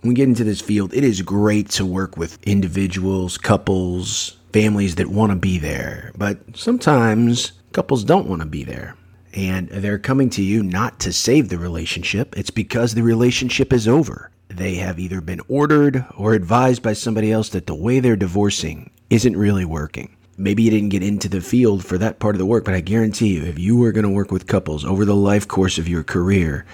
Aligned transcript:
when 0.00 0.10
we 0.10 0.14
get 0.14 0.28
into 0.28 0.44
this 0.44 0.60
field, 0.60 0.94
it 0.94 1.02
is 1.02 1.22
great 1.22 1.70
to 1.70 1.84
work 1.84 2.16
with 2.16 2.38
individuals, 2.44 3.36
couples, 3.36 4.36
families 4.52 4.94
that 4.94 5.08
want 5.08 5.32
to 5.32 5.36
be 5.36 5.58
there. 5.58 6.12
But 6.16 6.38
sometimes 6.56 7.52
couples 7.72 8.04
don't 8.04 8.28
want 8.28 8.40
to 8.42 8.46
be 8.46 8.64
there. 8.64 8.96
And 9.34 9.68
they're 9.68 9.98
coming 9.98 10.30
to 10.30 10.42
you 10.42 10.62
not 10.62 11.00
to 11.00 11.12
save 11.12 11.48
the 11.48 11.58
relationship, 11.58 12.36
it's 12.36 12.50
because 12.50 12.94
the 12.94 13.02
relationship 13.02 13.72
is 13.72 13.86
over. 13.86 14.30
They 14.48 14.76
have 14.76 14.98
either 14.98 15.20
been 15.20 15.42
ordered 15.48 16.04
or 16.16 16.32
advised 16.32 16.82
by 16.82 16.94
somebody 16.94 17.30
else 17.30 17.50
that 17.50 17.66
the 17.66 17.74
way 17.74 18.00
they're 18.00 18.16
divorcing 18.16 18.90
isn't 19.10 19.36
really 19.36 19.64
working. 19.64 20.16
Maybe 20.38 20.62
you 20.62 20.70
didn't 20.70 20.88
get 20.90 21.02
into 21.02 21.28
the 21.28 21.40
field 21.40 21.84
for 21.84 21.98
that 21.98 22.20
part 22.20 22.34
of 22.34 22.38
the 22.38 22.46
work, 22.46 22.64
but 22.64 22.74
I 22.74 22.80
guarantee 22.80 23.34
you, 23.34 23.44
if 23.44 23.58
you 23.58 23.76
were 23.76 23.92
going 23.92 24.04
to 24.04 24.10
work 24.10 24.30
with 24.30 24.46
couples 24.46 24.84
over 24.84 25.04
the 25.04 25.16
life 25.16 25.46
course 25.46 25.78
of 25.78 25.88
your 25.88 26.04
career, 26.04 26.64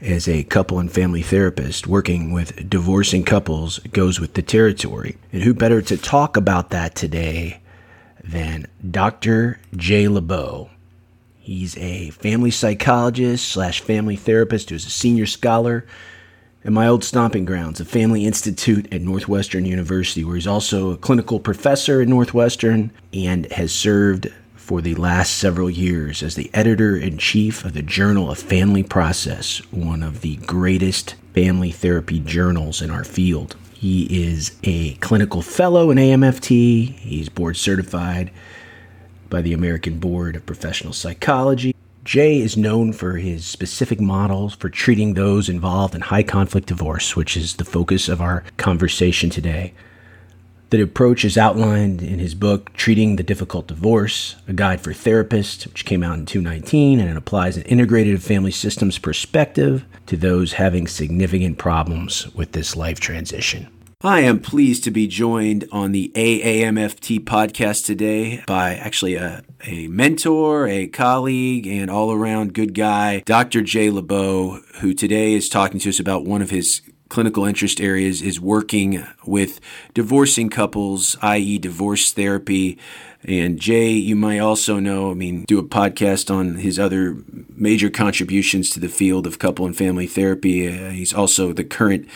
as 0.00 0.28
a 0.28 0.44
couple 0.44 0.78
and 0.78 0.92
family 0.92 1.22
therapist 1.22 1.86
working 1.86 2.32
with 2.32 2.68
divorcing 2.68 3.24
couples 3.24 3.78
goes 3.92 4.20
with 4.20 4.34
the 4.34 4.42
territory. 4.42 5.16
And 5.32 5.42
who 5.42 5.54
better 5.54 5.80
to 5.82 5.96
talk 5.96 6.36
about 6.36 6.70
that 6.70 6.94
today 6.94 7.60
than 8.22 8.66
Dr. 8.88 9.58
Jay 9.74 10.04
Lebow? 10.04 10.68
He's 11.38 11.76
a 11.78 12.10
family 12.10 12.50
psychologist 12.50 13.48
slash 13.48 13.80
family 13.80 14.16
therapist 14.16 14.70
who's 14.70 14.86
a 14.86 14.90
senior 14.90 15.26
scholar 15.26 15.86
at 16.64 16.72
my 16.72 16.88
old 16.88 17.04
stomping 17.04 17.44
grounds, 17.44 17.78
a 17.78 17.84
family 17.84 18.26
institute 18.26 18.92
at 18.92 19.00
Northwestern 19.00 19.64
University, 19.64 20.24
where 20.24 20.34
he's 20.34 20.48
also 20.48 20.90
a 20.90 20.96
clinical 20.96 21.38
professor 21.38 22.02
at 22.02 22.08
Northwestern 22.08 22.90
and 23.12 23.50
has 23.52 23.72
served 23.72 24.26
for 24.66 24.82
the 24.82 24.96
last 24.96 25.38
several 25.38 25.70
years 25.70 26.24
as 26.24 26.34
the 26.34 26.50
editor 26.52 26.96
in 26.96 27.16
chief 27.18 27.64
of 27.64 27.72
the 27.72 27.82
Journal 27.82 28.32
of 28.32 28.38
Family 28.38 28.82
Process, 28.82 29.58
one 29.70 30.02
of 30.02 30.22
the 30.22 30.34
greatest 30.38 31.14
family 31.32 31.70
therapy 31.70 32.18
journals 32.18 32.82
in 32.82 32.90
our 32.90 33.04
field. 33.04 33.54
He 33.72 34.26
is 34.26 34.58
a 34.64 34.94
clinical 34.94 35.40
fellow 35.40 35.92
in 35.92 35.98
AAMFT, 35.98 36.98
he's 36.98 37.28
board 37.28 37.56
certified 37.56 38.32
by 39.30 39.40
the 39.40 39.52
American 39.52 40.00
Board 40.00 40.34
of 40.34 40.44
Professional 40.44 40.92
Psychology. 40.92 41.72
Jay 42.02 42.40
is 42.40 42.56
known 42.56 42.92
for 42.92 43.18
his 43.18 43.46
specific 43.46 44.00
models 44.00 44.56
for 44.56 44.68
treating 44.68 45.14
those 45.14 45.48
involved 45.48 45.94
in 45.94 46.00
high 46.00 46.24
conflict 46.24 46.66
divorce, 46.66 47.14
which 47.14 47.36
is 47.36 47.54
the 47.54 47.64
focus 47.64 48.08
of 48.08 48.20
our 48.20 48.42
conversation 48.56 49.30
today. 49.30 49.74
The 50.70 50.82
approach 50.82 51.24
is 51.24 51.38
outlined 51.38 52.02
in 52.02 52.18
his 52.18 52.34
book, 52.34 52.72
Treating 52.72 53.14
the 53.14 53.22
Difficult 53.22 53.68
Divorce, 53.68 54.34
a 54.48 54.52
guide 54.52 54.80
for 54.80 54.92
therapists, 54.92 55.64
which 55.64 55.84
came 55.84 56.02
out 56.02 56.18
in 56.18 56.26
2019, 56.26 56.98
and 56.98 57.08
it 57.08 57.16
applies 57.16 57.56
an 57.56 57.62
integrated 57.64 58.20
family 58.20 58.50
systems 58.50 58.98
perspective 58.98 59.84
to 60.06 60.16
those 60.16 60.54
having 60.54 60.88
significant 60.88 61.56
problems 61.56 62.34
with 62.34 62.50
this 62.50 62.74
life 62.74 62.98
transition. 62.98 63.68
I 64.02 64.20
am 64.20 64.40
pleased 64.40 64.82
to 64.84 64.90
be 64.90 65.06
joined 65.06 65.68
on 65.70 65.92
the 65.92 66.10
AAMFT 66.16 67.20
podcast 67.20 67.86
today 67.86 68.42
by 68.48 68.74
actually 68.74 69.14
a, 69.14 69.42
a 69.64 69.86
mentor, 69.86 70.66
a 70.66 70.88
colleague, 70.88 71.68
and 71.68 71.90
all 71.90 72.12
around 72.12 72.54
good 72.54 72.74
guy, 72.74 73.20
Dr. 73.24 73.62
Jay 73.62 73.88
Lebow, 73.88 74.60
who 74.80 74.94
today 74.94 75.32
is 75.32 75.48
talking 75.48 75.78
to 75.78 75.88
us 75.90 76.00
about 76.00 76.24
one 76.24 76.42
of 76.42 76.50
his 76.50 76.82
clinical 77.08 77.44
interest 77.44 77.80
areas 77.80 78.22
is 78.22 78.40
working 78.40 79.04
with 79.24 79.60
divorcing 79.94 80.48
couples, 80.50 81.16
i.e., 81.22 81.58
divorce 81.58 82.12
therapy. 82.12 82.78
And 83.24 83.58
Jay, 83.58 83.90
you 83.90 84.14
might 84.16 84.38
also 84.38 84.78
know, 84.78 85.10
I 85.10 85.14
mean, 85.14 85.44
do 85.44 85.58
a 85.58 85.64
podcast 85.64 86.32
on 86.32 86.56
his 86.56 86.78
other 86.78 87.16
major 87.56 87.90
contributions 87.90 88.70
to 88.70 88.80
the 88.80 88.88
field 88.88 89.26
of 89.26 89.38
couple 89.38 89.66
and 89.66 89.76
family 89.76 90.06
therapy. 90.06 90.68
Uh, 90.68 90.90
he's 90.90 91.14
also 91.14 91.52
the 91.52 91.64
current 91.64 92.08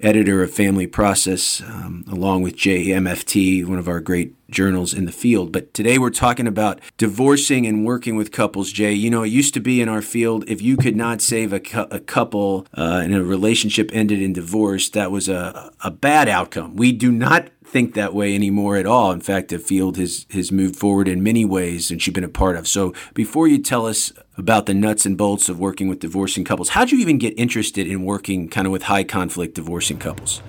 editor 0.00 0.42
of 0.42 0.52
Family 0.52 0.86
Process, 0.86 1.60
um, 1.62 2.04
along 2.10 2.42
with 2.42 2.56
JMFT, 2.56 3.64
one 3.64 3.78
of 3.78 3.88
our 3.88 4.00
great 4.00 4.34
journals 4.50 4.94
in 4.94 5.04
the 5.04 5.12
field. 5.12 5.52
But 5.52 5.74
today 5.74 5.98
we're 5.98 6.10
talking 6.10 6.46
about 6.46 6.80
divorcing 6.96 7.66
and 7.66 7.84
working 7.84 8.16
with 8.16 8.32
couples, 8.32 8.72
Jay. 8.72 8.92
You 8.92 9.10
know, 9.10 9.22
it 9.22 9.28
used 9.28 9.54
to 9.54 9.60
be 9.60 9.80
in 9.80 9.88
our 9.88 10.02
field 10.02 10.44
if 10.48 10.62
you 10.62 10.76
could 10.76 10.96
not 10.96 11.20
save 11.20 11.52
a, 11.52 11.60
cu- 11.60 11.88
a 11.90 12.00
couple 12.00 12.66
uh, 12.76 13.00
and 13.04 13.14
a 13.14 13.22
relationship 13.22 13.90
ended 13.92 14.22
in 14.22 14.32
divorce, 14.32 14.88
that 14.90 15.10
was 15.10 15.28
a, 15.28 15.72
a 15.82 15.90
bad 15.90 16.28
outcome. 16.28 16.76
We 16.76 16.92
do 16.92 17.12
not 17.12 17.50
think 17.68 17.94
that 17.94 18.14
way 18.14 18.34
anymore 18.34 18.76
at 18.76 18.86
all. 18.86 19.12
In 19.12 19.20
fact, 19.20 19.48
the 19.48 19.58
field 19.58 19.96
has 19.96 20.26
has 20.30 20.50
moved 20.50 20.76
forward 20.76 21.08
in 21.08 21.22
many 21.22 21.44
ways 21.44 21.90
and 21.90 22.04
you've 22.04 22.14
been 22.14 22.24
a 22.24 22.28
part 22.28 22.56
of. 22.56 22.66
So 22.66 22.94
before 23.14 23.46
you 23.46 23.58
tell 23.58 23.86
us 23.86 24.12
about 24.36 24.66
the 24.66 24.74
nuts 24.74 25.04
and 25.04 25.16
bolts 25.16 25.48
of 25.48 25.58
working 25.58 25.88
with 25.88 26.00
divorcing 26.00 26.44
couples, 26.44 26.70
how'd 26.70 26.90
you 26.90 26.98
even 26.98 27.18
get 27.18 27.38
interested 27.38 27.86
in 27.86 28.04
working 28.04 28.48
kind 28.48 28.66
of 28.66 28.72
with 28.72 28.84
high 28.84 29.04
conflict 29.04 29.54
divorcing 29.54 29.98
couples? 29.98 30.42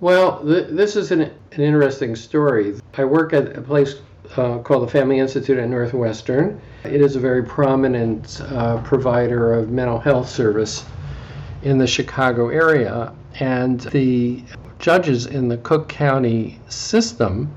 Well, 0.00 0.44
th- 0.44 0.68
this 0.70 0.96
is 0.96 1.10
an, 1.10 1.22
an 1.22 1.60
interesting 1.60 2.16
story. 2.16 2.74
I 2.96 3.04
work 3.04 3.32
at 3.32 3.56
a 3.56 3.62
place 3.62 3.96
uh, 4.36 4.58
called 4.58 4.82
the 4.82 4.90
Family 4.90 5.18
Institute 5.18 5.58
at 5.58 5.68
Northwestern. 5.68 6.60
It 6.84 7.00
is 7.00 7.16
a 7.16 7.20
very 7.20 7.44
prominent 7.44 8.40
uh, 8.40 8.82
provider 8.82 9.54
of 9.54 9.70
mental 9.70 10.00
health 10.00 10.28
service 10.28 10.84
in 11.62 11.78
the 11.78 11.86
Chicago 11.86 12.48
area. 12.48 13.12
And 13.40 13.80
the 13.80 14.42
judges 14.78 15.26
in 15.26 15.48
the 15.48 15.56
Cook 15.58 15.88
County 15.88 16.58
system 16.68 17.54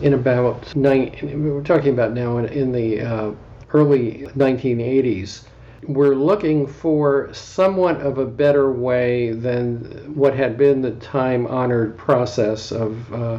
in 0.00 0.14
about 0.14 0.74
we're 0.74 1.62
talking 1.62 1.92
about 1.92 2.12
now 2.12 2.38
in, 2.38 2.46
in 2.46 2.72
the 2.72 3.00
uh, 3.00 3.30
early 3.72 4.26
1980s 4.36 5.44
were 5.86 6.14
looking 6.14 6.66
for 6.66 7.32
somewhat 7.32 8.00
of 8.00 8.18
a 8.18 8.24
better 8.24 8.72
way 8.72 9.32
than 9.32 10.14
what 10.14 10.34
had 10.34 10.56
been 10.56 10.80
the 10.80 10.92
time 10.92 11.46
honored 11.46 11.96
process 11.96 12.72
of 12.72 13.12
uh, 13.12 13.38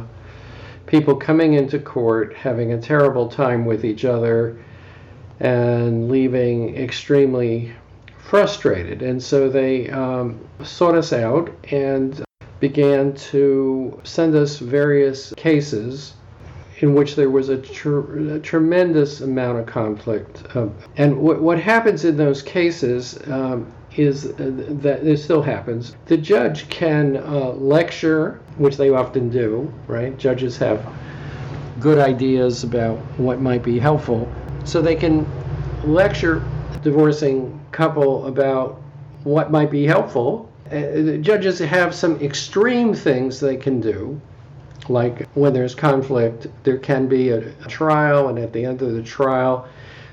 people 0.86 1.16
coming 1.16 1.54
into 1.54 1.78
court 1.78 2.34
having 2.34 2.72
a 2.72 2.80
terrible 2.80 3.28
time 3.28 3.64
with 3.64 3.84
each 3.84 4.04
other 4.04 4.56
and 5.40 6.08
leaving 6.08 6.76
extremely 6.76 7.72
frustrated. 8.18 9.02
And 9.02 9.22
so 9.22 9.48
they 9.48 9.90
um, 9.90 10.40
sought 10.62 10.94
us 10.94 11.12
out 11.12 11.50
and 11.70 12.25
began 12.60 13.14
to 13.14 14.00
send 14.04 14.34
us 14.34 14.58
various 14.58 15.32
cases 15.36 16.14
in 16.78 16.94
which 16.94 17.16
there 17.16 17.30
was 17.30 17.48
a, 17.48 17.56
tr- 17.56 18.34
a 18.34 18.40
tremendous 18.40 19.20
amount 19.20 19.58
of 19.58 19.66
conflict. 19.66 20.44
Um, 20.54 20.74
and 20.96 21.14
w- 21.14 21.40
what 21.40 21.58
happens 21.58 22.04
in 22.04 22.16
those 22.16 22.42
cases 22.42 23.18
um, 23.28 23.72
is 23.96 24.26
uh, 24.26 24.34
that 24.82 25.02
this 25.04 25.24
still 25.24 25.42
happens. 25.42 25.96
The 26.06 26.18
judge 26.18 26.68
can 26.68 27.16
uh, 27.16 27.52
lecture, 27.52 28.40
which 28.58 28.76
they 28.76 28.90
often 28.90 29.30
do, 29.30 29.72
right? 29.86 30.16
Judges 30.18 30.58
have 30.58 30.86
good 31.80 31.98
ideas 31.98 32.64
about 32.64 32.98
what 33.18 33.40
might 33.40 33.62
be 33.62 33.78
helpful. 33.78 34.30
So 34.64 34.82
they 34.82 34.96
can 34.96 35.26
lecture 35.82 36.46
divorcing 36.82 37.58
couple 37.72 38.26
about 38.26 38.80
what 39.24 39.50
might 39.50 39.70
be 39.70 39.86
helpful 39.86 40.50
uh, 40.72 41.16
judges 41.18 41.58
have 41.58 41.94
some 41.94 42.20
extreme 42.20 42.94
things 42.94 43.40
they 43.40 43.56
can 43.56 43.80
do, 43.80 44.20
like 44.88 45.28
when 45.34 45.52
there's 45.52 45.74
conflict, 45.74 46.46
there 46.62 46.78
can 46.78 47.08
be 47.08 47.30
a, 47.30 47.38
a 47.38 47.68
trial, 47.68 48.28
and 48.28 48.38
at 48.38 48.52
the 48.52 48.64
end 48.64 48.82
of 48.82 48.92
the 48.92 49.02
trial, 49.02 49.68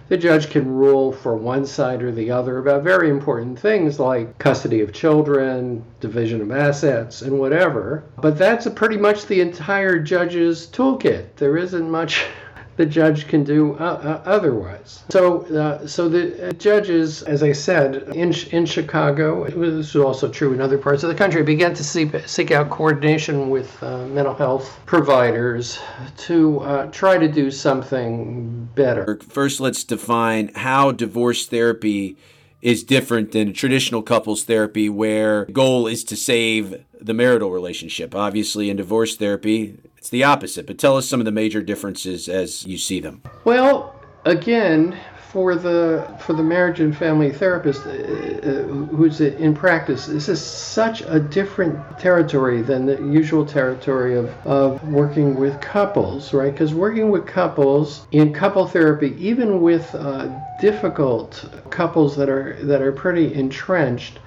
the 0.10 0.18
judge 0.18 0.50
can 0.50 0.68
rule 0.68 1.12
for 1.12 1.36
one 1.36 1.66
side 1.66 2.04
or 2.04 2.12
the 2.12 2.30
other 2.30 2.58
about 2.58 2.84
very 2.84 3.10
important 3.10 3.58
things 3.58 4.00
like 4.00 4.38
custody 4.38 4.82
of 4.82 4.94
children, 4.94 5.84
division 6.02 6.42
of 6.42 6.52
assets, 6.52 7.22
and 7.22 7.40
whatever. 7.40 8.04
But 8.18 8.38
that's 8.38 8.68
pretty 8.70 8.98
much 8.98 9.26
the 9.26 9.42
entire 9.42 10.00
judge's 10.00 10.68
toolkit. 10.68 11.36
There 11.38 11.58
isn't 11.58 11.90
much 11.90 12.26
the 12.76 12.86
judge 12.86 13.28
can 13.28 13.44
do 13.44 13.76
uh, 13.76 13.84
uh, 13.84 14.22
otherwise. 14.26 15.04
So, 15.10 15.42
uh, 15.56 15.86
so 15.88 16.10
the 16.10 16.54
judges, 16.54 17.22
as 17.24 17.44
I 17.44 17.52
said, 17.52 18.10
in 18.16 18.34
in 18.52 18.66
Chicago, 18.66 19.46
this 19.46 19.94
was 19.94 20.04
also 20.04 20.30
true 20.30 20.54
in 20.54 20.62
other 20.62 20.78
parts 20.78 21.04
of 21.04 21.10
the 21.10 21.16
country, 21.16 21.44
began 21.44 21.74
to 21.76 21.84
seek, 21.84 22.28
seek 22.28 22.52
out 22.52 22.70
coordination 22.70 23.50
with 23.50 23.82
uh, 23.84 24.06
mental 24.08 24.34
health 24.34 24.80
providers 24.86 25.80
to 26.18 26.60
uh, 26.60 26.88
try 26.92 27.18
to 27.18 27.28
do 27.28 27.52
something 27.52 28.70
better. 28.76 29.20
First, 29.30 29.60
let's 29.60 29.84
define 29.84 30.52
how 30.56 30.92
divorce 30.92 31.46
therapy 31.46 32.18
is 32.62 32.84
different 32.84 33.34
than 33.34 33.52
traditional 33.52 34.02
couples 34.02 34.46
therapy 34.46 34.90
where 34.90 35.46
the 35.46 35.52
goal 35.52 35.86
is 35.86 36.04
to 36.06 36.16
save 36.16 36.84
the 37.00 37.14
marital 37.14 37.52
relationship. 37.52 38.16
Obviously, 38.16 38.70
in 38.70 38.78
divorce 38.78 39.18
therapy, 39.18 39.78
it's 40.04 40.10
the 40.10 40.26
opposite. 40.26 40.68
But 40.68 40.78
tell 40.78 40.98
us 40.98 41.08
some 41.08 41.22
of 41.22 41.26
the 41.26 41.32
major 41.32 41.62
differences 41.62 42.28
as 42.28 42.66
you 42.66 42.78
see 42.78 43.00
them. 43.00 43.22
Well, 43.46 43.96
again, 44.26 45.00
for 45.32 45.56
the 45.56 46.06
for 46.20 46.34
the 46.34 46.44
marriage 46.44 46.82
and 46.82 46.96
family 46.96 47.32
therapist 47.32 47.86
uh, 47.86 47.90
uh, 47.90 48.64
who's 48.98 49.22
in 49.22 49.56
practice, 49.56 50.08
this 50.08 50.28
is 50.28 50.44
such 50.44 51.04
a 51.08 51.22
different 51.22 51.80
territory 52.00 52.62
than 52.62 52.86
the 52.86 52.98
usual 52.98 53.46
territory 53.46 54.18
of, 54.18 54.28
of 54.46 54.86
working 54.90 55.36
with 55.36 55.62
couples, 55.62 56.34
right? 56.34 56.52
Because 56.52 56.74
working 56.74 57.10
with 57.10 57.26
couples 57.26 58.06
in 58.12 58.34
couple 58.34 58.68
therapy, 58.68 59.16
even 59.18 59.62
with 59.62 59.96
uh, 59.96 60.28
difficult 60.60 61.50
couples 61.70 62.18
that 62.18 62.28
are 62.28 62.58
that 62.64 62.82
are 62.82 62.92
pretty 62.92 63.34
entrenched, 63.34 64.20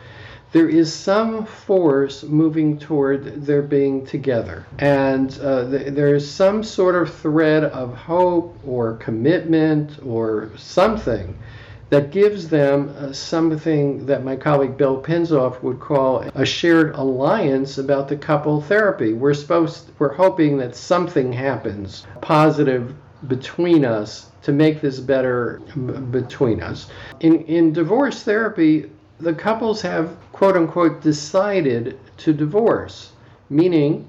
there 0.52 0.68
is 0.68 0.92
some 0.92 1.44
force 1.44 2.22
moving 2.22 2.78
toward 2.78 3.44
their 3.44 3.62
being 3.62 4.06
together. 4.06 4.64
And 4.78 5.36
uh, 5.42 5.70
th- 5.70 5.94
there 5.94 6.14
is 6.14 6.30
some 6.30 6.62
sort 6.62 6.94
of 6.94 7.14
thread 7.14 7.64
of 7.64 7.94
hope 7.94 8.58
or 8.66 8.96
commitment 8.96 9.98
or 10.04 10.50
something 10.56 11.36
that 11.90 12.10
gives 12.10 12.48
them 12.48 12.94
uh, 12.98 13.12
something 13.12 14.06
that 14.06 14.24
my 14.24 14.34
colleague 14.34 14.76
Bill 14.76 15.00
Pinsof 15.00 15.62
would 15.62 15.78
call 15.78 16.24
a 16.34 16.44
shared 16.44 16.94
alliance 16.94 17.78
about 17.78 18.08
the 18.08 18.16
couple 18.16 18.60
therapy. 18.60 19.12
We're 19.12 19.34
supposed, 19.34 19.90
we're 19.98 20.14
hoping 20.14 20.58
that 20.58 20.74
something 20.74 21.32
happens 21.32 22.06
positive 22.20 22.94
between 23.28 23.84
us 23.84 24.30
to 24.42 24.52
make 24.52 24.80
this 24.80 25.00
better 25.00 25.60
b- 25.74 25.92
between 26.20 26.60
us. 26.60 26.88
In, 27.20 27.44
in 27.44 27.72
divorce 27.72 28.22
therapy, 28.22 28.90
the 29.20 29.34
couples 29.34 29.80
have 29.82 30.16
quote 30.32 30.56
unquote 30.56 31.00
decided 31.00 31.98
to 32.18 32.32
divorce, 32.32 33.12
meaning 33.48 34.08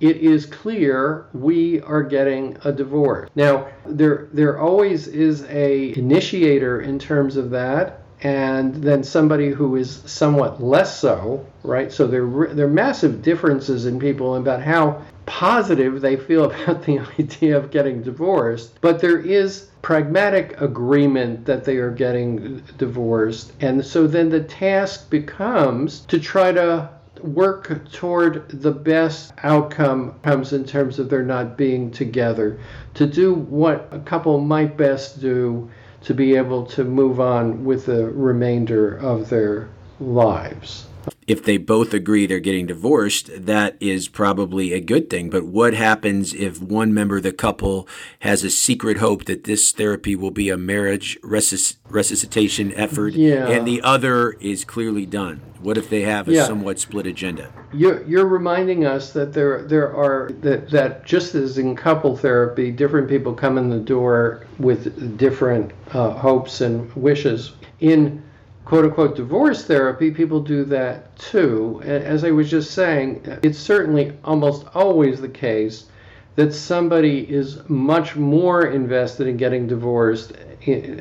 it 0.00 0.18
is 0.18 0.46
clear 0.46 1.26
we 1.32 1.80
are 1.82 2.02
getting 2.02 2.56
a 2.64 2.72
divorce. 2.72 3.30
Now, 3.34 3.68
there 3.86 4.28
there 4.32 4.58
always 4.58 5.08
is 5.08 5.44
a 5.44 5.96
initiator 5.96 6.80
in 6.80 6.98
terms 6.98 7.36
of 7.36 7.50
that 7.50 8.02
and 8.22 8.74
then 8.74 9.04
somebody 9.04 9.50
who 9.50 9.76
is 9.76 10.02
somewhat 10.06 10.62
less 10.62 10.98
so, 10.98 11.46
right? 11.62 11.92
So 11.92 12.06
there 12.06 12.26
there 12.54 12.66
are 12.66 12.70
massive 12.70 13.22
differences 13.22 13.86
in 13.86 13.98
people 13.98 14.36
about 14.36 14.62
how 14.62 15.02
positive 15.26 16.00
they 16.00 16.16
feel 16.16 16.44
about 16.50 16.84
the 16.84 17.00
idea 17.18 17.56
of 17.56 17.70
getting 17.70 18.02
divorced, 18.02 18.80
but 18.80 19.00
there 19.00 19.18
is 19.18 19.68
pragmatic 19.82 20.60
agreement 20.60 21.44
that 21.44 21.64
they 21.64 21.76
are 21.76 21.90
getting 21.90 22.62
divorced. 22.78 23.52
And 23.60 23.84
so 23.84 24.06
then 24.06 24.30
the 24.30 24.42
task 24.42 25.10
becomes 25.10 26.00
to 26.06 26.18
try 26.18 26.52
to 26.52 26.90
work 27.22 27.90
toward 27.92 28.48
the 28.48 28.72
best 28.72 29.32
outcome 29.42 30.14
comes 30.22 30.52
in 30.52 30.64
terms 30.64 30.98
of 30.98 31.08
their 31.08 31.22
not 31.22 31.56
being 31.56 31.90
together 31.90 32.58
to 32.94 33.06
do 33.06 33.34
what 33.34 33.88
a 33.90 33.98
couple 34.00 34.38
might 34.40 34.76
best 34.76 35.20
do 35.20 35.70
to 36.02 36.14
be 36.14 36.36
able 36.36 36.64
to 36.66 36.84
move 36.84 37.18
on 37.20 37.64
with 37.64 37.86
the 37.86 38.06
remainder 38.10 38.96
of 38.98 39.28
their 39.30 39.68
lives 39.98 40.86
if 41.26 41.42
they 41.42 41.56
both 41.56 41.92
agree 41.92 42.26
they're 42.26 42.38
getting 42.38 42.66
divorced, 42.66 43.30
that 43.34 43.76
is 43.80 44.08
probably 44.08 44.72
a 44.72 44.80
good 44.80 45.10
thing. 45.10 45.28
But 45.28 45.44
what 45.44 45.74
happens 45.74 46.32
if 46.32 46.62
one 46.62 46.94
member 46.94 47.16
of 47.16 47.24
the 47.24 47.32
couple 47.32 47.88
has 48.20 48.44
a 48.44 48.50
secret 48.50 48.98
hope 48.98 49.24
that 49.24 49.44
this 49.44 49.72
therapy 49.72 50.14
will 50.14 50.30
be 50.30 50.50
a 50.50 50.56
marriage 50.56 51.18
resus- 51.22 51.76
resuscitation 51.88 52.72
effort 52.74 53.14
yeah. 53.14 53.48
and 53.48 53.66
the 53.66 53.82
other 53.82 54.32
is 54.40 54.64
clearly 54.64 55.04
done? 55.04 55.40
What 55.60 55.76
if 55.76 55.90
they 55.90 56.02
have 56.02 56.28
a 56.28 56.32
yeah. 56.32 56.44
somewhat 56.44 56.78
split 56.78 57.06
agenda? 57.08 57.52
You're, 57.72 58.04
you're 58.04 58.26
reminding 58.26 58.84
us 58.84 59.12
that 59.14 59.32
there 59.32 59.62
there 59.62 59.92
are 59.96 60.30
that, 60.42 60.70
that 60.70 61.04
just 61.04 61.34
as 61.34 61.58
in 61.58 61.74
couple 61.74 62.16
therapy, 62.16 62.70
different 62.70 63.08
people 63.08 63.34
come 63.34 63.58
in 63.58 63.68
the 63.68 63.80
door 63.80 64.46
with 64.58 65.18
different 65.18 65.72
uh, 65.92 66.10
hopes 66.10 66.60
and 66.60 66.92
wishes. 66.94 67.52
In 67.80 68.22
quote 68.66 68.84
unquote 68.84 69.16
divorce 69.16 69.64
therapy, 69.64 70.10
people 70.10 70.40
do 70.40 70.64
that 70.64 71.16
too. 71.16 71.80
As 71.84 72.24
I 72.24 72.32
was 72.32 72.50
just 72.50 72.72
saying, 72.72 73.22
it's 73.42 73.58
certainly 73.58 74.12
almost 74.24 74.66
always 74.74 75.20
the 75.20 75.28
case 75.28 75.86
that 76.34 76.52
somebody 76.52 77.20
is 77.32 77.60
much 77.68 78.16
more 78.16 78.66
invested 78.66 79.28
in 79.28 79.36
getting 79.36 79.68
divorced, 79.68 80.32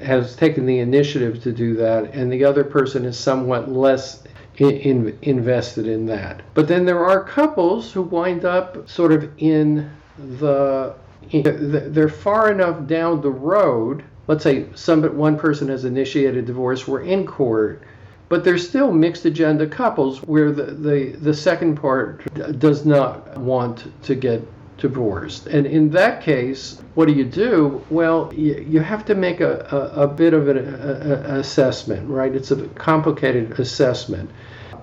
has 0.02 0.36
taken 0.36 0.66
the 0.66 0.80
initiative 0.80 1.42
to 1.44 1.52
do 1.52 1.76
that, 1.76 2.14
and 2.14 2.32
the 2.32 2.46
other 2.46 2.64
person 2.64 3.04
is 3.04 3.18
somewhat 3.18 3.70
less 3.70 4.24
in, 4.60 5.18
invested 5.24 5.88
in 5.88 6.06
that. 6.06 6.44
But 6.54 6.68
then 6.68 6.86
there 6.86 7.04
are 7.04 7.24
couples 7.24 7.92
who 7.92 8.04
wind 8.04 8.46
up 8.46 8.88
sort 8.88 9.12
of 9.12 9.30
in 9.38 9.92
the, 10.38 10.94
they're 11.32 12.10
far 12.10 12.52
enough 12.52 12.88
down 12.88 13.22
the 13.22 13.32
road 13.32 14.04
let's 14.28 14.44
say 14.44 14.66
some 14.76 15.04
one 15.18 15.38
person 15.38 15.70
has 15.70 15.86
initiated 15.86 16.46
divorce, 16.46 16.88
we're 16.88 17.04
in 17.04 17.26
court, 17.26 17.82
but 18.28 18.44
there's 18.44 18.68
still 18.68 18.92
mixed 18.92 19.26
agenda 19.26 19.68
couples 19.68 20.20
where 20.24 20.52
the, 20.52 20.66
the, 20.66 21.16
the 21.20 21.34
second 21.34 21.76
part 21.76 22.24
does 22.60 22.86
not 22.86 23.38
want 23.38 23.92
to 24.04 24.16
get 24.16 24.42
divorced. 24.78 25.48
And 25.48 25.66
in 25.66 25.90
that 25.92 26.22
case, 26.22 26.82
what 26.96 27.08
do 27.08 27.14
you 27.14 27.24
do? 27.24 27.84
Well, 27.90 28.32
you, 28.36 28.66
you 28.68 28.80
have 28.82 29.06
to 29.06 29.16
make 29.16 29.42
a, 29.42 29.68
a, 29.72 30.04
a 30.04 30.08
bit 30.08 30.34
of 30.34 30.48
an 30.48 30.58
a, 30.58 31.38
assessment, 31.40 32.10
right? 32.10 32.34
It's 32.34 32.52
a 32.52 32.68
complicated 32.70 33.60
assessment 33.60 34.30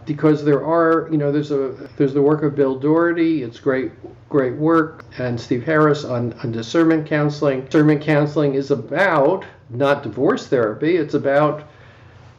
because 0.05 0.45
there 0.45 0.65
are, 0.65 1.09
you 1.11 1.19
know, 1.19 1.31
there's 1.31 1.51
a 1.51 1.71
there's 1.97 2.15
the 2.15 2.23
work 2.23 2.43
of 2.43 2.55
Bill 2.55 2.79
Doherty. 2.79 3.43
It's 3.43 3.61
great 3.61 3.93
great 4.29 4.55
work, 4.55 5.05
and 5.19 5.41
Steve 5.41 5.65
Harris 5.65 6.05
on, 6.05 6.33
on 6.43 6.53
discernment 6.53 7.07
counseling. 7.07 7.65
Discernment 7.67 8.03
counseling 8.03 8.55
is 8.55 8.71
about 8.71 9.45
not 9.71 10.03
divorce 10.03 10.47
therapy. 10.47 10.97
It's 10.97 11.15
about 11.15 11.65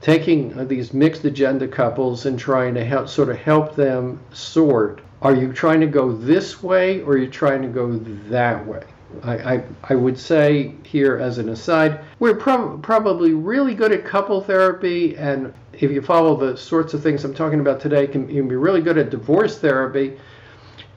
taking 0.01 0.67
these 0.67 0.93
mixed 0.93 1.24
agenda 1.24 1.67
couples 1.67 2.25
and 2.25 2.38
trying 2.38 2.74
to 2.74 2.84
help 2.84 3.08
sort 3.08 3.29
of 3.29 3.38
help 3.38 3.75
them 3.75 4.20
sort. 4.34 5.01
Are 5.22 5.34
you 5.34 5.53
trying 5.53 5.79
to 5.79 5.88
go 5.88 6.12
this 6.12 6.62
way 6.62 7.01
or 7.01 7.13
are 7.13 7.17
you 7.17 7.29
trying 7.29 7.62
to 7.62 7.70
go 7.70 7.96
that 8.29 8.65
way? 8.67 8.84
I, 9.24 9.63
I, 9.84 9.96
would 9.96 10.17
say 10.17 10.74
here 10.84 11.17
as 11.17 11.38
an 11.38 11.50
aside, 11.50 12.03
we're 12.20 12.36
prob- 12.36 12.82
probably 12.84 13.34
really 13.34 13.74
good 13.74 13.91
at 13.91 14.05
couple 14.05 14.41
therapy, 14.41 15.15
and 15.17 15.53
if 15.74 15.91
you 15.91 16.01
follow 16.01 16.36
the 16.36 16.58
sorts 16.58 16.93
of 16.93 17.03
things 17.03 17.24
I'm 17.24 17.34
talking 17.34 17.60
about 17.60 17.79
today, 17.79 18.08
can, 18.08 18.29
you 18.29 18.41
can 18.41 18.48
be 18.48 18.55
really 18.55 18.82
good 18.82 18.98
at 18.98 19.10
divorce 19.10 19.60
therapy. 19.60 20.17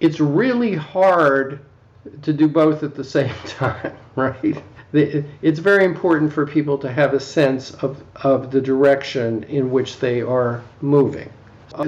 It's 0.01 0.21
really 0.21 0.75
hard 0.75 1.61
to 2.23 2.33
do 2.33 2.49
both 2.49 2.83
at 2.83 2.95
the 2.95 3.05
same 3.05 3.35
time, 3.47 3.97
right? 4.15 4.63
It's 4.93 5.59
very 5.59 5.85
important 5.85 6.33
for 6.33 6.47
people 6.47 6.79
to 6.79 6.91
have 6.91 7.13
a 7.13 7.21
sense 7.21 7.73
of, 7.83 8.03
of 8.17 8.51
the 8.51 8.61
direction 8.61 9.43
in 9.45 9.71
which 9.71 9.99
they 9.99 10.23
are 10.23 10.63
moving. 10.81 11.31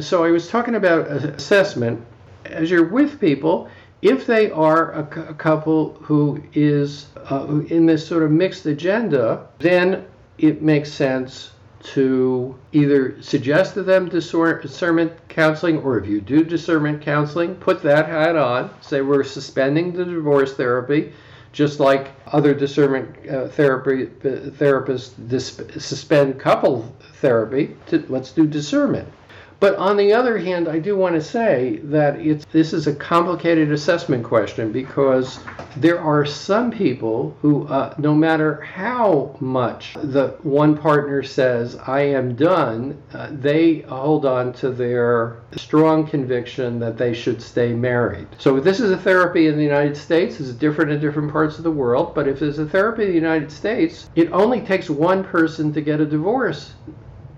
So 0.00 0.24
I 0.24 0.30
was 0.30 0.48
talking 0.48 0.74
about 0.74 1.06
assessment. 1.06 2.04
As 2.44 2.70
you're 2.70 2.84
with 2.84 3.20
people, 3.20 3.68
if 4.02 4.26
they 4.26 4.50
are 4.50 4.92
a, 4.92 5.30
a 5.30 5.34
couple 5.34 5.94
who 5.94 6.42
is 6.52 7.06
uh, 7.30 7.60
in 7.68 7.86
this 7.86 8.06
sort 8.06 8.22
of 8.22 8.30
mixed 8.30 8.66
agenda, 8.66 9.46
then 9.58 10.06
it 10.38 10.62
makes 10.62 10.92
sense 10.92 11.50
to 11.80 12.56
either 12.72 13.20
suggest 13.22 13.74
to 13.74 13.82
them 13.82 14.08
discernment 14.08 15.12
counseling, 15.28 15.78
or 15.78 15.98
if 15.98 16.06
you 16.06 16.20
do 16.20 16.44
discernment 16.44 17.00
counseling, 17.02 17.54
put 17.56 17.82
that 17.82 18.06
hat 18.06 18.36
on. 18.36 18.70
Say 18.80 19.00
we're 19.00 19.24
suspending 19.24 19.92
the 19.92 20.04
divorce 20.04 20.54
therapy, 20.54 21.12
just 21.52 21.80
like 21.80 22.10
other 22.26 22.54
discernment 22.54 23.28
uh, 23.28 23.48
therapy 23.48 24.06
therapists 24.06 25.12
dis- 25.28 25.60
suspend 25.78 26.38
couple 26.38 26.94
therapy. 27.14 27.76
To, 27.86 28.04
let's 28.08 28.32
do 28.32 28.46
discernment. 28.46 29.08
But 29.60 29.74
on 29.74 29.96
the 29.96 30.12
other 30.12 30.38
hand, 30.38 30.68
I 30.68 30.78
do 30.78 30.96
want 30.96 31.16
to 31.16 31.20
say 31.20 31.80
that 31.82 32.20
it's 32.20 32.44
this 32.52 32.72
is 32.72 32.86
a 32.86 32.94
complicated 32.94 33.72
assessment 33.72 34.22
question 34.22 34.70
because 34.70 35.40
there 35.76 35.98
are 35.98 36.24
some 36.24 36.70
people 36.70 37.36
who, 37.42 37.66
uh, 37.66 37.92
no 37.98 38.14
matter 38.14 38.60
how 38.60 39.36
much 39.40 39.94
the 40.00 40.36
one 40.44 40.76
partner 40.76 41.24
says 41.24 41.74
I 41.74 42.02
am 42.02 42.36
done, 42.36 43.02
uh, 43.12 43.30
they 43.32 43.80
hold 43.80 44.24
on 44.24 44.52
to 44.54 44.70
their 44.70 45.38
strong 45.56 46.06
conviction 46.06 46.78
that 46.78 46.96
they 46.96 47.12
should 47.12 47.42
stay 47.42 47.72
married. 47.72 48.28
So 48.38 48.60
this 48.60 48.78
is 48.78 48.92
a 48.92 48.96
therapy 48.96 49.48
in 49.48 49.56
the 49.56 49.64
United 49.64 49.96
States. 49.96 50.38
It's 50.38 50.50
different 50.50 50.92
in 50.92 51.00
different 51.00 51.32
parts 51.32 51.58
of 51.58 51.64
the 51.64 51.70
world. 51.72 52.14
But 52.14 52.28
if 52.28 52.38
there's 52.38 52.60
a 52.60 52.66
therapy 52.66 53.02
in 53.02 53.08
the 53.08 53.14
United 53.16 53.50
States, 53.50 54.08
it 54.14 54.30
only 54.30 54.60
takes 54.60 54.88
one 54.88 55.24
person 55.24 55.72
to 55.72 55.80
get 55.80 56.00
a 56.00 56.06
divorce. 56.06 56.74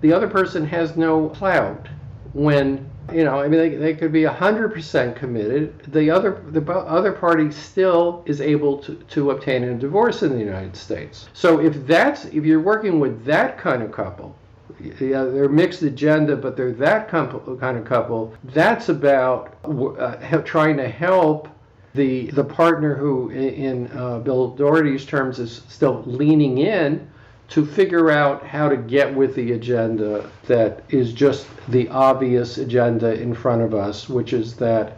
The 0.01 0.13
other 0.13 0.27
person 0.27 0.67
has 0.67 0.95
no 0.95 1.29
clout 1.29 1.87
when 2.33 2.89
you 3.11 3.25
know, 3.25 3.41
I 3.41 3.47
mean, 3.47 3.59
they, 3.59 3.75
they 3.75 3.93
could 3.93 4.11
be 4.11 4.23
100% 4.23 5.15
committed. 5.15 5.79
The 5.91 6.09
other 6.09 6.41
the 6.47 6.61
other 6.71 7.11
party 7.11 7.51
still 7.51 8.23
is 8.25 8.39
able 8.39 8.77
to, 8.79 8.95
to 8.95 9.31
obtain 9.31 9.63
a 9.63 9.73
divorce 9.75 10.23
in 10.23 10.31
the 10.31 10.39
United 10.39 10.75
States. 10.75 11.27
So 11.33 11.59
if 11.59 11.85
that's 11.85 12.25
if 12.25 12.45
you're 12.45 12.61
working 12.61 12.99
with 12.99 13.25
that 13.25 13.57
kind 13.57 13.83
of 13.83 13.91
couple, 13.91 14.35
yeah, 14.79 15.23
they're 15.23 15.49
mixed 15.49 15.81
agenda, 15.81 16.35
but 16.35 16.55
they're 16.55 16.71
that 16.73 17.09
kind 17.09 17.33
of 17.33 17.85
couple. 17.85 18.33
That's 18.45 18.89
about 18.89 19.55
uh, 19.65 20.37
trying 20.43 20.77
to 20.77 20.87
help 20.87 21.49
the 21.93 22.27
the 22.31 22.43
partner 22.43 22.95
who, 22.95 23.29
in 23.29 23.91
uh, 23.91 24.19
Bill 24.19 24.51
Doherty's 24.51 25.05
terms, 25.05 25.39
is 25.39 25.63
still 25.67 26.03
leaning 26.05 26.59
in 26.59 27.10
to 27.51 27.65
figure 27.65 28.09
out 28.09 28.45
how 28.45 28.69
to 28.69 28.77
get 28.77 29.13
with 29.13 29.35
the 29.35 29.51
agenda 29.51 30.29
that 30.47 30.81
is 30.89 31.11
just 31.11 31.45
the 31.67 31.87
obvious 31.89 32.57
agenda 32.57 33.13
in 33.21 33.33
front 33.33 33.61
of 33.61 33.73
us, 33.73 34.07
which 34.07 34.31
is 34.31 34.55
that 34.55 34.97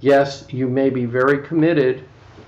yes, 0.00 0.46
you 0.50 0.68
may 0.68 0.88
be 0.88 1.04
very 1.04 1.44
committed, 1.44 2.04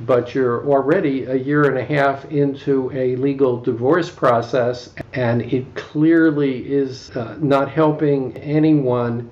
but 0.06 0.32
you're 0.32 0.64
already 0.68 1.24
a 1.24 1.34
year 1.34 1.64
and 1.64 1.76
a 1.76 1.84
half 1.84 2.24
into 2.26 2.88
a 2.92 3.16
legal 3.16 3.60
divorce 3.60 4.08
process, 4.08 4.90
and 5.12 5.42
it 5.42 5.74
clearly 5.74 6.72
is 6.72 7.10
uh, 7.16 7.36
not 7.40 7.68
helping 7.68 8.36
anyone 8.36 9.28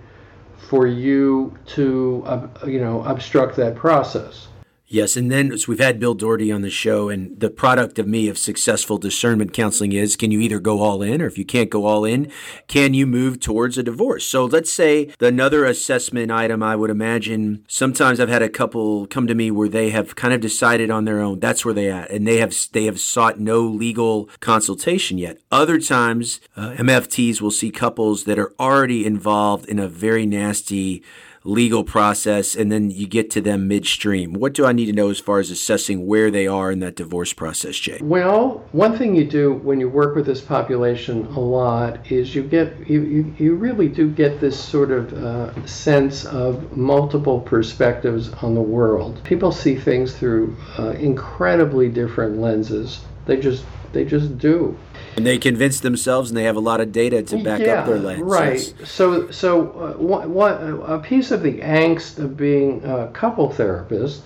for 0.59 0.88
you 0.88 1.57
to, 1.67 2.25
uh, 2.26 2.49
you 2.67 2.81
know, 2.81 3.05
obstruct 3.05 3.55
that 3.57 3.76
process. 3.76 4.49
Yes, 4.92 5.16
and 5.16 5.30
then 5.30 5.56
so 5.56 5.66
we've 5.68 5.78
had 5.78 6.00
Bill 6.00 6.14
Doherty 6.14 6.50
on 6.50 6.62
the 6.62 6.68
show, 6.68 7.11
and 7.11 7.38
the 7.38 7.49
product 7.49 8.00
of 8.00 8.09
me 8.09 8.28
of 8.28 8.37
successful 8.37 8.99
discernment 8.99 9.52
counseling 9.52 9.92
is: 9.92 10.16
can 10.16 10.32
you 10.32 10.40
either 10.40 10.59
go 10.59 10.80
all 10.80 11.00
in, 11.00 11.23
or 11.23 11.26
if 11.26 11.38
you 11.38 11.44
can't 11.44 11.70
go 11.70 11.87
all 11.87 12.04
in, 12.04 12.28
can 12.66 12.92
you 12.92 13.06
move 13.06 13.38
towards 13.38 13.78
a 13.78 13.85
divorce? 13.85 14.25
So 14.25 14.47
let's 14.47 14.73
say 14.73 15.14
another 15.20 15.64
assessment 15.64 16.32
item. 16.32 16.61
I 16.64 16.75
would 16.75 16.90
imagine 16.90 17.64
sometimes 17.68 18.18
I've 18.18 18.28
had 18.28 18.42
a 18.42 18.49
couple 18.49 19.06
come 19.06 19.28
to 19.28 19.35
me 19.37 19.52
where 19.52 19.68
they 19.68 19.90
have 19.90 20.16
kind 20.16 20.35
of 20.35 20.40
decided 20.40 20.90
on 20.90 21.04
their 21.04 21.20
own. 21.20 21.38
That's 21.38 21.64
where 21.64 21.73
they 21.73 21.88
at, 21.88 22.11
and 22.11 22.26
they 22.26 22.38
have 22.38 22.52
they 22.73 22.87
have 22.87 22.99
sought 22.99 23.38
no 23.38 23.61
legal 23.61 24.28
consultation 24.40 25.18
yet. 25.18 25.38
Other 25.52 25.78
times, 25.78 26.40
uh, 26.56 26.75
MFTs 26.76 27.40
will 27.40 27.52
see 27.52 27.70
couples 27.70 28.25
that 28.25 28.40
are 28.40 28.52
already 28.59 29.06
involved 29.06 29.68
in 29.68 29.78
a 29.78 29.87
very 29.87 30.26
nasty 30.26 31.04
legal 31.42 31.82
process 31.82 32.54
and 32.54 32.70
then 32.70 32.90
you 32.90 33.06
get 33.06 33.30
to 33.30 33.40
them 33.40 33.66
midstream. 33.66 34.35
What 34.35 34.52
do 34.52 34.66
I 34.66 34.73
need 34.73 34.87
to 34.87 34.92
know 34.92 35.09
as 35.09 35.18
far 35.18 35.38
as 35.38 35.50
assessing 35.50 36.06
where 36.06 36.30
they 36.30 36.47
are 36.47 36.70
in 36.70 36.80
that 36.80 36.97
divorce 36.97 37.32
process, 37.32 37.76
Jay? 37.76 37.99
Well, 38.02 38.64
one 38.73 38.97
thing 38.97 39.14
you 39.14 39.25
do 39.25 39.54
when 39.54 39.80
you 39.80 39.88
work 39.88 40.14
with 40.14 40.26
this 40.26 40.40
population 40.40 41.26
a 41.28 41.40
lot 41.40 42.11
is 42.12 42.35
you 42.35 42.42
get 42.42 42.88
you, 42.88 43.02
you, 43.02 43.35
you 43.38 43.54
really 43.54 43.88
do 43.88 44.11
get 44.11 44.40
this 44.40 44.59
sort 44.59 44.90
of 44.90 45.12
uh, 45.12 45.66
sense 45.66 46.26
of 46.26 46.76
multiple 46.76 47.40
perspectives 47.40 48.30
on 48.42 48.54
the 48.54 48.61
world. 48.61 49.23
People 49.25 49.52
see 49.52 49.76
things 49.76 50.14
through 50.14 50.56
uh, 50.78 50.90
incredibly 50.90 51.88
different 51.88 52.38
lenses. 52.38 53.00
They 53.26 53.38
just 53.38 53.64
they 53.92 54.04
just 54.04 54.38
do. 54.38 54.76
And 55.17 55.26
they 55.26 55.38
convince 55.38 55.81
themselves, 55.81 56.31
and 56.31 56.37
they 56.37 56.45
have 56.45 56.57
a 56.57 56.61
lot 56.61 56.81
of 56.81 56.93
data 56.93 57.23
to 57.23 57.43
back 57.43 57.61
yeah, 57.61 57.81
up 57.81 57.87
their 57.87 57.99
lens. 57.99 58.23
Right. 58.23 58.75
So, 58.85 59.31
so 59.31 59.71
uh, 59.73 59.93
what, 59.95 60.29
what, 60.29 60.52
a 60.52 60.99
piece 60.99 61.31
of 61.31 61.43
the 61.43 61.59
angst 61.59 62.19
of 62.19 62.37
being 62.37 62.85
a 62.85 63.09
couple 63.09 63.50
therapist 63.50 64.23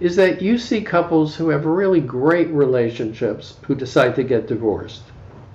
is 0.00 0.16
that 0.16 0.40
you 0.40 0.58
see 0.58 0.80
couples 0.80 1.34
who 1.34 1.48
have 1.48 1.64
really 1.64 2.00
great 2.00 2.48
relationships 2.48 3.56
who 3.66 3.74
decide 3.74 4.14
to 4.16 4.22
get 4.22 4.46
divorced. 4.46 5.02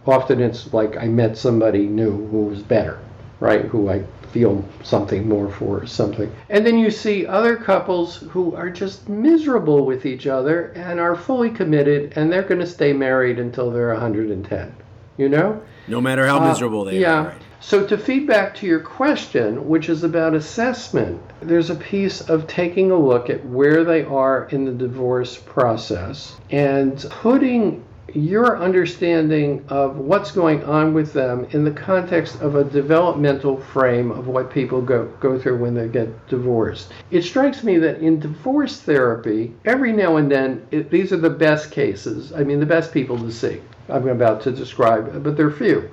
Often 0.06 0.42
it's 0.42 0.74
like 0.74 0.98
I 0.98 1.06
met 1.06 1.38
somebody 1.38 1.88
new 1.88 2.27
who 2.27 2.46
was 2.46 2.62
better, 2.62 3.00
right? 3.39 3.65
Who 3.65 3.89
I 3.89 4.03
feel 4.34 4.66
something 4.82 5.30
more 5.30 5.48
for 5.48 5.86
something. 5.86 6.30
And 6.50 6.66
then 6.66 6.80
you 6.80 6.90
see 6.90 7.28
other 7.28 7.56
couples 7.56 8.18
who 8.18 8.56
are 8.56 8.70
just 8.70 9.08
miserable 9.08 9.86
with 9.86 10.08
each 10.08 10.25
other 10.25 10.74
and 10.75 11.00
are 11.00 11.16
fully 11.16 11.52
committed 11.52 12.13
and 12.16 12.32
they're 12.32 12.42
going 12.42 12.60
to 12.60 12.68
stay 12.68 12.94
married 12.94 13.38
until 13.38 13.70
they're 13.70 13.94
110. 13.94 14.75
You 15.18 15.30
know? 15.30 15.62
No 15.88 16.02
matter 16.02 16.25
how 16.25 16.40
uh, 16.40 16.48
miserable 16.50 16.84
they 16.84 17.00
yeah. 17.00 17.13
are. 17.13 17.28
Right? 17.28 17.42
So, 17.60 17.88
to 17.88 17.98
feedback 17.98 18.56
to 18.56 18.66
your 18.66 18.82
question, 18.82 19.70
which 19.70 19.88
is 19.88 20.04
about 20.04 20.34
assessment, 20.34 21.22
there's 21.40 21.70
a 21.70 21.75
piece 21.75 22.20
of 22.20 22.46
taking 22.46 22.92
a 22.92 22.98
look 22.98 23.30
at 23.30 23.46
where 23.46 23.86
they 23.86 24.04
are 24.04 24.50
in 24.52 24.66
the 24.66 24.74
divorce 24.74 25.38
process 25.38 26.36
and 26.52 27.06
putting 27.10 27.82
your 28.15 28.58
understanding 28.58 29.63
of 29.70 29.98
what's 29.98 30.32
going 30.32 30.63
on 30.63 30.93
with 30.93 31.13
them 31.13 31.46
in 31.51 31.63
the 31.63 31.72
context 31.72 32.39
of 32.41 32.55
a 32.55 32.63
developmental 32.63 33.58
frame 33.58 34.12
of 34.12 34.27
what 34.27 34.51
people 34.51 34.82
go, 34.82 35.05
go 35.20 35.39
through 35.39 35.58
when 35.58 35.74
they 35.74 35.88
get 35.88 36.27
divorced. 36.27 36.91
It 37.12 37.24
strikes 37.24 37.63
me 37.63 37.77
that 37.79 38.00
in 38.00 38.20
divorce 38.20 38.79
therapy, 38.79 39.53
every 39.65 39.91
now 39.93 40.17
and 40.17 40.32
then, 40.32 40.65
it, 40.72 40.91
these 40.91 41.12
are 41.12 41.17
the 41.17 41.29
best 41.29 41.72
cases. 41.72 42.34
I 42.34 42.43
mean, 42.43 42.60
the 42.60 42.65
best 42.65 42.93
people 42.93 43.17
to 43.17 43.32
see. 43.32 43.62
I'm 43.89 44.08
about 44.08 44.41
to 44.43 44.51
describe, 44.51 45.24
but 45.24 45.36
they're 45.36 45.51
few. 45.51 45.89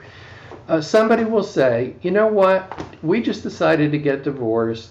Uh, 0.69 0.81
somebody 0.81 1.25
will 1.25 1.43
say, 1.43 1.95
you 2.03 2.11
know 2.11 2.29
what, 2.29 2.85
we 3.03 3.21
just 3.21 3.43
decided 3.43 3.91
to 3.93 3.99
get 3.99 4.23
divorced 4.23 4.91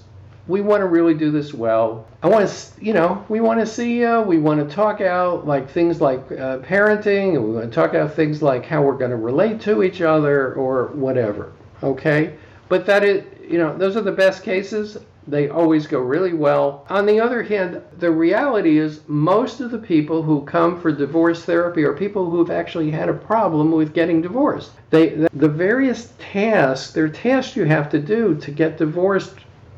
we 0.49 0.61
want 0.61 0.81
to 0.81 0.87
really 0.87 1.13
do 1.13 1.29
this 1.29 1.53
well. 1.53 2.07
I 2.23 2.27
want 2.27 2.49
to, 2.49 2.83
you 2.83 2.91
know, 2.91 3.23
we 3.29 3.39
want 3.39 3.59
to 3.59 3.67
see 3.67 3.99
you. 3.99 4.21
We 4.21 4.39
want 4.39 4.67
to 4.67 4.75
talk 4.75 4.99
out 4.99 5.45
like 5.45 5.69
things 5.69 6.01
like 6.01 6.19
uh, 6.31 6.57
parenting, 6.59 7.35
and 7.35 7.45
we 7.45 7.51
want 7.51 7.69
to 7.69 7.73
talk 7.73 7.93
out 7.93 8.15
things 8.15 8.41
like 8.41 8.65
how 8.65 8.81
we're 8.81 8.97
going 8.97 9.11
to 9.11 9.17
relate 9.17 9.61
to 9.61 9.83
each 9.83 10.01
other 10.01 10.55
or 10.55 10.87
whatever. 10.87 11.53
Okay, 11.83 12.35
but 12.67 12.87
that 12.87 13.03
is, 13.03 13.23
you 13.47 13.59
know, 13.59 13.77
those 13.77 13.95
are 13.95 14.01
the 14.01 14.11
best 14.11 14.41
cases. 14.41 14.97
They 15.27 15.49
always 15.49 15.85
go 15.85 15.99
really 15.99 16.33
well. 16.33 16.87
On 16.89 17.05
the 17.05 17.19
other 17.19 17.43
hand, 17.43 17.83
the 17.99 18.09
reality 18.09 18.79
is 18.79 19.01
most 19.07 19.59
of 19.59 19.69
the 19.69 19.77
people 19.77 20.23
who 20.23 20.41
come 20.41 20.81
for 20.81 20.91
divorce 20.91 21.45
therapy 21.45 21.83
are 21.83 21.93
people 21.93 22.27
who've 22.27 22.49
actually 22.49 22.89
had 22.89 23.07
a 23.07 23.13
problem 23.13 23.71
with 23.71 23.93
getting 23.93 24.23
divorced. 24.23 24.71
They, 24.89 25.09
the 25.09 25.47
various 25.47 26.11
tasks, 26.17 26.91
there 26.91 27.03
are 27.03 27.09
tasks 27.09 27.55
you 27.55 27.65
have 27.65 27.91
to 27.91 27.99
do 27.99 28.33
to 28.33 28.49
get 28.49 28.79
divorced 28.79 29.35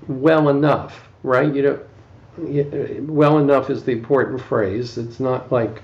well 0.08 0.50
enough, 0.50 1.08
right? 1.24 1.54
You 1.54 1.62
know, 1.64 1.80
well 3.02 3.40
enough 3.40 3.70
is 3.70 3.84
the 3.84 3.92
important 3.92 4.42
phrase. 4.42 4.98
It's 4.98 5.20
not 5.20 5.52
like 5.52 5.82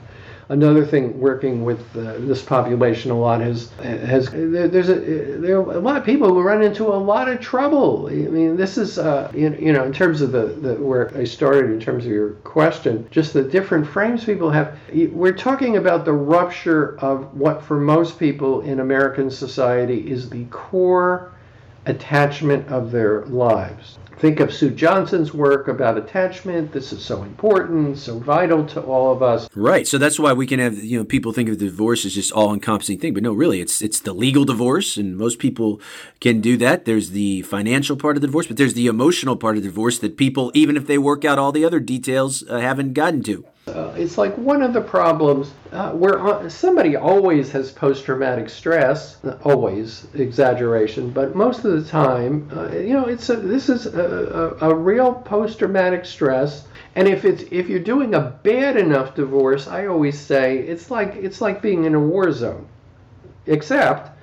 another 0.50 0.86
thing 0.86 1.20
working 1.20 1.66
with 1.66 1.80
uh, 1.98 2.14
this 2.20 2.42
population 2.42 3.12
a 3.12 3.20
lot 3.20 3.42
has 3.42 3.70
has 3.82 4.30
there's 4.32 4.90
a 4.90 4.96
there 4.96 5.58
are 5.58 5.74
a 5.74 5.80
lot 5.80 5.98
of 5.98 6.06
people 6.06 6.30
who 6.30 6.42
run 6.42 6.64
into 6.64 6.88
a 6.88 6.96
lot 6.96 7.28
of 7.28 7.40
trouble. 7.42 8.08
I 8.08 8.14
mean, 8.14 8.56
this 8.56 8.78
is 8.78 8.98
uh, 8.98 9.32
you, 9.36 9.56
you 9.60 9.74
know 9.74 9.84
in 9.84 9.94
terms 9.94 10.22
of 10.22 10.32
the, 10.32 10.46
the 10.46 10.76
where 10.76 11.16
I 11.18 11.24
started 11.26 11.72
in 11.72 11.80
terms 11.80 12.06
of 12.06 12.12
your 12.12 12.32
question, 12.44 13.08
just 13.12 13.34
the 13.34 13.44
different 13.44 13.88
frames 13.88 14.24
people 14.24 14.50
have. 14.50 14.78
We're 14.94 15.36
talking 15.36 15.78
about 15.78 16.06
the 16.06 16.14
rupture 16.14 16.98
of 17.00 17.34
what 17.36 17.62
for 17.62 17.80
most 17.80 18.18
people 18.18 18.62
in 18.62 18.80
American 18.80 19.30
society 19.30 20.10
is 20.10 20.30
the 20.30 20.46
core 20.46 21.34
attachment 21.86 22.68
of 22.70 22.92
their 22.92 23.26
lives. 23.26 23.98
Think 24.20 24.40
of 24.40 24.52
Sue 24.52 24.72
Johnson's 24.72 25.32
work 25.32 25.68
about 25.68 25.96
attachment. 25.96 26.72
This 26.72 26.92
is 26.92 27.06
so 27.06 27.22
important, 27.22 28.00
so 28.00 28.18
vital 28.18 28.66
to 28.68 28.82
all 28.82 29.12
of 29.12 29.22
us. 29.22 29.48
Right. 29.56 29.88
So 29.88 30.00
that's 30.00 30.20
why 30.20 30.34
we 30.34 30.48
can 30.48 30.60
have 30.60 30.84
you 30.84 30.98
know 30.98 31.06
people 31.06 31.34
think 31.34 31.50
of 31.50 31.60
divorce 31.60 32.04
as 32.04 32.16
just 32.16 32.32
all 32.32 32.52
encompassing 32.52 32.98
thing, 32.98 33.14
but 33.14 33.22
no, 33.22 33.32
really, 33.32 33.62
it's 33.62 33.80
it's 33.80 34.00
the 34.00 34.14
legal 34.14 34.44
divorce, 34.44 34.98
and 34.98 35.16
most 35.16 35.38
people 35.38 35.80
can 36.20 36.42
do 36.42 36.58
that. 36.58 36.86
There's 36.86 37.12
the 37.12 37.44
financial 37.44 37.96
part 37.96 38.18
of 38.18 38.22
the 38.22 38.28
divorce, 38.28 38.48
but 38.48 38.58
there's 38.58 38.74
the 38.74 38.88
emotional 38.88 39.36
part 39.36 39.56
of 39.56 39.62
the 39.62 39.70
divorce 39.70 40.00
that 40.00 40.18
people, 40.18 40.52
even 40.56 40.78
if 40.78 40.88
they 40.88 40.98
work 40.98 41.24
out 41.24 41.38
all 41.38 41.52
the 41.52 41.64
other 41.64 41.80
details, 41.80 42.44
uh, 42.50 42.58
haven't 42.58 42.94
gotten 42.94 43.22
to. 43.24 43.46
Uh, 43.68 43.94
it's 43.98 44.18
like 44.18 44.34
one 44.38 44.62
of 44.62 44.72
the 44.72 44.82
problems 44.82 45.52
uh, 45.74 45.92
where 45.92 46.26
uh, 46.26 46.48
somebody 46.50 46.96
always 46.96 47.52
has 47.52 47.72
post-traumatic 47.72 48.50
stress, 48.50 49.18
always 49.44 50.08
exaggeration, 50.14 51.10
but 51.10 51.36
most 51.36 51.66
of 51.66 51.72
the 51.72 51.90
time, 51.90 52.50
uh, 52.56 52.70
you 52.72 52.94
know, 52.94 53.06
it's 53.06 53.30
a, 53.30 53.36
this 53.36 53.68
is 53.68 53.86
a, 53.86 54.56
a, 54.62 54.70
a 54.70 54.76
real 54.76 55.14
post-traumatic 55.14 56.06
stress. 56.06 56.66
And 56.96 57.08
if 57.08 57.26
it's 57.26 57.44
if 57.52 57.70
you're 57.70 57.80
doing 57.80 58.16
a 58.16 58.22
bad 58.22 58.78
enough 58.78 59.14
divorce, 59.14 59.68
I 59.68 59.86
always 59.86 60.20
say 60.20 60.60
it's 60.60 60.90
like 60.90 61.16
it's 61.16 61.42
like 61.42 61.62
being 61.62 61.84
in 61.84 61.94
a 61.94 62.00
war 62.00 62.32
zone, 62.32 62.68
except 63.46 64.18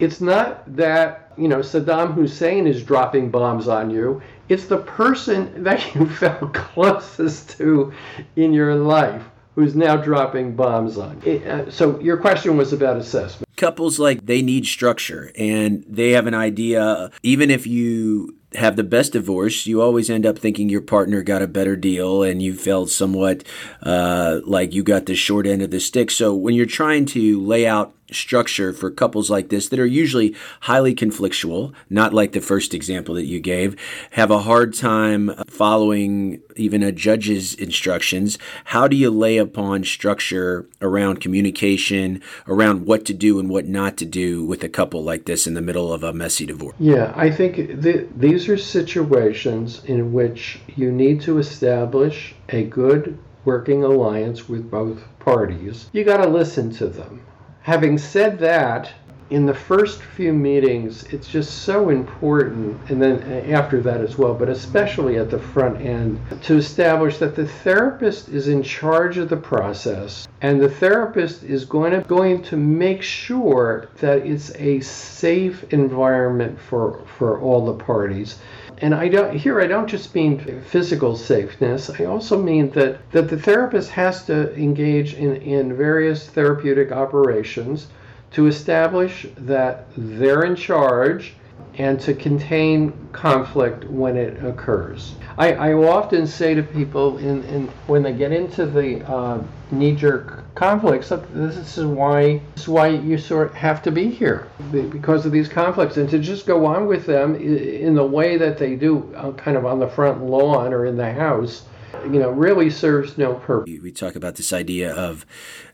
it's 0.00 0.20
not 0.20 0.76
that 0.76 1.24
you 1.36 1.48
know, 1.48 1.58
Saddam 1.58 2.14
Hussein 2.14 2.66
is 2.66 2.82
dropping 2.82 3.30
bombs 3.30 3.68
on 3.68 3.90
you. 3.90 4.22
It's 4.48 4.66
the 4.66 4.78
person 4.78 5.64
that 5.64 5.94
you 5.94 6.06
felt 6.20 6.52
closest 6.54 7.50
to 7.58 7.92
in 8.36 8.52
your 8.52 8.74
life 8.74 9.22
who's 9.54 9.74
now 9.76 9.96
dropping 9.96 10.56
bombs 10.56 10.98
on. 10.98 11.20
It, 11.24 11.46
uh, 11.46 11.70
so 11.70 12.00
your 12.00 12.16
question 12.16 12.56
was 12.56 12.72
about 12.72 12.96
assessment. 12.96 13.48
Couples 13.56 13.98
like 13.98 14.26
they 14.26 14.42
need 14.42 14.66
structure 14.66 15.30
and 15.36 15.84
they 15.88 16.10
have 16.10 16.26
an 16.26 16.34
idea 16.34 17.10
even 17.22 17.50
if 17.50 17.66
you 17.66 18.36
have 18.54 18.76
the 18.76 18.84
best 18.84 19.12
divorce, 19.12 19.66
you 19.66 19.80
always 19.82 20.08
end 20.08 20.24
up 20.24 20.38
thinking 20.38 20.68
your 20.68 20.80
partner 20.80 21.22
got 21.22 21.42
a 21.42 21.46
better 21.46 21.76
deal 21.76 22.22
and 22.22 22.42
you 22.42 22.54
felt 22.54 22.90
somewhat 22.90 23.44
uh, 23.82 24.40
like 24.44 24.72
you 24.72 24.82
got 24.82 25.06
the 25.06 25.14
short 25.14 25.46
end 25.46 25.62
of 25.62 25.70
the 25.70 25.80
stick. 25.80 26.10
So 26.10 26.34
when 26.34 26.54
you're 26.54 26.66
trying 26.66 27.06
to 27.06 27.40
lay 27.40 27.66
out 27.66 27.94
structure 28.14 28.72
for 28.72 28.90
couples 28.90 29.30
like 29.30 29.48
this 29.48 29.68
that 29.68 29.78
are 29.78 29.86
usually 29.86 30.34
highly 30.62 30.94
conflictual, 30.94 31.72
not 31.90 32.14
like 32.14 32.32
the 32.32 32.40
first 32.40 32.74
example 32.74 33.14
that 33.14 33.26
you 33.26 33.40
gave, 33.40 33.76
have 34.12 34.30
a 34.30 34.40
hard 34.40 34.74
time 34.74 35.32
following 35.46 36.40
even 36.56 36.82
a 36.82 36.92
judge's 36.92 37.54
instructions. 37.54 38.38
How 38.66 38.88
do 38.88 38.96
you 38.96 39.10
lay 39.10 39.38
upon 39.38 39.84
structure 39.84 40.68
around 40.80 41.20
communication, 41.20 42.22
around 42.46 42.86
what 42.86 43.04
to 43.06 43.14
do 43.14 43.38
and 43.38 43.48
what 43.48 43.66
not 43.66 43.96
to 43.98 44.04
do 44.04 44.44
with 44.44 44.62
a 44.64 44.68
couple 44.68 45.02
like 45.02 45.26
this 45.26 45.46
in 45.46 45.54
the 45.54 45.62
middle 45.62 45.92
of 45.92 46.02
a 46.02 46.12
messy 46.12 46.46
divorce? 46.46 46.74
Yeah, 46.78 47.12
I 47.16 47.30
think 47.30 47.82
th- 47.82 48.08
these 48.16 48.48
are 48.48 48.56
situations 48.56 49.82
in 49.84 50.12
which 50.12 50.60
you 50.76 50.92
need 50.92 51.20
to 51.22 51.38
establish 51.38 52.34
a 52.48 52.64
good 52.64 53.18
working 53.44 53.84
alliance 53.84 54.48
with 54.48 54.70
both 54.70 55.02
parties. 55.18 55.90
You 55.92 56.04
got 56.04 56.18
to 56.18 56.28
listen 56.28 56.70
to 56.72 56.86
them 56.86 57.20
having 57.64 57.96
said 57.96 58.38
that, 58.38 58.92
in 59.30 59.46
the 59.46 59.54
first 59.54 60.02
few 60.02 60.34
meetings, 60.34 61.04
it's 61.04 61.26
just 61.26 61.62
so 61.62 61.88
important, 61.88 62.78
and 62.90 63.00
then 63.00 63.22
after 63.50 63.80
that 63.80 64.02
as 64.02 64.18
well, 64.18 64.34
but 64.34 64.50
especially 64.50 65.16
at 65.16 65.30
the 65.30 65.38
front 65.38 65.80
end, 65.80 66.20
to 66.42 66.56
establish 66.56 67.16
that 67.16 67.34
the 67.34 67.48
therapist 67.48 68.28
is 68.28 68.48
in 68.48 68.62
charge 68.62 69.16
of 69.16 69.30
the 69.30 69.36
process, 69.36 70.28
and 70.42 70.60
the 70.60 70.68
therapist 70.68 71.42
is 71.42 71.64
going 71.64 71.92
to 71.92 72.06
going 72.06 72.42
to 72.42 72.58
make 72.58 73.00
sure 73.00 73.88
that 73.96 74.18
it's 74.26 74.54
a 74.56 74.78
safe 74.80 75.64
environment 75.72 76.60
for 76.60 77.00
for 77.16 77.40
all 77.40 77.64
the 77.64 77.82
parties. 77.82 78.36
And 78.78 78.94
I 78.94 79.08
don't 79.08 79.36
here 79.36 79.60
I 79.60 79.66
don't 79.66 79.88
just 79.88 80.14
mean 80.14 80.62
physical 80.66 81.16
safeness. 81.16 81.90
I 81.90 82.04
also 82.04 82.40
mean 82.40 82.70
that 82.70 83.10
that 83.12 83.28
the 83.28 83.38
therapist 83.38 83.90
has 83.90 84.24
to 84.26 84.54
engage 84.54 85.14
in, 85.14 85.36
in 85.36 85.76
various 85.76 86.28
therapeutic 86.28 86.92
operations 86.92 87.88
to 88.32 88.46
establish 88.46 89.26
that 89.36 89.86
they're 89.96 90.44
in 90.44 90.56
charge 90.56 91.34
and 91.78 92.00
to 92.00 92.14
contain 92.14 92.92
conflict 93.12 93.84
when 93.84 94.16
it 94.16 94.42
occurs. 94.44 95.14
I, 95.38 95.52
I 95.54 95.72
often 95.72 96.26
say 96.26 96.54
to 96.54 96.62
people 96.62 97.18
in, 97.18 97.42
in 97.44 97.68
when 97.86 98.02
they 98.02 98.12
get 98.12 98.32
into 98.32 98.66
the 98.66 99.04
uh, 99.08 99.42
knee-jerk 99.70 100.43
conflicts, 100.54 101.08
this 101.08 101.78
is 101.78 101.84
why 101.84 102.40
this 102.54 102.64
is 102.64 102.68
why 102.68 102.88
you 102.88 103.18
sort 103.18 103.48
of 103.48 103.54
have 103.54 103.82
to 103.82 103.90
be 103.90 104.10
here 104.10 104.48
because 104.70 105.26
of 105.26 105.32
these 105.32 105.48
conflicts, 105.48 105.96
and 105.96 106.08
to 106.10 106.18
just 106.18 106.46
go 106.46 106.66
on 106.66 106.86
with 106.86 107.06
them 107.06 107.34
in 107.36 107.94
the 107.94 108.04
way 108.04 108.36
that 108.36 108.58
they 108.58 108.76
do, 108.76 109.12
uh, 109.16 109.32
kind 109.32 109.56
of 109.56 109.66
on 109.66 109.78
the 109.78 109.88
front 109.88 110.22
lawn 110.22 110.72
or 110.72 110.86
in 110.86 110.96
the 110.96 111.12
house 111.12 111.64
you 112.04 112.18
know 112.18 112.30
really 112.30 112.70
serves 112.70 113.16
no 113.16 113.34
purpose. 113.34 113.72
We 113.82 113.92
talk 113.92 114.16
about 114.16 114.36
this 114.36 114.52
idea 114.52 114.92
of 114.94 115.24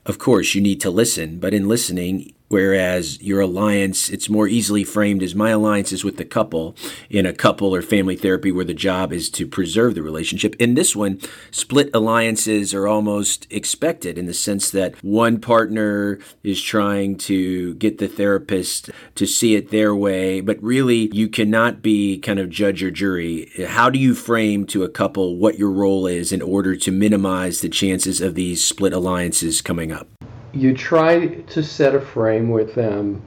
of 0.06 0.18
course 0.18 0.54
you 0.54 0.60
need 0.60 0.80
to 0.82 0.90
listen, 0.90 1.38
but 1.38 1.54
in 1.54 1.68
listening 1.68 2.34
Whereas 2.50 3.22
your 3.22 3.42
alliance, 3.42 4.10
it's 4.10 4.28
more 4.28 4.48
easily 4.48 4.82
framed 4.82 5.22
as 5.22 5.36
my 5.36 5.50
alliance 5.50 5.92
is 5.92 6.02
with 6.02 6.16
the 6.16 6.24
couple 6.24 6.74
in 7.08 7.24
a 7.24 7.32
couple 7.32 7.72
or 7.72 7.80
family 7.80 8.16
therapy 8.16 8.50
where 8.50 8.64
the 8.64 8.74
job 8.74 9.12
is 9.12 9.30
to 9.30 9.46
preserve 9.46 9.94
the 9.94 10.02
relationship. 10.02 10.56
In 10.58 10.74
this 10.74 10.96
one, 10.96 11.20
split 11.52 11.90
alliances 11.94 12.74
are 12.74 12.88
almost 12.88 13.46
expected 13.50 14.18
in 14.18 14.26
the 14.26 14.34
sense 14.34 14.68
that 14.70 14.96
one 15.04 15.40
partner 15.40 16.18
is 16.42 16.60
trying 16.60 17.16
to 17.18 17.74
get 17.74 17.98
the 17.98 18.08
therapist 18.08 18.90
to 19.14 19.26
see 19.26 19.54
it 19.54 19.70
their 19.70 19.94
way, 19.94 20.40
but 20.40 20.60
really 20.60 21.08
you 21.12 21.28
cannot 21.28 21.82
be 21.82 22.18
kind 22.18 22.40
of 22.40 22.50
judge 22.50 22.82
or 22.82 22.90
jury. 22.90 23.48
How 23.64 23.90
do 23.90 23.98
you 24.00 24.12
frame 24.12 24.66
to 24.66 24.82
a 24.82 24.88
couple 24.88 25.36
what 25.36 25.56
your 25.56 25.70
role 25.70 26.08
is 26.08 26.32
in 26.32 26.42
order 26.42 26.74
to 26.74 26.90
minimize 26.90 27.60
the 27.60 27.68
chances 27.68 28.20
of 28.20 28.34
these 28.34 28.64
split 28.64 28.92
alliances 28.92 29.62
coming 29.62 29.92
up? 29.92 30.08
You 30.52 30.74
try 30.74 31.26
to 31.26 31.62
set 31.62 31.94
a 31.94 32.00
frame 32.00 32.50
with 32.50 32.74
them 32.74 33.22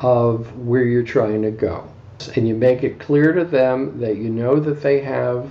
of 0.00 0.56
where 0.58 0.84
you're 0.84 1.02
trying 1.02 1.42
to 1.42 1.50
go. 1.50 1.88
And 2.36 2.46
you 2.46 2.54
make 2.54 2.84
it 2.84 2.98
clear 2.98 3.32
to 3.32 3.44
them 3.44 3.98
that 4.00 4.16
you 4.16 4.30
know 4.30 4.60
that 4.60 4.82
they 4.82 5.00
have 5.00 5.50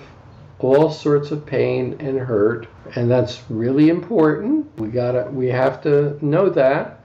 all 0.60 0.92
sorts 0.92 1.32
of 1.32 1.46
pain 1.46 1.96
and 2.00 2.20
hurt, 2.20 2.68
and 2.96 3.10
that's 3.10 3.42
really 3.50 3.90
important. 3.90 4.68
We 4.80 4.90
gotta 4.90 5.30
we 5.32 5.48
have 5.48 5.82
to 5.84 6.24
know 6.24 6.50
that. 6.50 7.00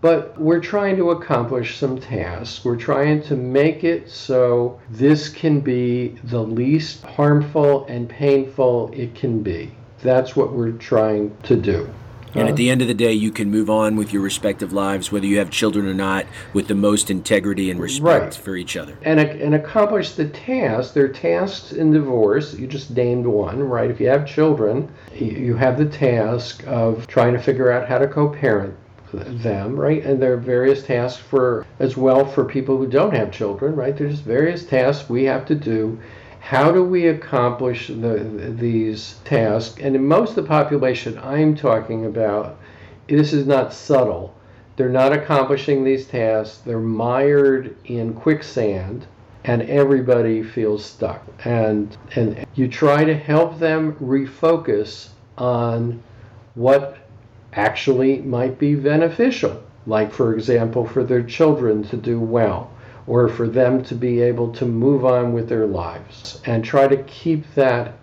But 0.00 0.40
we're 0.40 0.60
trying 0.60 0.96
to 0.98 1.10
accomplish 1.10 1.76
some 1.76 1.98
tasks. 1.98 2.64
We're 2.64 2.76
trying 2.76 3.20
to 3.24 3.34
make 3.34 3.82
it 3.82 4.08
so 4.08 4.78
this 4.90 5.28
can 5.28 5.58
be 5.58 6.16
the 6.22 6.42
least 6.42 7.02
harmful 7.02 7.84
and 7.86 8.08
painful 8.08 8.90
it 8.92 9.16
can 9.16 9.42
be. 9.42 9.72
That's 10.00 10.36
what 10.36 10.52
we're 10.52 10.70
trying 10.70 11.36
to 11.44 11.56
do. 11.56 11.88
And 12.34 12.42
at 12.42 12.46
uh-huh. 12.46 12.54
the 12.56 12.70
end 12.70 12.82
of 12.82 12.88
the 12.88 12.94
day, 12.94 13.12
you 13.12 13.30
can 13.30 13.50
move 13.50 13.70
on 13.70 13.96
with 13.96 14.12
your 14.12 14.22
respective 14.22 14.72
lives, 14.72 15.10
whether 15.10 15.26
you 15.26 15.38
have 15.38 15.50
children 15.50 15.86
or 15.86 15.94
not, 15.94 16.26
with 16.52 16.68
the 16.68 16.74
most 16.74 17.10
integrity 17.10 17.70
and 17.70 17.80
respect 17.80 18.24
right. 18.24 18.34
for 18.34 18.56
each 18.56 18.76
other. 18.76 18.98
And, 19.02 19.18
and 19.18 19.54
accomplish 19.54 20.12
the 20.12 20.28
task. 20.28 20.94
There 20.94 21.04
are 21.04 21.08
tasks 21.08 21.72
in 21.72 21.92
divorce. 21.92 22.54
You 22.54 22.66
just 22.66 22.90
named 22.90 23.26
one, 23.26 23.62
right? 23.62 23.90
If 23.90 24.00
you 24.00 24.08
have 24.08 24.26
children, 24.26 24.92
you 25.14 25.54
have 25.56 25.78
the 25.78 25.86
task 25.86 26.66
of 26.66 27.06
trying 27.06 27.32
to 27.32 27.40
figure 27.40 27.72
out 27.72 27.88
how 27.88 27.98
to 27.98 28.06
co 28.06 28.28
parent 28.28 28.74
them, 29.12 29.78
right? 29.78 30.04
And 30.04 30.20
there 30.20 30.34
are 30.34 30.38
various 30.38 30.84
tasks 30.84 31.20
for 31.20 31.66
as 31.78 31.96
well 31.96 32.24
for 32.26 32.44
people 32.44 32.76
who 32.76 32.86
don't 32.86 33.14
have 33.14 33.32
children, 33.32 33.74
right? 33.74 33.96
There's 33.96 34.20
various 34.20 34.66
tasks 34.66 35.08
we 35.08 35.24
have 35.24 35.46
to 35.46 35.54
do 35.54 35.98
how 36.48 36.72
do 36.72 36.82
we 36.82 37.08
accomplish 37.08 37.88
the, 37.88 38.54
these 38.58 39.16
tasks? 39.26 39.78
And 39.82 39.94
in 39.94 40.06
most 40.06 40.30
of 40.30 40.36
the 40.36 40.42
population 40.44 41.20
I'm 41.22 41.54
talking 41.54 42.06
about, 42.06 42.58
this 43.06 43.34
is 43.34 43.46
not 43.46 43.74
subtle. 43.74 44.34
They're 44.74 44.88
not 44.88 45.12
accomplishing 45.12 45.84
these 45.84 46.06
tasks. 46.06 46.56
They're 46.64 46.80
mired 46.80 47.76
in 47.84 48.14
quicksand 48.14 49.06
and 49.44 49.60
everybody 49.60 50.42
feels 50.42 50.86
stuck. 50.86 51.22
And 51.44 51.94
and 52.16 52.46
you 52.54 52.66
try 52.66 53.04
to 53.04 53.14
help 53.14 53.58
them 53.58 53.92
refocus 53.96 55.08
on 55.36 56.02
what 56.54 56.96
actually 57.52 58.22
might 58.22 58.58
be 58.58 58.74
beneficial, 58.74 59.62
like 59.86 60.12
for 60.12 60.32
example 60.32 60.86
for 60.86 61.04
their 61.04 61.22
children 61.22 61.82
to 61.88 61.98
do 61.98 62.18
well 62.18 62.70
or 63.08 63.26
for 63.28 63.48
them 63.48 63.82
to 63.82 63.94
be 63.94 64.20
able 64.20 64.52
to 64.52 64.66
move 64.66 65.04
on 65.04 65.32
with 65.32 65.48
their 65.48 65.66
lives 65.66 66.40
and 66.44 66.62
try 66.62 66.86
to 66.86 67.02
keep 67.04 67.42
that 67.54 67.94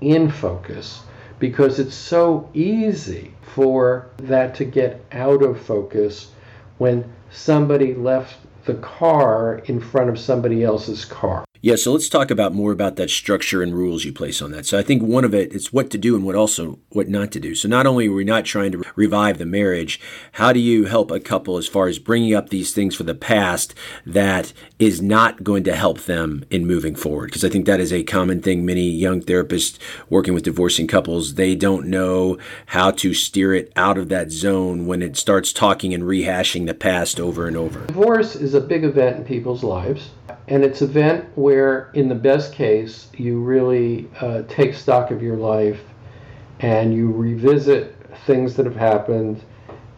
in 0.00 0.30
focus 0.30 1.02
because 1.38 1.78
it's 1.78 1.94
so 1.94 2.48
easy 2.54 3.34
for 3.42 4.08
that 4.16 4.54
to 4.54 4.64
get 4.64 5.04
out 5.12 5.42
of 5.42 5.60
focus 5.60 6.32
when 6.78 7.04
somebody 7.30 7.94
left 7.94 8.36
the 8.64 8.74
car 8.74 9.58
in 9.66 9.80
front 9.80 10.08
of 10.08 10.18
somebody 10.18 10.64
else's 10.64 11.04
car. 11.04 11.44
Yeah, 11.64 11.76
so 11.76 11.92
let's 11.92 12.08
talk 12.08 12.32
about 12.32 12.52
more 12.52 12.72
about 12.72 12.96
that 12.96 13.08
structure 13.08 13.62
and 13.62 13.72
rules 13.72 14.04
you 14.04 14.12
place 14.12 14.42
on 14.42 14.50
that. 14.50 14.66
So 14.66 14.76
I 14.76 14.82
think 14.82 15.00
one 15.00 15.24
of 15.24 15.32
it 15.32 15.52
is 15.52 15.72
what 15.72 15.90
to 15.90 15.98
do 15.98 16.16
and 16.16 16.24
what 16.24 16.34
also 16.34 16.80
what 16.88 17.08
not 17.08 17.30
to 17.32 17.40
do. 17.40 17.54
So 17.54 17.68
not 17.68 17.86
only 17.86 18.08
are 18.08 18.12
we 18.12 18.24
not 18.24 18.44
trying 18.44 18.72
to 18.72 18.82
revive 18.96 19.38
the 19.38 19.46
marriage, 19.46 20.00
how 20.32 20.52
do 20.52 20.58
you 20.58 20.86
help 20.86 21.12
a 21.12 21.20
couple 21.20 21.56
as 21.58 21.68
far 21.68 21.86
as 21.86 22.00
bringing 22.00 22.34
up 22.34 22.48
these 22.48 22.74
things 22.74 22.96
for 22.96 23.04
the 23.04 23.14
past 23.14 23.76
that 24.04 24.52
is 24.80 25.00
not 25.00 25.44
going 25.44 25.62
to 25.62 25.76
help 25.76 26.00
them 26.00 26.44
in 26.50 26.66
moving 26.66 26.96
forward? 26.96 27.26
Because 27.26 27.44
I 27.44 27.48
think 27.48 27.66
that 27.66 27.78
is 27.78 27.92
a 27.92 28.02
common 28.02 28.42
thing. 28.42 28.66
Many 28.66 28.90
young 28.90 29.20
therapists 29.22 29.78
working 30.10 30.34
with 30.34 30.42
divorcing 30.42 30.88
couples, 30.88 31.34
they 31.34 31.54
don't 31.54 31.86
know 31.86 32.38
how 32.66 32.90
to 32.90 33.14
steer 33.14 33.54
it 33.54 33.72
out 33.76 33.98
of 33.98 34.08
that 34.08 34.32
zone 34.32 34.86
when 34.86 35.00
it 35.00 35.16
starts 35.16 35.52
talking 35.52 35.94
and 35.94 36.02
rehashing 36.02 36.66
the 36.66 36.74
past 36.74 37.20
over 37.20 37.46
and 37.46 37.56
over. 37.56 37.86
Divorce 37.86 38.34
is 38.34 38.54
a 38.54 38.60
big 38.60 38.82
event 38.82 39.18
in 39.18 39.24
people's 39.24 39.62
lives 39.62 40.10
and 40.48 40.64
it's 40.64 40.80
an 40.80 40.90
event 40.90 41.26
where, 41.36 41.90
in 41.94 42.08
the 42.08 42.14
best 42.14 42.52
case, 42.52 43.08
you 43.16 43.40
really 43.40 44.08
uh, 44.20 44.42
take 44.48 44.74
stock 44.74 45.10
of 45.10 45.22
your 45.22 45.36
life 45.36 45.80
and 46.60 46.94
you 46.94 47.10
revisit 47.10 47.96
things 48.26 48.54
that 48.56 48.66
have 48.66 48.76
happened 48.76 49.42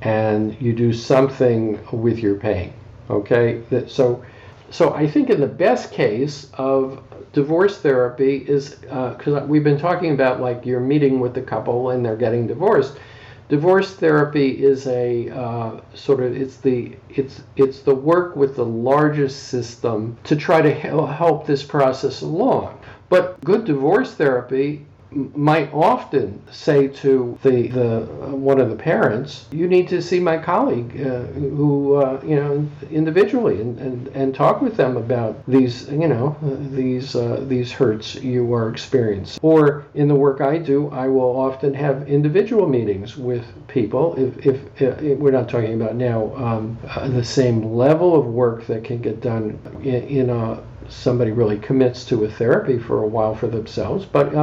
and 0.02 0.61
you 0.61 0.72
do 0.72 0.92
something 0.92 1.78
with 1.92 2.18
your 2.18 2.35
pain. 2.35 2.72
Okay, 3.11 3.62
that, 3.70 3.90
so 3.90 4.24
so 4.70 4.92
I 4.94 5.07
think 5.07 5.30
in 5.30 5.40
the 5.40 5.46
best 5.46 5.92
case 5.92 6.50
of 6.54 7.02
divorce 7.33 7.78
therapy 7.78 8.38
is 8.38 8.70
because 8.76 9.42
uh, 9.42 9.46
we've 9.46 9.64
been 9.64 9.78
talking 9.78 10.12
about 10.12 10.40
like 10.40 10.66
you're 10.66 10.80
meeting 10.80 11.20
with 11.20 11.35
the 11.35 11.42
couple 11.42 11.90
and 11.90 12.04
they're 12.04 12.16
getting 12.16 12.46
divorced. 12.46 12.98
Divorce 13.55 13.95
therapy 13.95 14.49
is 14.64 14.88
a 14.88 15.31
uh, 15.31 15.81
sort 15.95 16.21
of 16.21 16.37
it's 16.37 16.57
the 16.57 16.97
it's 17.09 17.40
it's 17.55 17.83
the 17.83 17.95
work 17.95 18.35
with 18.35 18.57
the 18.57 18.64
largest 18.64 19.45
system 19.45 20.17
to 20.25 20.35
try 20.35 20.61
to 20.61 20.75
help 20.75 21.47
this 21.47 21.62
process 21.62 22.23
along. 22.23 22.77
But 23.09 23.40
good 23.45 23.64
divorce 23.64 24.12
therapy 24.12 24.85
might 25.35 25.72
often 25.72 26.42
say 26.50 26.88
to 26.88 27.38
the, 27.42 27.68
the 27.68 28.03
uh, 28.03 28.35
one 28.35 28.61
of 28.61 28.70
the 28.70 28.77
parents, 28.77 29.46
"You 29.53 29.68
need 29.68 29.88
to 29.88 30.03
see 30.03 30.20
my 30.20 30.38
colleague, 30.38 31.00
uh, 31.00 31.22
who 31.22 31.96
uh, 31.96 32.20
you 32.24 32.37
know 32.37 32.68
individually, 32.90 33.61
and, 33.61 33.79
and, 33.79 34.09
and 34.09 34.35
talk 34.35 34.61
with 34.61 34.77
them 34.77 34.96
about 34.96 35.44
these 35.46 35.88
you 35.88 36.09
know 36.09 36.37
these 36.70 37.14
uh, 37.14 37.44
these 37.46 37.72
hurts 37.72 38.16
you 38.16 38.53
are 38.55 38.68
experiencing." 38.68 39.38
Or 39.42 39.85
in 39.94 40.09
the 40.09 40.14
work 40.14 40.40
I 40.40 40.59
do, 40.59 40.88
I 40.90 41.09
will 41.09 41.38
often 41.38 41.74
have 41.74 42.09
individual 42.09 42.68
meetings 42.68 43.16
with 43.16 43.44
people. 43.68 44.14
If, 44.16 44.46
if, 44.46 44.83
if 44.83 44.98
uh, 44.98 45.16
we're 45.18 45.31
not 45.31 45.48
talking 45.48 45.74
about 45.81 45.94
now 45.96 46.35
um, 46.37 46.79
uh, 46.88 47.09
the 47.09 47.24
same 47.24 47.74
level 47.74 48.18
of 48.18 48.27
work 48.27 48.66
that 48.66 48.85
can 48.85 49.00
get 49.00 49.20
done 49.20 49.59
in, 49.83 50.03
in 50.09 50.31
a 50.31 50.62
somebody 50.88 51.31
really 51.31 51.59
commits 51.59 52.05
to 52.05 52.24
a 52.24 52.31
therapy 52.31 52.79
for 52.79 53.03
a 53.03 53.07
while 53.07 53.35
for 53.35 53.46
themselves, 53.46 54.05
but 54.05 54.35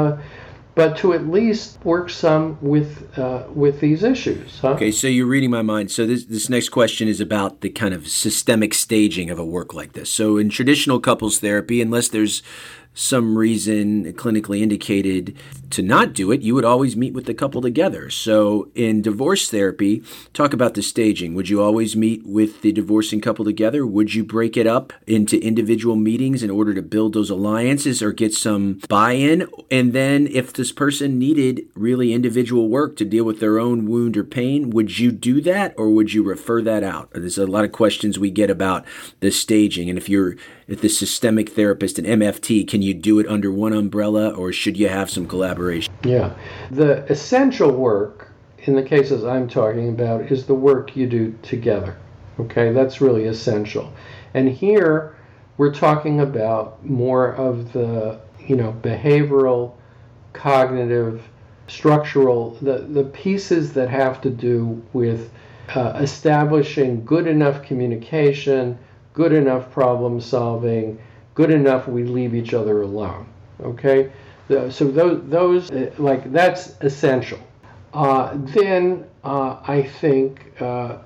but 0.74 0.98
to 0.98 1.14
at 1.14 1.28
least 1.28 1.84
work 1.84 2.10
some 2.10 2.58
with 2.62 3.18
uh, 3.18 3.44
with 3.54 3.80
these 3.80 4.04
issues. 4.04 4.60
Huh? 4.60 4.72
Okay, 4.72 4.92
so 4.92 5.08
you're 5.08 5.26
reading 5.26 5.50
my 5.50 5.62
mind. 5.62 5.92
So 5.92 6.06
this 6.06 6.26
this 6.26 6.50
next 6.50 6.70
question 6.70 7.08
is 7.08 7.20
about 7.20 7.62
the 7.62 7.70
kind 7.70 7.94
of 7.94 8.08
systemic 8.08 8.74
staging 8.74 9.30
of 9.30 9.38
a 9.38 9.46
work 9.46 9.74
like 9.74 9.94
this. 9.94 10.10
So 10.12 10.38
in 10.38 10.50
traditional 10.50 11.00
couples 11.00 11.40
therapy, 11.40 11.82
unless 11.82 12.08
there's 12.10 12.42
some 12.94 13.38
reason 13.38 14.12
clinically 14.14 14.62
indicated 14.62 15.38
to 15.70 15.82
not 15.82 16.14
do 16.14 16.32
it, 16.32 16.42
you 16.42 16.54
would 16.54 16.66
always 16.66 16.98
meet 16.98 17.14
with 17.14 17.26
the 17.26 17.34
couple 17.34 17.62
together. 17.62 18.10
So 18.10 18.70
in 18.76 19.02
divorce 19.02 19.50
therapy, 19.50 20.04
talk 20.34 20.54
about 20.54 20.74
the 20.74 20.82
staging. 20.82 21.34
Would 21.34 21.50
you 21.50 21.62
always 21.62 21.96
meet 21.96 22.26
with 22.26 22.62
the 22.62 22.74
divorcing 22.74 23.22
couple 23.22 23.46
together? 23.46 23.86
Would 23.86 24.14
you 24.14 24.24
break 24.24 24.58
it 24.58 24.68
up 24.68 24.92
into 25.08 25.42
individual 25.42 25.96
meetings 25.96 26.44
in 26.44 26.52
order 26.52 26.74
to 26.74 26.82
build 26.82 27.14
those 27.14 27.30
alliances 27.30 28.02
or 28.02 28.12
get 28.12 28.34
some 28.34 28.82
buy 28.90 29.14
in? 29.14 29.48
And 29.70 29.94
then 29.94 30.28
if 30.28 30.52
this 30.52 30.74
person 30.74 31.18
needed 31.18 31.62
really 31.76 32.14
individual 32.14 32.68
work 32.68 32.98
to 32.98 33.06
deal 33.06 33.24
with 33.24 33.40
their 33.40 33.58
own 33.58 33.86
wound 33.86 34.18
or 34.18 34.26
pain, 34.26 34.70
would 34.72 35.00
you 35.00 35.12
do 35.12 35.40
that 35.42 35.74
or 35.78 35.90
would 35.90 36.14
you 36.14 36.24
refer 36.24 36.62
that 36.64 36.84
out? 36.84 37.10
There's 37.12 37.38
a 37.38 37.48
lot 37.48 37.64
of 37.64 37.72
questions 37.72 38.20
we 38.20 38.32
get 38.32 38.50
about 38.50 38.86
the 39.22 39.32
staging. 39.32 39.90
And 39.90 39.98
if 39.98 40.10
you're 40.10 40.36
if 40.72 40.80
the 40.80 40.88
systemic 40.88 41.50
therapist 41.50 42.00
and 42.00 42.08
MFT, 42.08 42.66
can 42.66 42.82
you 42.82 42.94
do 42.94 43.20
it 43.20 43.28
under 43.28 43.52
one 43.52 43.74
umbrella 43.74 44.30
or 44.30 44.54
should 44.54 44.78
you 44.78 44.88
have 44.88 45.10
some 45.10 45.28
collaboration? 45.28 45.94
Yeah. 46.06 46.34
The 46.72 47.04
essential 47.12 47.74
work 47.74 48.30
in 48.60 48.76
the 48.76 48.84
cases 48.84 49.26
I'm 49.26 49.50
talking 49.50 49.90
about 49.90 50.32
is 50.32 50.46
the 50.46 50.54
work 50.54 50.96
you 50.96 51.08
do 51.08 51.38
together. 51.42 51.98
Okay, 52.40 52.72
that's 52.72 53.02
really 53.02 53.26
essential. 53.26 53.92
And 54.34 54.48
here 54.48 55.18
we're 55.58 55.74
talking 55.74 56.22
about 56.22 56.86
more 56.86 57.34
of 57.36 57.74
the, 57.74 58.22
you 58.40 58.56
know, 58.56 58.74
behavioral, 58.82 59.74
cognitive, 60.32 61.22
structural, 61.68 62.52
the, 62.62 62.80
the 62.80 63.04
pieces 63.04 63.74
that 63.74 63.90
have 63.90 64.22
to 64.22 64.30
do 64.30 64.82
with 64.94 65.32
uh, 65.76 66.00
establishing 66.00 67.04
good 67.04 67.28
enough 67.28 67.62
communication, 67.62 68.80
good 69.14 69.34
enough 69.34 69.72
problem 69.72 70.20
solving, 70.20 71.00
good 71.36 71.52
enough 71.52 71.88
we 71.88 72.04
leave 72.04 72.36
each 72.36 72.54
other 72.54 72.82
alone. 72.82 73.26
Okay? 73.62 74.12
So 74.48 74.92
those, 74.92 75.22
those 75.30 75.72
uh, 75.72 75.92
like, 75.98 76.32
that's 76.32 76.76
essential. 76.82 77.40
Uh, 77.94 78.32
then 78.36 79.06
uh, 79.24 79.58
I 79.66 79.84
think 79.84 80.62
uh, 80.62 80.98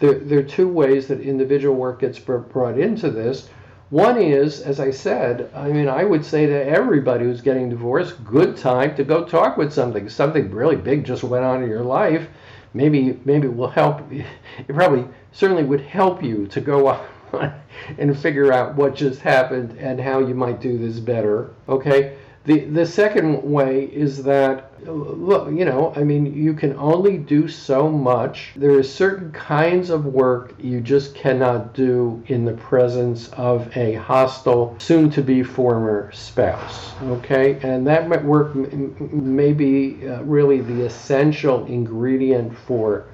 there, 0.00 0.18
there 0.18 0.38
are 0.40 0.44
two 0.44 0.68
ways 0.68 1.06
that 1.08 1.20
individual 1.20 1.74
work 1.74 2.00
gets 2.00 2.18
brought 2.18 2.78
into 2.78 3.10
this. 3.10 3.48
One 3.90 4.18
is, 4.20 4.60
as 4.60 4.80
I 4.80 4.90
said, 4.90 5.50
I 5.54 5.68
mean, 5.68 5.86
I 5.86 6.04
would 6.04 6.24
say 6.24 6.46
to 6.46 6.66
everybody 6.66 7.24
who's 7.24 7.42
getting 7.42 7.68
divorced, 7.68 8.24
good 8.24 8.56
time 8.56 8.96
to 8.96 9.04
go 9.04 9.24
talk 9.24 9.58
with 9.58 9.70
something. 9.70 10.08
Something 10.08 10.50
really 10.50 10.76
big 10.76 11.04
just 11.04 11.22
went 11.22 11.44
on 11.44 11.62
in 11.62 11.68
your 11.68 11.82
life. 11.82 12.26
Maybe, 12.72 13.20
maybe 13.26 13.48
it 13.48 13.54
will 13.54 13.68
help. 13.68 14.00
It 14.10 14.74
probably 14.74 15.06
certainly 15.32 15.64
would 15.64 15.82
help 15.82 16.22
you 16.22 16.46
to 16.48 16.60
go 16.60 16.88
and 17.98 18.18
figure 18.18 18.52
out 18.52 18.74
what 18.74 18.94
just 18.94 19.20
happened 19.20 19.78
and 19.78 20.00
how 20.00 20.18
you 20.18 20.34
might 20.34 20.60
do 20.60 20.78
this 20.78 20.98
better. 20.98 21.50
Okay. 21.68 22.16
The 22.44 22.60
the 22.64 22.84
second 22.84 23.40
way 23.44 23.84
is 23.84 24.24
that 24.24 24.72
look, 24.84 25.48
you 25.52 25.64
know, 25.64 25.92
I 25.94 26.02
mean, 26.02 26.34
you 26.34 26.54
can 26.54 26.76
only 26.76 27.16
do 27.16 27.46
so 27.46 27.88
much. 27.88 28.52
There 28.56 28.76
are 28.78 28.82
certain 28.82 29.30
kinds 29.30 29.90
of 29.90 30.06
work 30.06 30.54
you 30.58 30.80
just 30.80 31.14
cannot 31.14 31.72
do 31.72 32.20
in 32.26 32.44
the 32.44 32.54
presence 32.54 33.28
of 33.34 33.74
a 33.76 33.94
hostile, 33.94 34.74
soon 34.78 35.08
to 35.10 35.22
be 35.22 35.44
former 35.44 36.10
spouse. 36.12 36.92
Okay? 37.04 37.60
And 37.62 37.86
that 37.86 38.24
work 38.24 38.54
may 38.54 39.52
be 39.52 40.08
uh, 40.08 40.22
really 40.22 40.60
the 40.60 40.84
essential 40.84 41.64
ingredient 41.66 42.56
for 42.66 43.06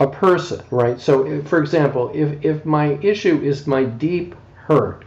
a 0.00 0.06
person, 0.06 0.62
right? 0.70 1.00
So, 1.00 1.42
for 1.42 1.60
example, 1.60 2.10
if, 2.14 2.44
if 2.44 2.64
my 2.64 2.98
issue 3.02 3.40
is 3.42 3.66
my 3.66 3.84
deep 3.84 4.34
hurt, 4.54 5.04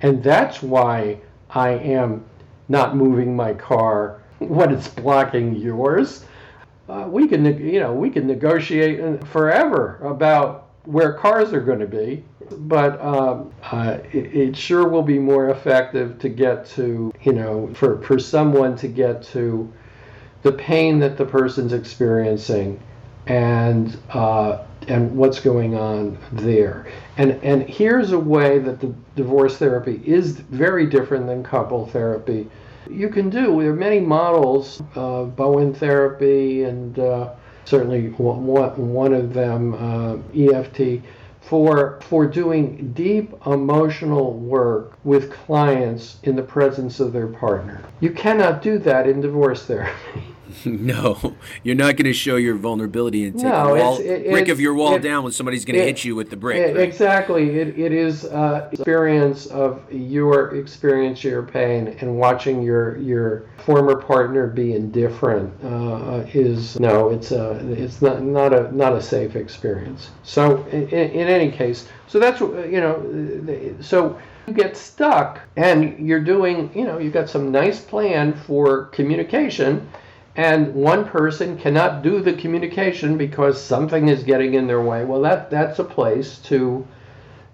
and 0.00 0.22
that's 0.22 0.62
why 0.62 1.18
I 1.50 1.70
am 1.70 2.24
not 2.68 2.96
moving 2.96 3.36
my 3.36 3.54
car 3.54 4.20
when 4.38 4.72
it's 4.72 4.88
blocking 4.88 5.54
yours, 5.54 6.24
uh, 6.88 7.06
we 7.08 7.28
can, 7.28 7.44
you 7.44 7.80
know, 7.80 7.92
we 7.92 8.10
can 8.10 8.26
negotiate 8.26 9.24
forever 9.28 9.98
about 10.02 10.68
where 10.84 11.12
cars 11.12 11.52
are 11.52 11.60
going 11.60 11.78
to 11.78 11.86
be, 11.86 12.24
but 12.50 13.00
um, 13.00 13.52
uh, 13.70 13.98
it, 14.12 14.34
it, 14.34 14.56
sure 14.56 14.88
will 14.88 15.02
be 15.02 15.18
more 15.18 15.50
effective 15.50 16.18
to 16.18 16.28
get 16.28 16.66
to, 16.66 17.12
you 17.22 17.32
know, 17.32 17.72
for, 17.74 18.02
for 18.02 18.18
someone 18.18 18.76
to 18.76 18.88
get 18.88 19.22
to 19.22 19.72
the 20.42 20.50
pain 20.50 20.98
that 20.98 21.16
the 21.16 21.24
person's 21.24 21.72
experiencing 21.72 22.80
and 23.26 23.98
uh, 24.10 24.64
and 24.88 25.14
what's 25.16 25.40
going 25.40 25.74
on 25.74 26.18
there. 26.32 26.86
And 27.16 27.32
and 27.42 27.62
here's 27.62 28.12
a 28.12 28.18
way 28.18 28.58
that 28.58 28.80
the 28.80 28.92
divorce 29.16 29.58
therapy 29.58 30.00
is 30.04 30.32
very 30.32 30.86
different 30.86 31.26
than 31.26 31.42
couple 31.42 31.86
therapy. 31.86 32.48
You 32.90 33.08
can 33.08 33.30
do 33.30 33.60
there 33.60 33.70
are 33.70 33.74
many 33.74 34.00
models, 34.00 34.82
uh, 34.96 35.24
Bowen 35.24 35.72
therapy, 35.72 36.64
and 36.64 36.98
uh, 36.98 37.30
certainly 37.64 38.08
one 38.10 38.92
one 38.92 39.12
of 39.12 39.32
them 39.34 39.74
uh, 39.74 40.16
EFT. 40.36 41.02
For, 41.42 42.00
for 42.02 42.24
doing 42.24 42.92
deep 42.92 43.34
emotional 43.46 44.34
work 44.34 44.96
with 45.02 45.32
clients 45.32 46.18
in 46.22 46.36
the 46.36 46.42
presence 46.42 47.00
of 47.00 47.12
their 47.12 47.26
partner. 47.26 47.82
You 48.00 48.10
cannot 48.10 48.62
do 48.62 48.78
that 48.78 49.08
in 49.08 49.20
divorce 49.20 49.66
therapy. 49.66 50.22
No, 50.82 51.36
you're 51.62 51.76
not 51.76 51.96
going 51.96 52.06
to 52.06 52.12
show 52.12 52.36
your 52.36 52.56
vulnerability 52.56 53.24
and 53.24 53.34
take 53.34 53.44
no, 53.44 53.74
wall, 53.74 53.98
it, 53.98 54.30
brick 54.30 54.48
of 54.48 54.60
your 54.60 54.74
wall 54.74 54.96
it, 54.96 55.02
down 55.02 55.22
when 55.22 55.32
somebody's 55.32 55.64
going 55.64 55.78
to 55.78 55.84
hit 55.84 56.04
you 56.04 56.14
with 56.16 56.30
the 56.30 56.36
brick. 56.36 56.58
It, 56.58 56.76
right? 56.76 56.88
Exactly. 56.88 57.58
It, 57.58 57.78
it 57.78 57.92
is 57.92 58.24
uh, 58.24 58.68
experience 58.72 59.46
of 59.46 59.80
your 59.92 60.56
experience 60.56 61.22
your 61.22 61.42
pain 61.42 61.96
and 62.00 62.16
watching 62.16 62.62
your 62.62 62.96
your 62.98 63.44
former 63.64 63.96
partner 63.96 64.46
be 64.46 64.74
indifferent 64.74 65.52
uh, 65.64 66.24
is 66.34 66.78
no. 66.80 67.10
It's 67.10 67.32
a 67.32 67.52
it's 67.72 68.02
not 68.02 68.22
not 68.22 68.52
a 68.52 68.74
not 68.74 68.92
a 68.92 69.00
safe 69.00 69.36
experience. 69.36 70.10
So 70.22 70.64
in, 70.66 70.88
in 70.88 71.28
any 71.28 71.50
case, 71.50 71.88
so 72.08 72.18
that's 72.18 72.40
you 72.40 72.80
know 72.80 73.76
so 73.80 74.18
you 74.46 74.54
get 74.54 74.76
stuck 74.76 75.40
and 75.56 76.06
you're 76.06 76.20
doing 76.20 76.70
you 76.74 76.84
know 76.84 76.98
you've 76.98 77.12
got 77.12 77.28
some 77.28 77.50
nice 77.52 77.80
plan 77.80 78.32
for 78.32 78.86
communication 78.86 79.88
and 80.36 80.74
one 80.74 81.04
person 81.04 81.58
cannot 81.58 82.02
do 82.02 82.20
the 82.20 82.32
communication 82.32 83.18
because 83.18 83.60
something 83.60 84.08
is 84.08 84.22
getting 84.22 84.54
in 84.54 84.66
their 84.66 84.80
way, 84.80 85.04
well, 85.04 85.20
that, 85.22 85.50
that's 85.50 85.78
a 85.78 85.84
place 85.84 86.38
to 86.38 86.86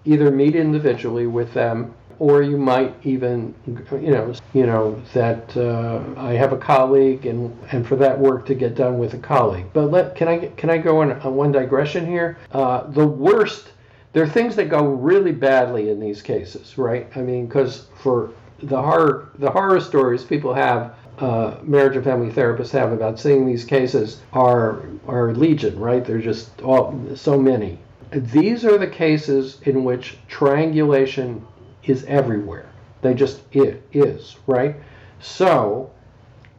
either 0.05 0.31
meet 0.31 0.55
individually 0.55 1.27
with 1.27 1.53
them 1.53 1.93
or 2.19 2.41
you 2.41 2.57
might 2.57 2.93
even, 3.03 3.55
you 3.65 4.11
know, 4.11 4.33
you 4.53 4.65
know 4.65 5.01
that 5.13 5.55
uh, 5.55 6.03
I 6.17 6.33
have 6.33 6.51
a 6.51 6.57
colleague, 6.57 7.25
and 7.25 7.57
and 7.71 7.87
for 7.87 7.95
that 7.95 8.19
work 8.19 8.45
to 8.47 8.55
get 8.55 8.75
done 8.75 8.99
with 8.99 9.13
a 9.13 9.17
colleague. 9.17 9.67
But 9.71 9.89
let 9.89 10.15
can 10.15 10.27
I 10.27 10.47
can 10.57 10.69
I 10.69 10.77
go 10.77 11.01
on, 11.01 11.13
on 11.13 11.35
one 11.35 11.53
digression 11.53 12.05
here? 12.05 12.37
Uh, 12.51 12.83
the 12.87 13.07
worst, 13.07 13.69
there 14.11 14.21
are 14.21 14.27
things 14.27 14.57
that 14.57 14.69
go 14.69 14.83
really 14.85 15.31
badly 15.31 15.89
in 15.89 15.99
these 16.01 16.21
cases, 16.21 16.77
right? 16.77 17.07
I 17.15 17.21
mean, 17.21 17.47
because 17.47 17.87
for 17.95 18.31
the 18.63 18.81
horror 18.81 19.29
the 19.39 19.49
horror 19.49 19.79
stories 19.79 20.23
people 20.23 20.53
have 20.53 20.95
uh, 21.19 21.57
marriage 21.63 21.95
and 21.95 22.05
family 22.05 22.31
therapists 22.31 22.71
have 22.71 22.91
about 22.91 23.19
seeing 23.19 23.45
these 23.45 23.65
cases 23.65 24.21
are 24.33 24.83
are 25.07 25.33
legion, 25.33 25.77
right? 25.79 26.05
They're 26.05 26.19
just 26.19 26.61
all, 26.61 26.97
so 27.15 27.37
many. 27.37 27.77
These 28.11 28.65
are 28.65 28.77
the 28.77 28.87
cases 28.87 29.59
in 29.63 29.83
which 29.83 30.17
triangulation 30.27 31.45
is 31.83 32.05
everywhere. 32.05 32.69
They 33.01 33.13
just 33.13 33.41
it 33.51 33.83
is 33.91 34.37
right. 34.47 34.75
So, 35.19 35.91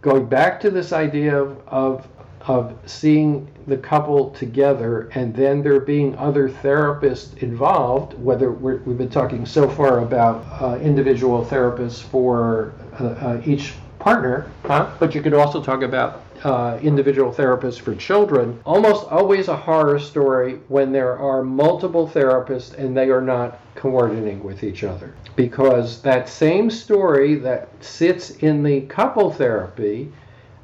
going 0.02 0.26
back 0.26 0.60
to 0.60 0.70
this 0.70 0.92
idea 0.92 1.40
of, 1.40 1.60
of 1.66 2.08
of 2.42 2.74
seeing 2.86 3.46
the 3.66 3.76
couple 3.76 4.30
together 4.30 5.10
and 5.14 5.34
then 5.34 5.62
there 5.62 5.78
being 5.78 6.16
other 6.16 6.48
therapists 6.48 7.36
involved, 7.42 8.14
whether 8.14 8.50
we 8.50 8.72
have 8.72 8.98
been 8.98 9.10
talking 9.10 9.44
so 9.44 9.68
far 9.68 10.00
about 10.00 10.44
uh, 10.60 10.78
individual 10.80 11.44
therapists 11.44 12.00
for 12.02 12.72
uh, 12.98 13.04
uh, 13.04 13.42
each 13.44 13.74
partner, 14.00 14.50
huh? 14.64 14.90
but 14.98 15.14
you 15.14 15.22
could 15.22 15.34
also 15.34 15.62
talk 15.62 15.82
about 15.82 16.22
uh, 16.42 16.78
individual 16.82 17.32
therapists 17.32 17.78
for 17.78 17.94
children. 17.94 18.58
Almost 18.64 19.06
always 19.08 19.48
a 19.48 19.56
horror 19.56 19.98
story 19.98 20.58
when 20.68 20.90
there 20.90 21.18
are 21.18 21.44
multiple 21.44 22.08
therapists 22.08 22.74
and 22.74 22.96
they 22.96 23.10
are 23.10 23.20
not 23.20 23.60
coordinating 23.74 24.42
with 24.42 24.64
each 24.64 24.82
other. 24.82 25.14
Because 25.36 26.00
that 26.02 26.28
same 26.28 26.70
story 26.70 27.34
that 27.36 27.68
sits 27.80 28.30
in 28.30 28.62
the 28.62 28.80
couple 28.82 29.30
therapy 29.30 30.10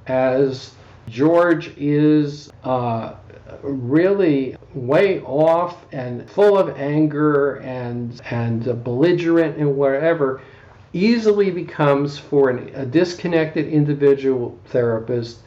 as 0.07 0.72
George 1.09 1.72
is 1.77 2.51
uh, 2.64 3.14
really 3.62 4.57
way 4.75 5.20
off 5.20 5.85
and 5.92 6.29
full 6.29 6.59
of 6.59 6.77
anger 6.79 7.57
and 7.57 8.20
and 8.31 8.85
belligerent 8.85 9.57
and 9.57 9.77
whatever 9.77 10.40
easily 10.97 11.51
becomes 11.51 12.19
for 12.19 12.49
an, 12.49 12.71
a 12.75 12.87
disconnected 12.87 13.69
individual 13.69 14.59
therapist 14.67 15.41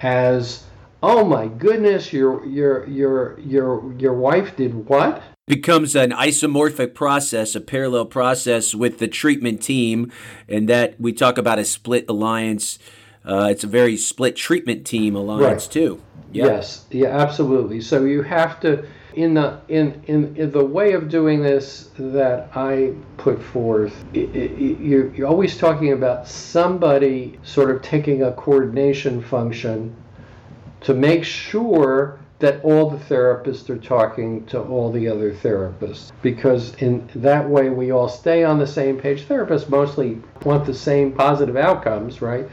as 0.00 0.64
oh 1.02 1.24
my 1.24 1.46
goodness 1.46 2.12
your 2.12 2.44
your 2.44 2.86
your 2.86 3.40
your 3.40 3.92
your 3.94 4.12
wife 4.12 4.56
did 4.56 4.88
what? 4.88 5.22
Becomes 5.46 5.96
an 5.96 6.10
isomorphic 6.10 6.94
process 6.94 7.54
a 7.54 7.60
parallel 7.60 8.04
process 8.04 8.74
with 8.74 8.98
the 8.98 9.08
treatment 9.08 9.62
team 9.62 10.12
and 10.48 10.68
that 10.68 11.00
we 11.00 11.12
talk 11.12 11.38
about 11.38 11.58
a 11.58 11.64
split 11.64 12.04
alliance 12.08 12.78
uh, 13.24 13.48
it's 13.50 13.64
a 13.64 13.66
very 13.66 13.96
split 13.96 14.36
treatment 14.36 14.86
team 14.86 15.14
alliance 15.14 15.66
right. 15.66 15.72
too. 15.72 16.02
Yes. 16.32 16.84
Yeah 16.90 17.08
absolutely. 17.08 17.80
So 17.80 18.04
you 18.04 18.22
have 18.22 18.60
to 18.60 18.84
in 19.14 19.34
the 19.34 19.60
in, 19.68 20.02
in, 20.06 20.36
in 20.36 20.50
the 20.50 20.64
way 20.64 20.92
of 20.92 21.08
doing 21.08 21.42
this 21.42 21.90
that 21.98 22.50
I 22.54 22.94
put 23.16 23.42
forth, 23.42 24.04
it, 24.14 24.34
it, 24.34 24.80
you're, 24.80 25.14
you're 25.14 25.28
always 25.28 25.56
talking 25.56 25.92
about 25.92 26.28
somebody 26.28 27.38
sort 27.42 27.70
of 27.70 27.82
taking 27.82 28.22
a 28.22 28.32
coordination 28.32 29.22
function 29.22 29.94
to 30.82 30.94
make 30.94 31.24
sure 31.24 32.18
that 32.38 32.64
all 32.64 32.88
the 32.88 32.96
therapists 32.96 33.68
are 33.68 33.78
talking 33.78 34.46
to 34.46 34.58
all 34.62 34.90
the 34.90 35.06
other 35.06 35.32
therapists. 35.32 36.10
Because 36.22 36.74
in 36.76 37.08
that 37.16 37.48
way 37.48 37.68
we 37.68 37.90
all 37.90 38.08
stay 38.08 38.44
on 38.44 38.58
the 38.58 38.66
same 38.66 38.98
page. 38.98 39.28
Therapists 39.28 39.68
mostly 39.68 40.22
want 40.44 40.64
the 40.64 40.74
same 40.74 41.12
positive 41.12 41.56
outcomes 41.56 42.22
right? 42.22 42.48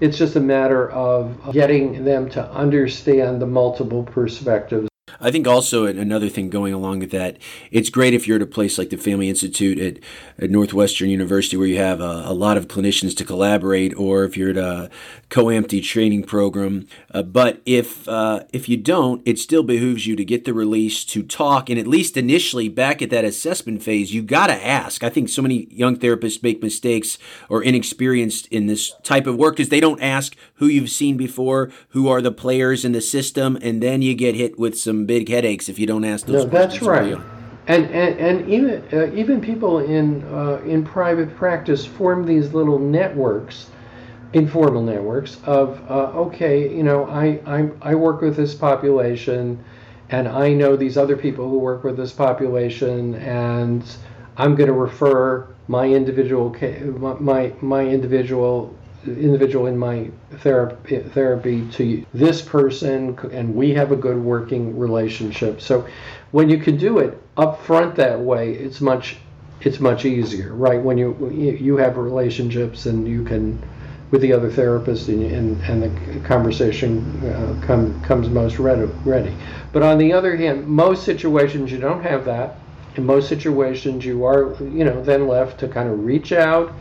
It's 0.00 0.18
just 0.18 0.36
a 0.36 0.40
matter 0.40 0.90
of 0.90 1.52
getting 1.52 2.04
them 2.04 2.28
to 2.30 2.50
understand 2.52 3.40
the 3.40 3.46
multiple 3.46 4.02
perspectives 4.04 4.88
I 5.22 5.30
think 5.30 5.46
also 5.46 5.86
another 5.86 6.28
thing 6.28 6.50
going 6.50 6.74
along 6.74 6.98
with 6.98 7.12
that, 7.12 7.38
it's 7.70 7.90
great 7.90 8.12
if 8.12 8.26
you're 8.26 8.36
at 8.36 8.42
a 8.42 8.46
place 8.46 8.76
like 8.76 8.90
the 8.90 8.96
Family 8.96 9.28
Institute 9.28 9.78
at, 9.78 9.98
at 10.42 10.50
Northwestern 10.50 11.08
University 11.10 11.56
where 11.56 11.68
you 11.68 11.78
have 11.78 12.00
a, 12.00 12.24
a 12.26 12.34
lot 12.34 12.56
of 12.56 12.66
clinicians 12.66 13.16
to 13.18 13.24
collaborate, 13.24 13.94
or 13.96 14.24
if 14.24 14.36
you're 14.36 14.50
at 14.50 14.56
a 14.56 14.90
COAMFTE 15.30 15.84
training 15.84 16.24
program. 16.24 16.88
Uh, 17.12 17.22
but 17.22 17.62
if 17.64 18.08
uh, 18.08 18.42
if 18.52 18.68
you 18.68 18.76
don't, 18.76 19.22
it 19.24 19.38
still 19.38 19.62
behooves 19.62 20.08
you 20.08 20.16
to 20.16 20.24
get 20.24 20.44
the 20.44 20.52
release 20.52 21.04
to 21.04 21.22
talk, 21.22 21.70
and 21.70 21.78
at 21.78 21.86
least 21.86 22.16
initially 22.16 22.68
back 22.68 23.00
at 23.00 23.10
that 23.10 23.24
assessment 23.24 23.80
phase, 23.80 24.12
you 24.12 24.22
got 24.22 24.48
to 24.48 24.66
ask. 24.66 25.04
I 25.04 25.08
think 25.08 25.28
so 25.28 25.40
many 25.40 25.68
young 25.70 25.96
therapists 25.96 26.42
make 26.42 26.62
mistakes 26.62 27.16
or 27.48 27.62
inexperienced 27.62 28.48
in 28.48 28.66
this 28.66 28.92
type 29.04 29.28
of 29.28 29.36
work 29.36 29.56
because 29.56 29.68
they 29.68 29.80
don't 29.80 30.02
ask 30.02 30.34
who 30.54 30.66
you've 30.66 30.90
seen 30.90 31.16
before, 31.16 31.70
who 31.90 32.08
are 32.08 32.20
the 32.20 32.32
players 32.32 32.84
in 32.84 32.90
the 32.90 33.00
system, 33.00 33.56
and 33.62 33.80
then 33.80 34.02
you 34.02 34.14
get 34.14 34.34
hit 34.34 34.58
with 34.58 34.76
some 34.76 35.06
big 35.12 35.28
headaches 35.28 35.68
if 35.68 35.78
you 35.78 35.86
don't 35.86 36.04
ask 36.04 36.24
those 36.26 36.44
no, 36.44 36.50
questions. 36.50 36.86
That's 36.86 36.88
right. 36.88 37.20
And, 37.66 37.84
and, 37.90 38.18
and 38.18 38.50
even 38.50 38.82
uh, 38.92 39.14
even 39.14 39.40
people 39.40 39.78
in 39.78 40.24
uh, 40.24 40.60
in 40.64 40.84
private 40.84 41.36
practice 41.36 41.84
form 41.86 42.26
these 42.26 42.54
little 42.54 42.78
networks, 42.78 43.70
informal 44.32 44.82
networks 44.82 45.38
of 45.44 45.80
uh, 45.88 46.24
okay, 46.26 46.74
you 46.74 46.82
know, 46.82 47.04
I, 47.04 47.40
I 47.46 47.70
I 47.90 47.94
work 47.94 48.20
with 48.20 48.36
this 48.36 48.54
population, 48.54 49.62
and 50.08 50.26
I 50.26 50.52
know 50.52 50.76
these 50.76 50.96
other 50.96 51.16
people 51.16 51.48
who 51.48 51.58
work 51.58 51.84
with 51.84 51.96
this 51.96 52.12
population, 52.12 53.14
and 53.16 53.84
I'm 54.38 54.54
going 54.56 54.68
to 54.68 54.80
refer 54.88 55.46
my 55.68 55.86
individual 55.86 56.56
my 57.20 57.52
my 57.60 57.86
individual 57.86 58.74
individual 59.06 59.66
in 59.66 59.76
my 59.76 60.10
therapy, 60.38 60.98
therapy 60.98 61.68
to 61.70 62.04
this 62.14 62.40
person 62.40 63.18
and 63.32 63.54
we 63.54 63.74
have 63.74 63.92
a 63.92 63.96
good 63.96 64.16
working 64.16 64.78
relationship. 64.78 65.60
So 65.60 65.86
when 66.30 66.48
you 66.48 66.58
can 66.58 66.76
do 66.76 66.98
it 66.98 67.20
up 67.36 67.60
front 67.62 67.96
that 67.96 68.18
way 68.18 68.52
it's 68.52 68.80
much 68.80 69.16
it's 69.60 69.80
much 69.80 70.04
easier 70.04 70.54
right? 70.54 70.80
When 70.80 70.98
you 70.98 71.30
you 71.30 71.76
have 71.76 71.96
relationships 71.96 72.86
and 72.86 73.06
you 73.06 73.24
can 73.24 73.60
with 74.10 74.20
the 74.20 74.32
other 74.32 74.50
therapist 74.50 75.08
and, 75.08 75.22
and, 75.22 75.60
and 75.62 75.82
the 75.82 76.20
conversation 76.28 77.00
uh, 77.26 77.66
come, 77.66 77.98
comes 78.02 78.28
most 78.28 78.58
ready, 78.58 78.82
ready. 79.06 79.34
But 79.72 79.82
on 79.82 79.96
the 79.98 80.12
other 80.12 80.36
hand 80.36 80.66
most 80.66 81.04
situations 81.04 81.72
you 81.72 81.78
don't 81.78 82.02
have 82.02 82.24
that. 82.26 82.56
In 82.94 83.06
most 83.06 83.28
situations 83.28 84.04
you 84.04 84.24
are 84.24 84.54
you 84.60 84.84
know 84.84 85.02
then 85.02 85.26
left 85.26 85.58
to 85.60 85.68
kind 85.68 85.88
of 85.88 86.04
reach 86.04 86.30
out 86.32 86.72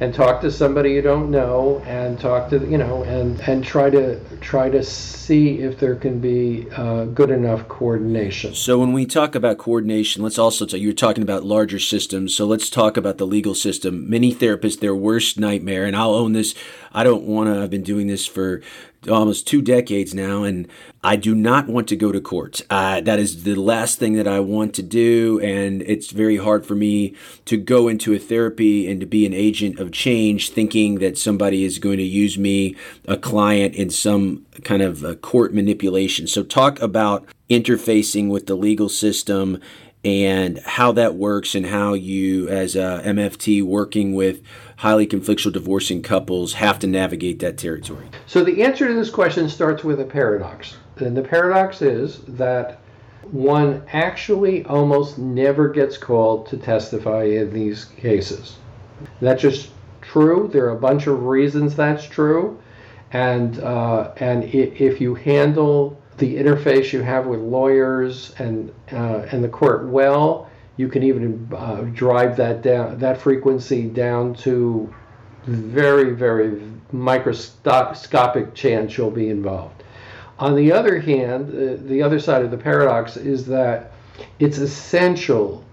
and 0.00 0.14
talk 0.14 0.40
to 0.42 0.50
somebody 0.50 0.92
you 0.92 1.02
don't 1.02 1.30
know 1.30 1.82
and 1.86 2.18
talk 2.20 2.50
to 2.50 2.58
you 2.66 2.78
know 2.78 3.02
and 3.04 3.40
and 3.40 3.64
try 3.64 3.88
to 3.88 4.18
try 4.40 4.68
to 4.68 4.82
see 4.82 5.60
if 5.60 5.78
there 5.78 5.94
can 5.94 6.20
be 6.20 6.66
uh, 6.76 7.04
good 7.06 7.30
enough 7.30 7.66
coordination. 7.68 8.54
So 8.54 8.78
when 8.78 8.92
we 8.92 9.06
talk 9.06 9.34
about 9.34 9.58
coordination 9.58 10.22
let's 10.22 10.38
also 10.38 10.66
talk, 10.66 10.80
you're 10.80 10.92
talking 10.92 11.22
about 11.22 11.44
larger 11.44 11.78
systems 11.78 12.34
so 12.34 12.46
let's 12.46 12.68
talk 12.70 12.96
about 12.96 13.18
the 13.18 13.26
legal 13.26 13.54
system. 13.54 14.08
Many 14.08 14.34
therapists 14.34 14.80
their 14.80 14.94
worst 14.94 15.38
nightmare 15.38 15.84
and 15.84 15.96
i'll 15.96 16.14
own 16.14 16.32
this 16.32 16.54
i 16.92 17.02
don't 17.02 17.24
want 17.24 17.48
to 17.48 17.62
i've 17.62 17.70
been 17.70 17.82
doing 17.82 18.06
this 18.06 18.26
for 18.26 18.60
almost 19.08 19.46
two 19.46 19.62
decades 19.62 20.14
now, 20.14 20.42
and 20.42 20.68
I 21.02 21.16
do 21.16 21.34
not 21.34 21.68
want 21.68 21.88
to 21.88 21.96
go 21.96 22.12
to 22.12 22.20
court. 22.20 22.62
Uh, 22.68 23.00
that 23.00 23.18
is 23.18 23.44
the 23.44 23.54
last 23.54 23.98
thing 23.98 24.14
that 24.14 24.26
I 24.26 24.40
want 24.40 24.74
to 24.74 24.82
do, 24.82 25.40
and 25.40 25.82
it's 25.82 26.10
very 26.10 26.36
hard 26.36 26.66
for 26.66 26.74
me 26.74 27.14
to 27.44 27.56
go 27.56 27.88
into 27.88 28.12
a 28.12 28.18
therapy 28.18 28.90
and 28.90 29.00
to 29.00 29.06
be 29.06 29.26
an 29.26 29.34
agent 29.34 29.78
of 29.78 29.92
change, 29.92 30.50
thinking 30.50 30.96
that 30.96 31.18
somebody 31.18 31.64
is 31.64 31.78
going 31.78 31.98
to 31.98 32.04
use 32.04 32.38
me, 32.38 32.76
a 33.06 33.16
client, 33.16 33.74
in 33.74 33.90
some 33.90 34.46
kind 34.64 34.82
of 34.82 35.20
court 35.22 35.54
manipulation. 35.54 36.26
So, 36.26 36.42
talk 36.42 36.80
about 36.80 37.26
interfacing 37.48 38.28
with 38.28 38.46
the 38.46 38.56
legal 38.56 38.88
system 38.88 39.60
and 40.06 40.60
how 40.60 40.92
that 40.92 41.16
works 41.16 41.56
and 41.56 41.66
how 41.66 41.92
you 41.94 42.48
as 42.48 42.76
a 42.76 43.02
MFT 43.04 43.62
working 43.64 44.14
with 44.14 44.40
highly 44.76 45.06
conflictual 45.06 45.52
divorcing 45.52 46.02
couples 46.02 46.54
have 46.54 46.78
to 46.78 46.86
navigate 46.86 47.38
that 47.40 47.58
territory? 47.58 48.08
So 48.26 48.44
the 48.44 48.62
answer 48.62 48.86
to 48.86 48.94
this 48.94 49.10
question 49.10 49.48
starts 49.48 49.84
with 49.84 50.00
a 50.00 50.04
paradox. 50.04 50.76
And 50.96 51.16
the 51.16 51.22
paradox 51.22 51.82
is 51.82 52.20
that 52.28 52.80
one 53.30 53.82
actually 53.92 54.64
almost 54.64 55.18
never 55.18 55.68
gets 55.68 55.98
called 55.98 56.46
to 56.48 56.56
testify 56.56 57.24
in 57.24 57.52
these 57.52 57.86
cases. 57.86 58.56
That's 59.20 59.42
just 59.42 59.70
true. 60.00 60.48
There 60.52 60.66
are 60.66 60.76
a 60.76 60.80
bunch 60.80 61.06
of 61.06 61.24
reasons 61.24 61.74
that's 61.74 62.06
true. 62.06 62.58
And, 63.12 63.58
uh, 63.60 64.12
and 64.18 64.44
if 64.44 65.00
you 65.00 65.14
handle 65.14 66.00
the 66.18 66.36
interface 66.36 66.92
you 66.92 67.02
have 67.02 67.26
with 67.26 67.40
lawyers 67.40 68.34
and 68.38 68.72
uh, 68.92 69.26
and 69.30 69.42
the 69.44 69.48
court 69.48 69.86
well. 69.86 70.45
You 70.76 70.88
can 70.88 71.02
even 71.02 71.48
uh, 71.56 71.82
drive 71.82 72.36
that 72.36 72.62
down 72.62 72.98
that 72.98 73.20
frequency 73.20 73.88
down 73.88 74.34
to 74.34 74.92
very 75.46 76.12
very 76.12 76.60
microscopic 76.92 78.54
chance 78.54 78.96
you'll 78.96 79.10
be 79.10 79.28
involved. 79.28 79.82
On 80.38 80.54
the 80.54 80.72
other 80.72 81.00
hand, 81.00 81.48
uh, 81.48 81.82
the 81.88 82.02
other 82.02 82.18
side 82.18 82.42
of 82.42 82.50
the 82.50 82.58
paradox 82.58 83.16
is 83.16 83.46
that 83.46 83.92
it's 84.38 84.58
essential 84.58 85.64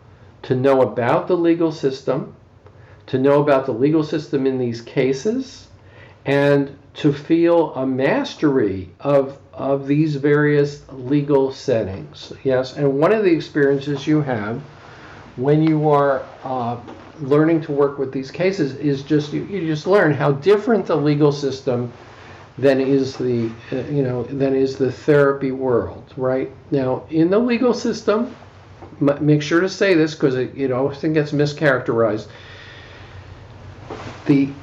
to 0.43 0.55
know 0.55 0.81
about 0.81 1.27
the 1.27 1.35
legal 1.35 1.71
system, 1.71 2.35
to 3.07 3.17
know 3.17 3.41
about 3.41 3.65
the 3.65 3.73
legal 3.73 4.03
system 4.03 4.45
in 4.45 4.57
these 4.57 4.81
cases, 4.81 5.67
and 6.25 6.77
to 6.93 7.11
feel 7.11 7.73
a 7.75 7.85
mastery 7.85 8.89
of 8.99 9.37
of 9.53 9.87
these 9.87 10.15
various 10.15 10.81
legal 10.91 11.51
settings. 11.51 12.33
Yes, 12.43 12.75
and 12.77 12.99
one 12.99 13.11
of 13.11 13.23
the 13.23 13.31
experiences 13.31 14.07
you 14.07 14.21
have 14.21 14.61
when 15.35 15.63
you 15.63 15.89
are 15.89 16.29
uh, 16.43 16.79
learning 17.19 17.61
to 17.61 17.71
work 17.71 17.97
with 17.97 18.11
these 18.11 18.31
cases 18.31 18.75
is 18.75 19.03
just 19.03 19.33
you, 19.33 19.41
you 19.41 19.65
just 19.65 19.87
learn 19.87 20.13
how 20.13 20.31
different 20.33 20.85
the 20.85 20.95
legal 20.95 21.31
system 21.31 21.93
than 22.57 22.79
is 22.79 23.17
the 23.17 23.55
uh, 23.71 23.77
you 23.89 24.03
know 24.03 24.23
than 24.23 24.55
is 24.55 24.77
the 24.77 24.91
therapy 24.91 25.51
world. 25.51 26.13
Right 26.17 26.55
now, 26.71 27.05
in 27.09 27.29
the 27.29 27.39
legal 27.39 27.73
system, 27.73 28.35
m- 29.01 29.17
make 29.25 29.41
sure 29.41 29.59
to 29.61 29.69
say 29.69 29.93
this 29.95 30.13
because 30.13 30.35
it 30.35 30.55
know 30.67 30.87
often 30.87 31.13
gets 31.13 31.31
mischaracterized. 31.31 32.27
The 34.25 34.53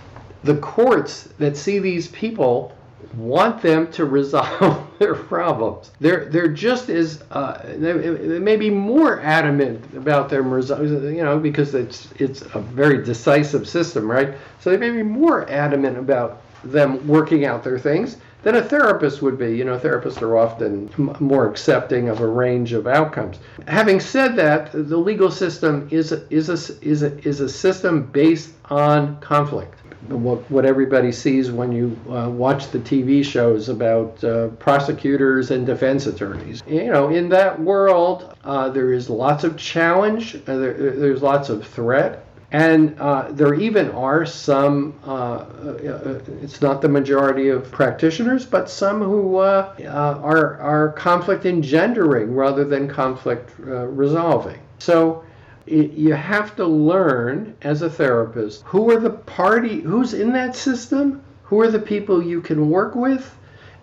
the 0.44 0.56
courts 0.56 1.24
that 1.38 1.56
see 1.56 1.78
these 1.80 2.08
people 2.08 2.79
want 3.14 3.60
them 3.62 3.90
to 3.92 4.04
resolve 4.04 4.86
their 4.98 5.14
problems. 5.14 5.90
They're 6.00 6.26
they're 6.26 6.48
just 6.48 6.88
as 6.88 7.22
uh, 7.30 7.60
they, 7.64 8.38
may 8.38 8.56
be 8.56 8.70
more 8.70 9.20
adamant 9.20 9.84
about 9.96 10.28
them 10.28 10.50
resolving, 10.50 11.16
you 11.16 11.24
know, 11.24 11.38
because 11.38 11.74
it's 11.74 12.08
it's 12.18 12.42
a 12.54 12.60
very 12.60 13.04
decisive 13.04 13.68
system, 13.68 14.10
right? 14.10 14.34
So 14.60 14.70
they 14.70 14.76
may 14.76 14.90
be 14.90 15.02
more 15.02 15.48
adamant 15.50 15.98
about 15.98 16.42
them 16.64 17.06
working 17.06 17.44
out 17.44 17.64
their 17.64 17.78
things 17.78 18.16
than 18.42 18.56
a 18.56 18.62
therapist 18.62 19.22
would 19.22 19.38
be. 19.38 19.56
You 19.56 19.64
know, 19.64 19.78
therapists 19.78 20.22
are 20.22 20.36
often 20.36 20.90
more 21.20 21.48
accepting 21.48 22.08
of 22.08 22.20
a 22.20 22.26
range 22.26 22.72
of 22.72 22.86
outcomes. 22.86 23.38
Having 23.66 24.00
said 24.00 24.36
that, 24.36 24.72
the 24.72 24.96
legal 24.96 25.30
system 25.30 25.88
is 25.90 26.12
a, 26.12 26.26
is 26.30 26.48
a, 26.48 26.84
is 26.86 27.02
a, 27.02 27.28
is 27.28 27.40
a 27.40 27.48
system 27.48 28.02
based 28.02 28.50
on 28.66 29.20
conflict. 29.20 29.79
What, 30.08 30.50
what 30.50 30.64
everybody 30.64 31.12
sees 31.12 31.50
when 31.50 31.72
you 31.72 31.98
uh, 32.08 32.28
watch 32.30 32.70
the 32.70 32.78
TV 32.78 33.24
shows 33.24 33.68
about 33.68 34.22
uh, 34.24 34.48
prosecutors 34.58 35.50
and 35.50 35.66
defense 35.66 36.06
attorneys. 36.06 36.62
You 36.66 36.86
know, 36.86 37.10
in 37.10 37.28
that 37.28 37.60
world, 37.60 38.34
uh, 38.44 38.70
there 38.70 38.92
is 38.92 39.10
lots 39.10 39.44
of 39.44 39.56
challenge, 39.56 40.36
uh, 40.36 40.56
there, 40.56 40.74
there's 40.96 41.22
lots 41.22 41.50
of 41.50 41.66
threat, 41.66 42.24
and 42.52 42.98
uh, 42.98 43.28
there 43.30 43.54
even 43.54 43.90
are 43.90 44.26
some, 44.26 44.98
uh, 45.06 45.10
uh, 45.12 46.20
it's 46.42 46.60
not 46.60 46.82
the 46.82 46.88
majority 46.88 47.48
of 47.48 47.70
practitioners, 47.70 48.44
but 48.44 48.68
some 48.68 49.00
who 49.00 49.36
uh, 49.36 49.72
are, 49.86 50.58
are 50.58 50.92
conflict 50.92 51.46
engendering 51.46 52.34
rather 52.34 52.64
than 52.64 52.88
conflict 52.88 53.52
resolving. 53.58 54.58
So 54.78 55.24
you 55.70 56.14
have 56.14 56.56
to 56.56 56.66
learn 56.66 57.56
as 57.62 57.82
a 57.82 57.90
therapist 57.90 58.62
who 58.64 58.90
are 58.90 58.98
the 58.98 59.10
party, 59.10 59.80
who's 59.80 60.14
in 60.14 60.32
that 60.32 60.56
system, 60.56 61.22
who 61.44 61.60
are 61.60 61.70
the 61.70 61.78
people 61.78 62.22
you 62.22 62.40
can 62.40 62.70
work 62.70 62.94
with. 62.94 63.34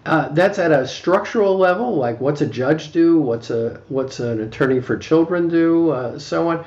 Uh, 0.06 0.30
that's 0.30 0.58
at 0.58 0.72
a 0.72 0.88
structural 0.88 1.58
level, 1.58 1.96
like 1.96 2.22
what's 2.22 2.42
a 2.42 2.46
judge 2.46 2.94
do, 2.94 3.20
what's 3.20 3.50
a 3.50 3.82
what's 3.90 4.20
an 4.20 4.42
attorney 4.42 4.80
for 4.80 4.98
children 4.98 5.50
do, 5.50 5.90
uh, 5.92 6.18
so 6.18 6.50
on. 6.50 6.66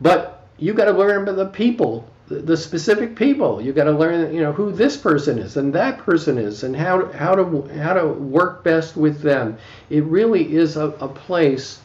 But 0.00 0.46
you 0.58 0.72
got 0.72 0.86
to 0.86 0.92
learn 0.92 1.22
about 1.22 1.36
the 1.36 1.46
people 1.46 2.08
the 2.28 2.56
specific 2.56 3.16
people 3.16 3.60
you 3.60 3.72
got 3.72 3.84
to 3.84 3.92
learn 3.92 4.34
you 4.34 4.42
know 4.42 4.52
who 4.52 4.70
this 4.70 4.98
person 4.98 5.38
is 5.38 5.56
and 5.56 5.72
that 5.72 5.96
person 5.98 6.36
is 6.36 6.62
and 6.62 6.76
how 6.76 7.10
how 7.12 7.34
to 7.34 7.62
how 7.78 7.94
to 7.94 8.06
work 8.06 8.62
best 8.62 8.96
with 8.96 9.22
them 9.22 9.56
it 9.88 10.04
really 10.04 10.54
is 10.54 10.76
a, 10.76 10.88
a 11.00 11.08
place 11.08 11.80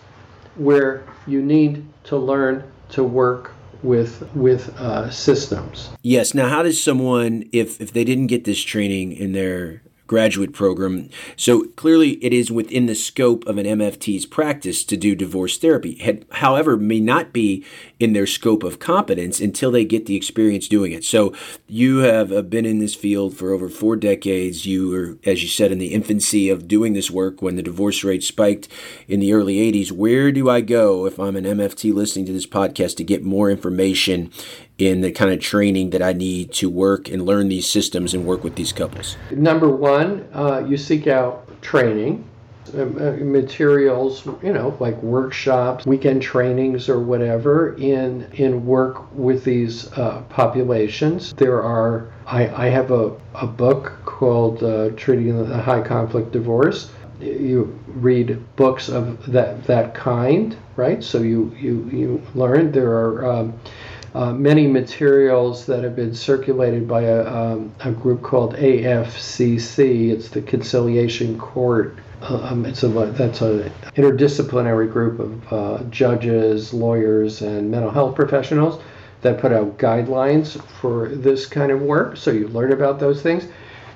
where 0.56 1.04
you 1.26 1.42
need 1.42 1.86
to 2.04 2.18
learn 2.18 2.64
to 2.94 3.04
work 3.04 3.54
with 3.82 4.28
with 4.34 4.74
uh, 4.80 5.10
systems 5.10 5.90
yes 6.04 6.34
now 6.34 6.48
how 6.48 6.64
does 6.64 6.82
someone 6.82 7.44
if 7.52 7.82
if 7.82 7.92
they 7.92 8.04
didn't 8.04 8.28
get 8.28 8.46
this 8.46 8.62
training 8.62 9.12
in 9.12 9.34
their 9.34 9.82
graduate 10.14 10.54
program. 10.54 11.10
So 11.36 11.64
clearly, 11.70 12.24
it 12.24 12.34
is 12.34 12.52
within 12.52 12.86
the 12.86 12.94
scope 12.94 13.46
of 13.48 13.58
an 13.58 13.66
MFT's 13.66 14.28
practice 14.28 14.84
to 14.84 14.98
do 14.98 15.16
divorce 15.16 15.58
therapy. 15.58 16.22
However, 16.34 16.78
may 16.78 17.00
not 17.00 17.34
be 17.34 17.66
in 18.04 18.12
their 18.12 18.28
scope 18.28 18.64
of 18.64 18.80
competence 18.80 19.40
until 19.40 19.72
they 19.72 19.86
get 19.86 20.06
the 20.06 20.18
experience 20.18 20.68
doing 20.68 20.92
it. 20.92 21.06
So 21.06 21.34
you 21.68 22.00
have 22.00 22.34
uh, 22.34 22.42
been 22.42 22.66
in 22.66 22.80
this 22.80 22.94
field 22.94 23.38
for 23.38 23.52
over 23.52 23.70
four 23.70 23.96
decades. 23.96 24.66
You 24.66 24.90
were, 24.90 25.18
as 25.26 25.42
you 25.42 25.48
said, 25.48 25.72
in 25.72 25.80
the 25.80 25.94
infancy 25.94 26.50
of 26.50 26.68
doing 26.68 26.92
this 26.92 27.10
work 27.10 27.42
when 27.42 27.56
the 27.56 27.64
divorce 27.64 28.04
rate 28.04 28.22
spiked 28.22 28.68
in 29.08 29.22
the 29.22 29.32
early 29.32 29.56
80s. 29.56 29.90
Where 29.92 30.34
do 30.34 30.50
I 30.50 30.60
go 30.60 31.06
if 31.06 31.18
I'm 31.18 31.38
an 31.38 31.46
MFT 31.46 31.94
listening 31.94 32.26
to 32.26 32.34
this 32.34 32.46
podcast 32.46 32.98
to 32.98 33.06
get 33.06 33.24
more 33.24 33.50
information 33.50 34.32
in 34.78 35.00
the 35.00 35.12
kind 35.12 35.32
of 35.32 35.40
training 35.40 35.92
that 35.92 36.02
I 36.02 36.12
need 36.12 36.52
to 36.54 36.70
work 36.70 37.08
and 37.08 37.26
learn 37.26 37.48
these 37.48 37.70
systems 37.70 38.14
and 38.14 38.26
work 38.26 38.44
with 38.44 38.56
these 38.56 38.74
couples? 38.74 39.16
Number 39.32 39.70
one, 39.70 40.28
uh, 40.34 40.66
you 40.68 40.76
seek 40.76 41.08
out 41.08 41.62
training. 41.62 42.28
Uh, 42.74 42.82
uh, 42.84 43.18
materials, 43.20 44.26
you 44.42 44.54
know, 44.54 44.76
like 44.80 44.96
workshops, 45.04 45.86
weekend 45.86 46.22
trainings, 46.22 46.88
or 46.88 47.00
whatever, 47.00 47.76
in 47.76 48.26
in 48.34 48.66
work 48.66 49.14
with 49.14 49.44
these 49.44 49.92
uh, 49.94 50.22
populations. 50.30 51.34
There 51.34 51.62
are. 51.62 52.12
I, 52.26 52.68
I 52.68 52.70
have 52.70 52.92
a, 52.92 53.12
a 53.36 53.46
book 53.46 53.92
called 54.06 54.64
uh, 54.64 54.90
Treating 54.96 55.38
the 55.38 55.58
High 55.58 55.82
Conflict 55.82 56.32
Divorce. 56.32 56.90
You 57.20 57.78
read 57.88 58.42
books 58.56 58.88
of 58.88 59.30
that 59.32 59.66
that 59.66 59.94
kind, 59.94 60.56
right? 60.78 61.04
So 61.04 61.20
you 61.20 61.54
you 61.60 61.90
you 61.92 62.22
learn. 62.34 62.72
There 62.72 62.92
are 62.92 63.30
um, 63.30 63.60
uh, 64.16 64.32
many 64.32 64.68
materials 64.68 65.66
that 65.66 65.84
have 65.84 65.96
been 65.96 66.16
circulated 66.16 66.88
by 66.88 67.02
a, 67.02 67.26
um, 67.26 67.74
a 67.82 67.92
group 67.92 68.22
called 68.22 68.56
AFCC. 68.56 70.12
It's 70.12 70.30
the 70.30 70.42
Conciliation 70.42 71.38
Court. 71.38 71.98
Um, 72.24 72.66
it's 72.66 72.84
a 72.84 72.88
that's 72.88 73.42
a 73.42 73.70
interdisciplinary 73.96 74.92
group 74.92 75.20
of 75.20 75.54
uh, 75.54 75.84
judges, 75.90 76.74
lawyers, 76.74 77.42
and 77.42 77.70
mental 77.70 77.92
health 77.92 78.16
professionals 78.16 78.82
that 79.22 79.40
put 79.40 79.52
out 79.52 79.78
guidelines 79.78 80.62
for 80.82 81.10
this 81.10 81.46
kind 81.46 81.72
of 81.72 81.82
work. 81.82 82.18
So 82.18 82.32
you 82.32 82.48
learn 82.48 82.72
about 82.72 83.00
those 83.00 83.22
things 83.22 83.48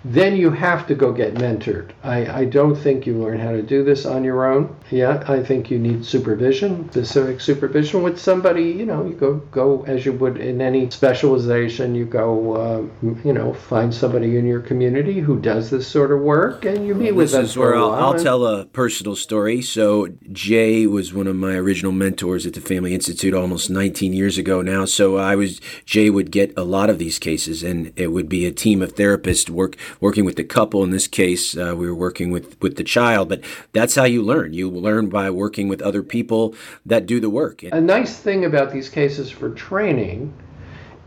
then 0.06 0.38
you 0.38 0.50
have 0.52 0.88
to 0.88 0.96
go 0.96 1.12
get 1.12 1.36
mentored. 1.36 1.90
I, 2.04 2.42
I 2.42 2.46
don't 2.46 2.76
think 2.76 3.06
you 3.06 3.18
learn 3.18 3.40
how 3.40 3.52
to 3.52 3.62
do 3.62 3.84
this 3.84 4.06
on 4.06 4.24
your 4.24 4.46
own. 4.46 4.76
Yeah, 4.89 5.23
I 5.28 5.43
think 5.43 5.69
you 5.69 5.80
need 5.80 6.06
supervision, 6.06 6.89
specific 6.91 7.41
supervision 7.41 8.04
with 8.04 8.17
somebody. 8.17 8.63
You 8.63 8.86
know, 8.86 9.06
you 9.06 9.15
go 9.15 9.36
go 9.52 9.84
as 9.86 10.06
you 10.06 10.13
would 10.13 10.38
in 10.38 10.62
any 10.62 10.89
specialization. 10.89 11.93
You 11.93 12.06
go, 12.06 12.54
uh, 12.56 13.08
you 13.26 13.34
know, 13.34 13.54
find 13.54 13.93
somebody 13.93 14.38
in 14.38 14.47
your 14.47 14.62
community 14.62 15.19
who 15.19 15.39
does 15.39 15.69
this 15.69 15.88
sort 15.88 16.12
of 16.12 16.21
work, 16.21 16.63
and 16.63 16.88
you 16.88 16.95
meet 16.95 17.12
well, 17.12 17.23
with 17.23 17.32
them. 17.32 17.41
This 17.41 17.52
is 17.52 17.58
where 17.58 17.76
I'll, 17.76 17.91
I'll 17.91 18.19
tell 18.19 18.45
a 18.45 18.65
personal 18.65 19.15
story. 19.15 19.62
So 19.62 20.08
Jay 20.32 20.88
was 20.88 21.13
one 21.13 21.28
of 21.28 21.36
my 21.36 21.56
original 21.56 21.91
mentors 21.91 22.45
at 22.45 22.54
the 22.54 22.62
Family 22.62 22.93
Institute 22.93 23.34
almost 23.34 23.69
19 23.69 24.13
years 24.13 24.38
ago 24.38 24.62
now. 24.62 24.86
So 24.86 25.17
I 25.17 25.36
was 25.36 25.60
Jay 25.86 26.10
would 26.10 26.32
get 26.32 26.58
a 26.58 26.63
lot 26.63 26.89
of 26.89 26.97
these 26.97 27.19
cases, 27.19 27.62
and 27.62 27.91
it 27.97 28.08
would 28.08 28.30
be 28.30 28.45
a 28.45 28.52
team 28.52 28.82
of 28.82 28.95
therapists 28.95 29.50
work 29.50 29.76
working 30.00 30.23
with 30.23 30.38
the 30.38 30.45
couple. 30.45 30.84
In 30.84 30.91
this 30.91 31.08
case, 31.08 31.58
uh, 31.58 31.76
we 31.76 31.88
were 31.88 31.95
working 31.95 32.32
with, 32.32 32.60
with 32.62 32.78
the 32.78 32.84
child, 32.84 33.28
but 33.28 33.41
that's 33.73 33.95
how 33.95 34.06
you 34.06 34.23
learn. 34.23 34.54
You 34.54 34.77
learn 34.78 35.10
by 35.10 35.30
working 35.30 35.68
with 35.68 35.82
other 35.82 36.04
people 36.04 36.56
that 36.86 37.06
do 37.06 37.20
the 37.20 37.30
work. 37.30 37.63
A 37.63 37.82
nice 37.82 38.18
thing 38.18 38.46
about 38.46 38.72
these 38.72 38.90
cases 38.90 39.30
for 39.30 39.50
training 39.52 40.34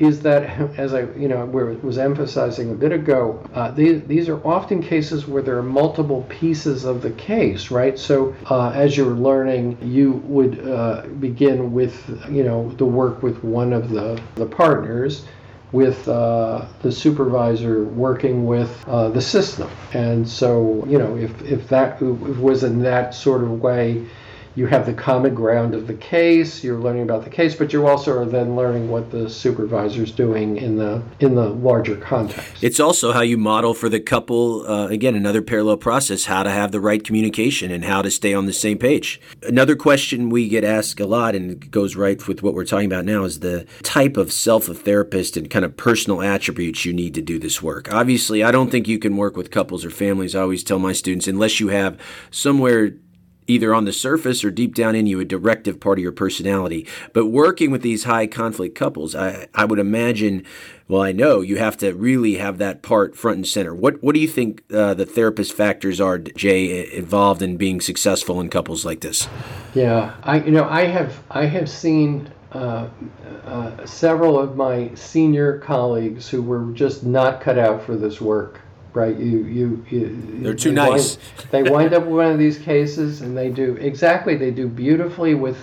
is 0.01 0.23
that, 0.23 0.45
as 0.79 0.95
I 0.95 1.03
you 1.17 1.29
know 1.29 1.45
was 1.45 1.99
emphasizing 1.99 2.71
a 2.71 2.75
bit 2.75 2.91
ago, 2.91 3.47
uh, 3.55 3.71
these 3.71 4.03
these 4.05 4.29
are 4.29 4.45
often 4.47 4.83
cases 4.83 5.27
where 5.27 5.43
there 5.43 5.59
are 5.59 5.63
multiple 5.63 6.25
pieces 6.31 6.85
of 6.85 7.03
the 7.03 7.11
case, 7.11 7.71
right? 7.71 7.99
So 7.99 8.35
uh, 8.51 8.71
as 8.71 8.97
you're 8.97 9.15
learning, 9.15 9.77
you 9.83 10.13
would 10.25 10.67
uh, 10.67 11.03
begin 11.21 11.73
with 11.73 11.95
you 12.31 12.45
know 12.45 12.71
the 12.79 12.87
work 12.87 13.23
with 13.23 13.45
one 13.45 13.75
of 13.75 13.91
the 13.91 14.21
the 14.37 14.47
partners 14.47 15.27
with 15.73 16.09
uh, 16.09 16.65
the 16.83 16.91
supervisor 16.91 17.85
working 17.85 18.47
with 18.47 18.85
uh, 18.89 19.09
the 19.09 19.21
system. 19.21 19.71
And 19.93 20.29
so, 20.29 20.85
you 20.89 20.99
know, 20.99 21.17
if, 21.17 21.43
if 21.43 21.69
that 21.69 22.01
was 22.03 22.65
in 22.65 22.83
that 22.83 23.15
sort 23.15 23.43
of 23.43 23.61
way, 23.61 24.07
you 24.61 24.67
have 24.67 24.85
the 24.85 24.93
common 24.93 25.35
ground 25.35 25.75
of 25.75 25.87
the 25.87 25.95
case 25.95 26.63
you're 26.63 26.79
learning 26.79 27.03
about 27.03 27.25
the 27.25 27.31
case 27.31 27.55
but 27.55 27.73
you 27.73 27.87
also 27.87 28.13
are 28.21 28.27
then 28.27 28.55
learning 28.55 28.91
what 28.91 29.11
the 29.11 29.29
supervisor's 29.31 30.13
doing 30.13 30.59
in 30.59 30.77
the 30.77 31.03
in 31.19 31.35
the 31.35 31.49
larger 31.49 31.97
context. 31.97 32.63
It's 32.63 32.79
also 32.79 33.13
how 33.13 33.23
you 33.23 33.39
model 33.39 33.73
for 33.73 33.89
the 33.89 34.01
couple 34.01 34.67
uh, 34.71 34.89
again 34.89 35.15
another 35.15 35.41
parallel 35.41 35.79
process 35.79 36.27
how 36.27 36.43
to 36.43 36.51
have 36.51 36.73
the 36.73 36.81
right 36.81 37.03
communication 37.03 37.71
and 37.71 37.87
how 37.87 38.03
to 38.03 38.11
stay 38.11 38.35
on 38.35 38.45
the 38.45 38.53
same 38.53 38.77
page. 38.77 39.19
Another 39.43 39.77
question 39.77 40.29
we 40.29 40.47
get 40.47 40.63
asked 40.63 41.01
a 41.01 41.07
lot 41.07 41.35
and 41.35 41.53
it 41.53 41.71
goes 41.71 41.97
right 41.97 42.29
with 42.29 42.43
what 42.43 42.53
we're 42.53 42.67
talking 42.67 42.85
about 42.93 43.07
now 43.07 43.25
is 43.25 43.41
the 43.41 43.67
type 43.83 44.19
of 44.19 44.31
self 44.31 44.69
of 44.69 44.83
therapist 44.83 45.39
and 45.39 45.49
kind 45.49 45.65
of 45.65 45.75
personal 45.79 46.21
attributes 46.21 46.85
you 46.85 46.93
need 46.93 47.15
to 47.15 47.23
do 47.23 47.39
this 47.39 47.63
work. 47.63 47.91
Obviously 47.91 48.45
i 48.45 48.51
don't 48.51 48.71
think 48.71 48.87
you 48.87 48.99
can 48.99 49.17
work 49.17 49.39
with 49.39 49.51
couples 49.51 49.87
or 49.87 49.91
families. 49.91 50.35
I 50.35 50.43
always 50.43 50.63
tell 50.63 50.79
my 50.79 50.93
students 50.93 51.27
unless 51.27 51.61
you 51.61 51.69
have 51.69 51.99
somewhere 52.31 52.93
either 53.51 53.75
on 53.75 53.85
the 53.85 53.93
surface 53.93 54.45
or 54.45 54.51
deep 54.51 54.75
down 54.75 54.95
in 54.95 55.07
you 55.07 55.21
a 55.21 55.25
directive 55.25 55.81
part 55.81 55.99
of 55.99 56.03
your 56.03 56.13
personality. 56.13 56.87
But 57.13 57.27
working 57.27 57.71
with 57.71 57.83
these 57.83 58.05
high 58.05 58.27
conflict 58.27 58.75
couples, 58.75 59.15
I, 59.15 59.49
I 59.55 59.65
would 59.65 59.79
imagine, 59.79 60.45
well, 60.89 61.03
I 61.03 61.13
know 61.13 61.41
you 61.41 61.57
have 61.57 61.77
to 61.79 61.93
really 61.93 62.37
have 62.37 62.59
that 62.59 62.83
part 62.83 63.17
front 63.17 63.37
and 63.37 63.47
center. 63.47 63.75
What 63.75 64.03
what 64.03 64.15
do 64.15 64.21
you 64.21 64.29
think 64.29 64.63
uh, 64.73 64.95
the 64.95 65.07
therapist 65.07 65.53
factors 65.53 66.01
are, 66.01 66.19
Jay, 66.19 66.91
involved 66.93 67.43
in 67.43 67.57
being 67.57 67.81
successful 67.81 68.41
in 68.41 68.49
couples 68.49 68.85
like 68.85 69.01
this? 69.01 69.29
Yeah, 69.75 70.15
I 70.23 70.41
you 70.41 70.53
know 70.53 70.65
I 70.69 70.87
have 70.87 71.23
I 71.31 71.47
have 71.47 71.69
seen. 71.69 72.31
Uh, 72.53 72.89
uh, 73.45 73.87
several 73.87 74.37
of 74.39 74.57
my 74.57 74.93
senior 74.95 75.59
colleagues 75.61 76.29
who 76.29 76.43
were 76.43 76.73
just 76.73 77.05
not 77.05 77.41
cut 77.41 77.57
out 77.57 77.81
for 77.85 77.97
this 77.97 78.21
work 78.21 78.61
right? 78.95 79.17
You, 79.17 79.45
you, 79.45 79.85
you 79.91 80.43
they're 80.43 80.55
too 80.55 80.71
they 80.71 80.75
nice. 80.75 81.17
Wind, 81.17 81.49
they 81.51 81.63
wind 81.63 81.95
up 81.95 82.05
with 82.05 82.13
one 82.13 82.33
of 82.33 82.39
these 82.39 82.59
cases, 82.59 83.23
and 83.23 83.37
they 83.37 83.51
do 83.51 83.75
exactly. 83.77 84.37
They 84.37 84.51
do 84.51 84.69
beautifully 84.69 85.35
with 85.35 85.59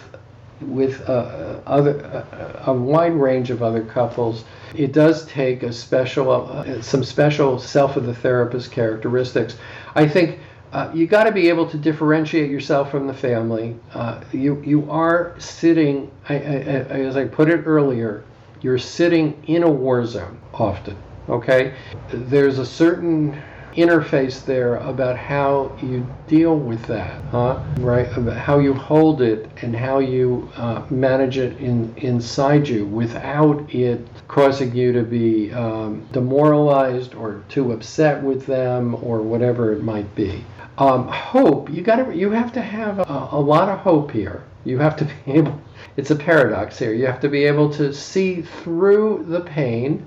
with 0.61 1.07
uh, 1.07 1.59
other 1.65 2.03
uh, 2.05 2.71
a 2.71 2.73
wide 2.73 3.13
range 3.13 3.51
of 3.51 3.61
other 3.61 3.83
couples. 3.83 4.43
It 4.75 4.91
does 4.91 5.25
take 5.27 5.63
a 5.63 5.71
special 5.71 6.31
uh, 6.31 6.81
some 6.81 7.03
special 7.03 7.59
self 7.59 7.95
of 7.95 8.05
the 8.05 8.15
therapist 8.15 8.71
characteristics. 8.71 9.57
I 9.95 10.07
think 10.07 10.39
uh, 10.73 10.91
you 10.93 11.07
got 11.07 11.23
to 11.23 11.31
be 11.31 11.49
able 11.49 11.69
to 11.69 11.77
differentiate 11.77 12.51
yourself 12.51 12.91
from 12.91 13.07
the 13.07 13.13
family. 13.13 13.75
Uh, 13.93 14.21
you 14.31 14.61
you 14.63 14.89
are 14.91 15.35
sitting, 15.39 16.11
I, 16.27 16.35
I, 16.35 16.37
as 16.37 17.15
I 17.15 17.25
put 17.25 17.49
it 17.49 17.63
earlier, 17.65 18.23
you're 18.61 18.77
sitting 18.77 19.41
in 19.47 19.63
a 19.63 19.69
war 19.69 20.05
zone 20.05 20.39
often. 20.53 20.97
Okay, 21.29 21.73
there's 22.09 22.57
a 22.57 22.65
certain 22.65 23.41
interface 23.75 24.43
there 24.43 24.77
about 24.77 25.15
how 25.15 25.77
you 25.83 26.07
deal 26.25 26.57
with 26.57 26.83
that, 26.85 27.21
huh? 27.25 27.61
Right? 27.79 28.07
About 28.17 28.37
how 28.37 28.59
you 28.59 28.73
hold 28.73 29.21
it 29.21 29.49
and 29.61 29.75
how 29.75 29.99
you 29.99 30.49
uh, 30.55 30.83
manage 30.89 31.37
it 31.37 31.57
in 31.57 31.93
inside 31.97 32.67
you 32.67 32.85
without 32.85 33.73
it 33.73 34.07
causing 34.27 34.75
you 34.75 34.91
to 34.93 35.03
be 35.03 35.53
um, 35.53 36.07
demoralized 36.11 37.13
or 37.13 37.43
too 37.49 37.71
upset 37.71 38.23
with 38.23 38.45
them 38.45 38.95
or 39.03 39.21
whatever 39.21 39.73
it 39.73 39.83
might 39.83 40.13
be. 40.15 40.43
Um, 40.79 41.07
hope 41.07 41.69
you 41.69 41.81
got 41.81 41.97
to 41.97 42.15
you 42.15 42.31
have 42.31 42.53
to 42.53 42.61
have 42.61 42.99
a, 42.99 43.27
a 43.31 43.39
lot 43.39 43.69
of 43.69 43.79
hope 43.79 44.11
here. 44.11 44.43
You 44.65 44.79
have 44.79 44.95
to 44.97 45.05
be 45.05 45.33
able. 45.33 45.61
It's 45.97 46.11
a 46.11 46.15
paradox 46.15 46.79
here. 46.79 46.93
You 46.93 47.05
have 47.05 47.19
to 47.19 47.29
be 47.29 47.43
able 47.43 47.69
to 47.73 47.93
see 47.93 48.41
through 48.41 49.25
the 49.27 49.41
pain 49.41 50.05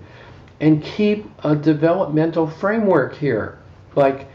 and 0.61 0.83
keep 0.83 1.31
a 1.43 1.57
developmental 1.57 2.47
framework 2.47 3.17
here. 3.17 3.59
Like 3.97 4.29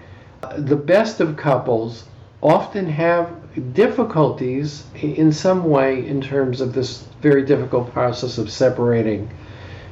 the 0.57 0.75
best 0.75 1.19
of 1.19 1.37
couples 1.37 2.05
often 2.41 2.87
have 2.87 3.31
difficulties 3.73 4.83
in 5.01 5.31
some 5.31 5.63
way 5.69 6.05
in 6.05 6.21
terms 6.21 6.61
of 6.61 6.73
this 6.73 7.07
very 7.21 7.43
difficult 7.43 7.91
process 7.93 8.37
of 8.37 8.51
separating 8.51 9.29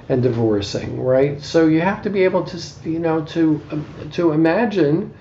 and 0.10 0.22
divorcing, 0.22 1.02
right? 1.02 1.42
So 1.42 1.68
you 1.68 1.82
have 1.82 2.02
to 2.04 2.10
be 2.10 2.24
able 2.24 2.44
to, 2.44 2.90
you 2.90 3.00
know, 3.00 3.22
to 3.26 3.62
um, 3.72 3.86
to 4.12 4.32
imagine 4.34 5.14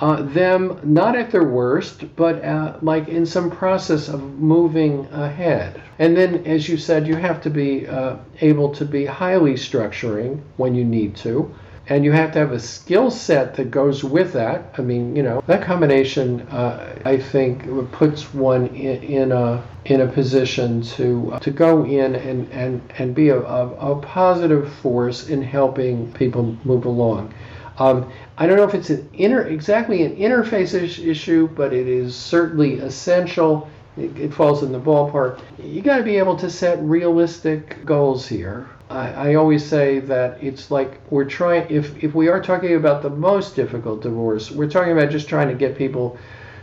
uh, 0.00 0.22
them 0.22 0.78
not 0.84 1.16
at 1.16 1.30
their 1.30 1.44
worst, 1.44 2.04
but 2.14 2.44
uh, 2.44 2.76
like 2.82 3.08
in 3.08 3.26
some 3.26 3.50
process 3.50 4.08
of 4.08 4.22
moving 4.38 5.06
ahead. 5.06 5.82
And 5.98 6.16
then, 6.16 6.46
as 6.46 6.68
you 6.68 6.76
said, 6.76 7.06
you 7.06 7.16
have 7.16 7.42
to 7.42 7.50
be 7.50 7.86
uh, 7.86 8.16
able 8.40 8.72
to 8.74 8.84
be 8.84 9.04
highly 9.04 9.54
structuring 9.54 10.40
when 10.56 10.74
you 10.74 10.84
need 10.84 11.16
to. 11.16 11.52
And 11.90 12.04
you 12.04 12.12
have 12.12 12.32
to 12.32 12.38
have 12.38 12.52
a 12.52 12.60
skill 12.60 13.10
set 13.10 13.54
that 13.54 13.70
goes 13.70 14.04
with 14.04 14.34
that. 14.34 14.74
I 14.76 14.82
mean, 14.82 15.16
you 15.16 15.22
know, 15.22 15.42
that 15.46 15.62
combination, 15.62 16.42
uh, 16.48 16.94
I 17.06 17.16
think, 17.16 17.64
puts 17.92 18.34
one 18.34 18.66
in, 18.66 19.02
in, 19.02 19.32
a 19.32 19.64
in 19.86 20.02
a 20.02 20.06
position 20.06 20.82
to 20.82 21.38
to 21.40 21.50
go 21.50 21.86
in 21.86 22.14
and 22.14 22.46
and 22.52 22.82
and 22.98 23.14
be 23.14 23.30
a, 23.30 23.40
a, 23.40 23.92
a 23.92 23.96
positive 24.02 24.70
force 24.74 25.28
in 25.30 25.40
helping 25.42 26.12
people 26.12 26.56
move 26.62 26.84
along. 26.84 27.32
Um, 27.78 28.10
I 28.36 28.46
don't 28.46 28.56
know 28.56 28.64
if 28.64 28.74
it's 28.74 28.90
an 28.90 29.08
inter, 29.12 29.42
exactly 29.42 30.02
an 30.02 30.16
interface 30.16 30.74
issue, 30.74 31.48
but 31.48 31.72
it 31.72 31.86
is 31.86 32.14
certainly 32.14 32.80
essential. 32.80 33.68
It, 33.96 34.16
it 34.18 34.34
falls 34.34 34.62
in 34.62 34.72
the 34.72 34.80
ballpark. 34.80 35.40
You 35.62 35.82
got 35.82 35.98
to 35.98 36.02
be 36.02 36.16
able 36.16 36.36
to 36.36 36.50
set 36.50 36.80
realistic 36.82 37.84
goals 37.84 38.26
here. 38.26 38.68
I, 38.90 39.30
I, 39.30 39.34
always 39.34 39.64
say 39.64 39.98
that 40.00 40.42
it's 40.42 40.70
like 40.70 40.98
we're 41.10 41.24
trying. 41.24 41.66
If 41.68 42.02
if 42.02 42.14
we 42.14 42.28
are 42.28 42.42
talking 42.42 42.74
about 42.74 43.02
the 43.02 43.10
most 43.10 43.54
difficult 43.54 44.02
divorce, 44.02 44.50
we're 44.50 44.70
talking 44.70 44.92
about 44.92 45.10
just 45.10 45.28
trying 45.28 45.48
to 45.48 45.54
get 45.54 45.76
people 45.76 46.16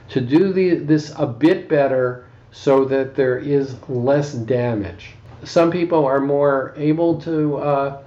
to 0.10 0.22
do 0.22 0.52
the, 0.52 0.76
this 0.76 1.14
a 1.18 1.28
bit 1.28 1.70
better 1.70 2.26
so 2.52 2.86
that 2.86 3.16
there 3.16 3.38
is 3.38 3.76
less 3.90 4.34
damage. 4.34 5.12
Some 5.44 5.72
people 5.72 6.04
are 6.06 6.20
more 6.20 6.74
able 6.78 7.22
to. 7.22 7.58
Uh, 7.58 8.02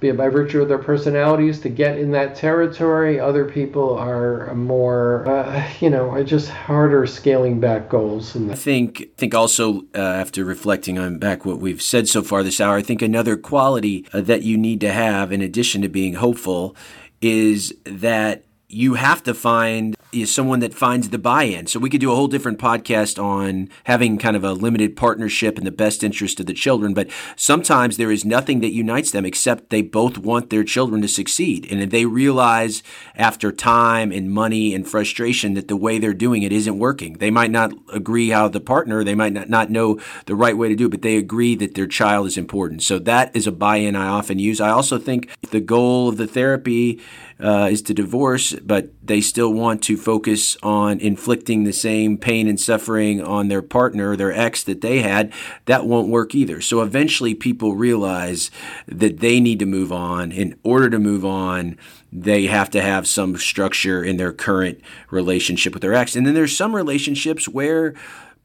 be 0.00 0.08
it 0.08 0.16
by 0.16 0.28
virtue 0.28 0.62
of 0.62 0.68
their 0.68 0.78
personalities 0.78 1.60
to 1.60 1.68
get 1.68 1.98
in 1.98 2.12
that 2.12 2.36
territory. 2.36 3.18
Other 3.18 3.44
people 3.44 3.96
are 3.98 4.54
more, 4.54 5.28
uh, 5.28 5.68
you 5.80 5.90
know, 5.90 6.22
just 6.22 6.48
harder 6.48 7.06
scaling 7.06 7.60
back 7.60 7.88
goals. 7.88 8.36
I 8.36 8.54
think, 8.54 9.16
think 9.16 9.34
also 9.34 9.80
uh, 9.94 9.98
after 9.98 10.44
reflecting 10.44 10.98
on 10.98 11.18
back 11.18 11.44
what 11.44 11.58
we've 11.58 11.82
said 11.82 12.08
so 12.08 12.22
far 12.22 12.42
this 12.42 12.60
hour, 12.60 12.76
I 12.76 12.82
think 12.82 13.02
another 13.02 13.36
quality 13.36 14.06
uh, 14.12 14.20
that 14.22 14.42
you 14.42 14.56
need 14.56 14.80
to 14.82 14.92
have, 14.92 15.32
in 15.32 15.42
addition 15.42 15.82
to 15.82 15.88
being 15.88 16.14
hopeful, 16.14 16.76
is 17.20 17.74
that 17.84 18.44
you 18.68 18.94
have 18.94 19.22
to 19.24 19.34
find 19.34 19.96
is 20.12 20.34
someone 20.34 20.60
that 20.60 20.74
finds 20.74 21.10
the 21.10 21.18
buy-in. 21.18 21.66
So 21.66 21.78
we 21.78 21.90
could 21.90 22.00
do 22.00 22.10
a 22.10 22.14
whole 22.14 22.28
different 22.28 22.58
podcast 22.58 23.22
on 23.22 23.68
having 23.84 24.18
kind 24.18 24.36
of 24.36 24.44
a 24.44 24.52
limited 24.52 24.96
partnership 24.96 25.58
in 25.58 25.64
the 25.64 25.70
best 25.70 26.02
interest 26.02 26.40
of 26.40 26.46
the 26.46 26.54
children. 26.54 26.94
But 26.94 27.10
sometimes 27.36 27.96
there 27.96 28.10
is 28.10 28.24
nothing 28.24 28.60
that 28.60 28.72
unites 28.72 29.10
them 29.10 29.26
except 29.26 29.70
they 29.70 29.82
both 29.82 30.18
want 30.18 30.50
their 30.50 30.64
children 30.64 31.02
to 31.02 31.08
succeed. 31.08 31.70
And 31.70 31.90
they 31.90 32.06
realize 32.06 32.82
after 33.16 33.52
time 33.52 34.10
and 34.10 34.30
money 34.30 34.74
and 34.74 34.88
frustration 34.88 35.54
that 35.54 35.68
the 35.68 35.76
way 35.76 35.98
they're 35.98 36.14
doing 36.14 36.42
it 36.42 36.52
isn't 36.52 36.78
working, 36.78 37.14
they 37.14 37.30
might 37.30 37.50
not 37.50 37.72
agree 37.92 38.30
how 38.30 38.48
the 38.48 38.60
partner, 38.60 39.04
they 39.04 39.14
might 39.14 39.32
not, 39.32 39.48
not 39.48 39.70
know 39.70 40.00
the 40.26 40.34
right 40.34 40.56
way 40.56 40.68
to 40.68 40.74
do 40.74 40.86
it, 40.86 40.90
but 40.90 41.02
they 41.02 41.16
agree 41.16 41.54
that 41.56 41.74
their 41.74 41.86
child 41.86 42.26
is 42.26 42.38
important. 42.38 42.82
So 42.82 42.98
that 43.00 43.34
is 43.36 43.46
a 43.46 43.52
buy-in 43.52 43.96
I 43.96 44.08
often 44.08 44.38
use. 44.38 44.60
I 44.60 44.70
also 44.70 44.98
think 44.98 45.28
the 45.50 45.60
goal 45.60 46.08
of 46.08 46.16
the 46.16 46.26
therapy 46.26 47.00
uh, 47.40 47.68
is 47.70 47.82
to 47.82 47.94
divorce, 47.94 48.52
but 48.54 48.90
they 49.02 49.20
still 49.20 49.52
want 49.52 49.82
to 49.84 49.96
focus 49.96 50.56
on 50.62 50.98
inflicting 51.00 51.64
the 51.64 51.72
same 51.72 52.18
pain 52.18 52.48
and 52.48 52.58
suffering 52.58 53.22
on 53.22 53.48
their 53.48 53.62
partner, 53.62 54.16
their 54.16 54.32
ex 54.32 54.64
that 54.64 54.80
they 54.80 55.00
had, 55.00 55.32
that 55.66 55.86
won't 55.86 56.08
work 56.08 56.34
either. 56.34 56.60
So 56.60 56.82
eventually 56.82 57.34
people 57.34 57.76
realize 57.76 58.50
that 58.86 59.20
they 59.20 59.40
need 59.40 59.60
to 59.60 59.66
move 59.66 59.92
on. 59.92 60.32
In 60.32 60.58
order 60.62 60.90
to 60.90 60.98
move 60.98 61.24
on, 61.24 61.76
they 62.12 62.46
have 62.46 62.70
to 62.70 62.82
have 62.82 63.06
some 63.06 63.36
structure 63.36 64.02
in 64.02 64.16
their 64.16 64.32
current 64.32 64.80
relationship 65.10 65.74
with 65.74 65.82
their 65.82 65.94
ex. 65.94 66.16
And 66.16 66.26
then 66.26 66.34
there's 66.34 66.56
some 66.56 66.74
relationships 66.74 67.48
where 67.48 67.94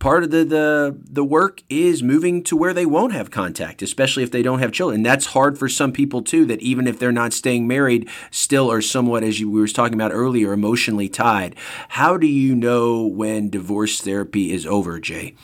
part 0.03 0.21
of 0.21 0.31
the, 0.31 0.43
the 0.43 0.97
the 1.09 1.23
work 1.23 1.63
is 1.69 2.03
moving 2.03 2.43
to 2.43 2.57
where 2.57 2.73
they 2.73 2.85
won't 2.85 3.13
have 3.13 3.31
contact, 3.31 3.81
especially 3.81 4.21
if 4.21 4.31
they 4.31 4.43
don't 4.43 4.59
have 4.59 4.73
children. 4.73 5.01
That's 5.01 5.27
hard 5.27 5.57
for 5.57 5.69
some 5.69 5.93
people 5.93 6.21
too. 6.21 6.45
That 6.45 6.61
even 6.61 6.87
if 6.87 6.99
they're 6.99 7.13
not 7.13 7.31
staying 7.31 7.67
married, 7.67 8.09
still 8.29 8.69
are 8.69 8.81
somewhat, 8.81 9.23
as 9.23 9.39
you 9.39 9.49
we 9.49 9.61
were 9.61 9.67
talking 9.67 9.93
about 9.93 10.11
earlier, 10.11 10.51
emotionally 10.51 11.07
tied. 11.07 11.55
How 11.87 12.17
do 12.17 12.27
you 12.27 12.53
know 12.53 13.07
when 13.07 13.49
divorce 13.49 14.01
therapy 14.01 14.51
is 14.51 14.65
over, 14.65 14.99
Jay? 14.99 15.35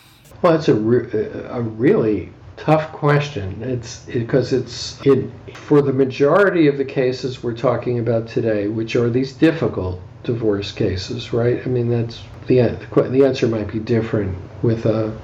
Well, 0.41 0.55
it's 0.55 0.67
a 0.67 0.75
re- 0.75 1.09
uh, 1.09 1.57
a 1.57 1.61
really 1.61 2.33
tough 2.57 2.91
question. 2.91 3.63
It's 3.63 3.99
because 4.01 4.51
it, 4.51 4.63
it's 4.63 4.99
it 5.05 5.31
for 5.55 5.81
the 5.81 5.93
majority 5.93 6.67
of 6.67 6.77
the 6.77 6.85
cases 6.85 7.41
we're 7.41 7.55
talking 7.55 7.99
about 7.99 8.27
today, 8.27 8.67
which 8.67 8.97
are 8.97 9.09
these 9.09 9.31
difficult 9.31 10.01
divorce 10.23 10.71
cases, 10.71 11.33
right? 11.33 11.61
I 11.65 11.69
mean, 11.69 11.89
that's 11.89 12.21
the 12.47 12.77
the 13.09 13.25
answer 13.25 13.47
might 13.47 13.71
be 13.71 13.79
different 13.79 14.37
with 14.61 14.85
a 14.85 15.17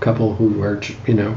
couple 0.00 0.34
who 0.34 0.62
are, 0.62 0.80
you 1.06 1.14
know, 1.14 1.36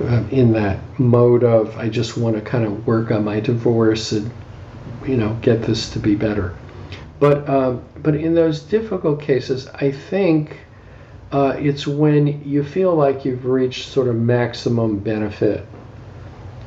uh, 0.00 0.22
in 0.30 0.52
that 0.52 0.78
mode 0.98 1.44
of 1.44 1.76
I 1.76 1.88
just 1.88 2.16
want 2.16 2.36
to 2.36 2.42
kind 2.42 2.64
of 2.64 2.86
work 2.86 3.10
on 3.10 3.24
my 3.24 3.40
divorce 3.40 4.12
and, 4.12 4.30
you 5.06 5.16
know, 5.16 5.36
get 5.42 5.62
this 5.62 5.90
to 5.90 5.98
be 5.98 6.14
better. 6.14 6.54
But 7.20 7.48
um, 7.48 7.82
but 8.02 8.14
in 8.14 8.34
those 8.34 8.60
difficult 8.60 9.20
cases, 9.20 9.66
I 9.74 9.90
think 9.90 10.60
uh, 11.32 11.56
it's 11.58 11.86
when 11.86 12.48
you 12.48 12.62
feel 12.62 12.94
like 12.94 13.24
you've 13.24 13.44
reached 13.44 13.88
sort 13.88 14.08
of 14.08 14.14
maximum 14.14 15.00
benefit, 15.00 15.66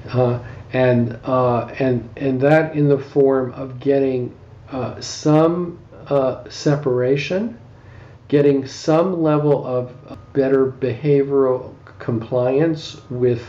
uh, 0.09 0.39
and 0.73 1.17
uh, 1.23 1.67
and 1.79 2.09
and 2.17 2.41
that 2.41 2.75
in 2.75 2.89
the 2.89 2.99
form 2.99 3.53
of 3.53 3.79
getting 3.79 4.35
uh, 4.71 4.99
some 5.01 5.79
uh, 6.07 6.49
separation 6.49 7.57
getting 8.27 8.65
some 8.65 9.21
level 9.21 9.65
of 9.67 9.93
better 10.33 10.65
behavioral 10.65 11.75
compliance 11.99 13.01
with 13.09 13.45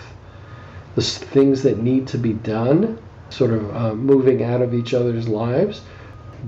the 0.97 1.03
things 1.03 1.63
that 1.63 1.79
need 1.79 2.07
to 2.09 2.19
be 2.19 2.33
done, 2.35 2.99
sort 3.31 3.53
of 3.53 3.77
uh, 3.77 3.95
moving 3.95 4.43
out 4.43 4.61
of 4.61 4.75
each 4.75 4.93
other's 4.93 5.29
lives. 5.29 5.81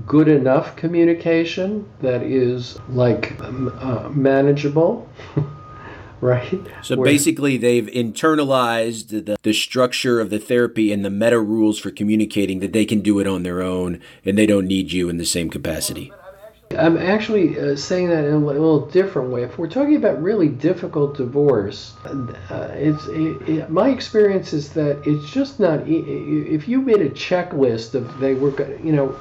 Good 0.05 0.27
enough 0.27 0.75
communication 0.75 1.89
that 2.01 2.21
is 2.21 2.77
like 2.89 3.39
uh, 3.41 4.09
manageable. 4.13 5.09
right? 6.25 6.61
So 6.81 6.97
Where, 6.97 7.05
basically, 7.05 7.57
they've 7.57 7.87
internalized 7.87 9.25
the, 9.25 9.37
the 9.41 9.53
structure 9.53 10.19
of 10.19 10.29
the 10.29 10.39
therapy 10.39 10.91
and 10.91 11.05
the 11.05 11.09
meta 11.09 11.39
rules 11.39 11.79
for 11.79 11.91
communicating 11.91 12.59
that 12.59 12.73
they 12.73 12.85
can 12.85 13.01
do 13.01 13.19
it 13.19 13.27
on 13.27 13.43
their 13.43 13.61
own 13.61 14.01
and 14.23 14.37
they 14.37 14.45
don't 14.45 14.67
need 14.67 14.91
you 14.91 15.09
in 15.09 15.17
the 15.17 15.25
same 15.25 15.49
capacity. 15.49 16.11
I'm 16.77 16.97
actually 16.97 17.59
uh, 17.59 17.75
saying 17.75 18.09
that 18.09 18.25
in 18.25 18.33
a 18.33 18.37
little 18.39 18.87
different 18.87 19.29
way. 19.29 19.43
If 19.43 19.57
we're 19.57 19.69
talking 19.69 19.95
about 19.95 20.21
really 20.21 20.49
difficult 20.49 21.15
divorce, 21.15 21.93
uh, 22.03 22.69
it's 22.73 23.05
it, 23.07 23.49
it, 23.49 23.69
my 23.69 23.89
experience 23.89 24.51
is 24.51 24.69
that 24.73 25.01
it's 25.05 25.29
just 25.31 25.59
not. 25.59 25.83
If 25.87 26.67
you 26.67 26.81
made 26.81 27.01
a 27.01 27.09
checklist 27.09 27.93
of 27.93 28.19
they 28.19 28.33
were, 28.33 28.51
you 28.83 28.91
know, 28.93 29.15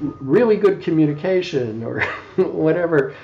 really 0.00 0.56
good 0.56 0.82
communication 0.82 1.82
or 1.82 2.02
whatever 2.36 3.14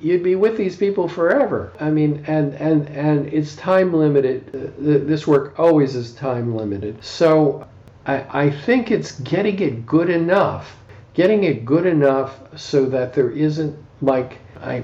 you'd 0.00 0.22
be 0.22 0.34
with 0.34 0.56
these 0.56 0.76
people 0.76 1.08
forever. 1.08 1.72
I 1.80 1.90
mean 1.90 2.24
and 2.26 2.54
and 2.54 2.88
and 2.88 3.26
it's 3.32 3.56
time 3.56 3.92
limited. 3.92 4.76
This 4.78 5.26
work 5.26 5.58
always 5.58 5.96
is 5.96 6.12
time 6.14 6.54
limited. 6.54 7.02
So 7.04 7.66
i 8.06 8.44
i 8.44 8.50
think 8.50 8.90
it's 8.90 9.20
getting 9.20 9.58
it 9.60 9.86
good 9.86 10.08
enough 10.08 10.76
getting 11.14 11.44
it 11.44 11.64
good 11.64 11.86
enough 11.86 12.38
so 12.56 12.86
that 12.86 13.12
there 13.12 13.30
isn't 13.30 13.76
like 14.00 14.38
I, 14.62 14.80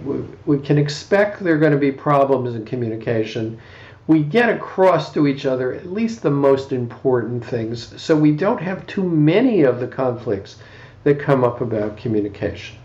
we 0.46 0.58
can 0.58 0.78
expect 0.78 1.40
there 1.40 1.54
are 1.54 1.58
going 1.58 1.72
to 1.72 1.78
be 1.78 1.92
problems 1.92 2.54
in 2.54 2.64
communication. 2.64 3.58
We 4.06 4.22
get 4.22 4.48
across 4.48 5.12
to 5.14 5.26
each 5.26 5.44
other 5.44 5.74
at 5.74 5.86
least 5.86 6.22
the 6.22 6.30
most 6.30 6.72
important 6.72 7.44
things. 7.44 8.00
So 8.00 8.16
we 8.16 8.32
don't 8.32 8.60
have 8.60 8.86
too 8.86 9.02
many 9.02 9.62
of 9.62 9.80
the 9.80 9.86
conflicts 9.86 10.56
that 11.06 11.20
come 11.20 11.44
up 11.44 11.60
about 11.60 11.96
communication. 11.96 12.76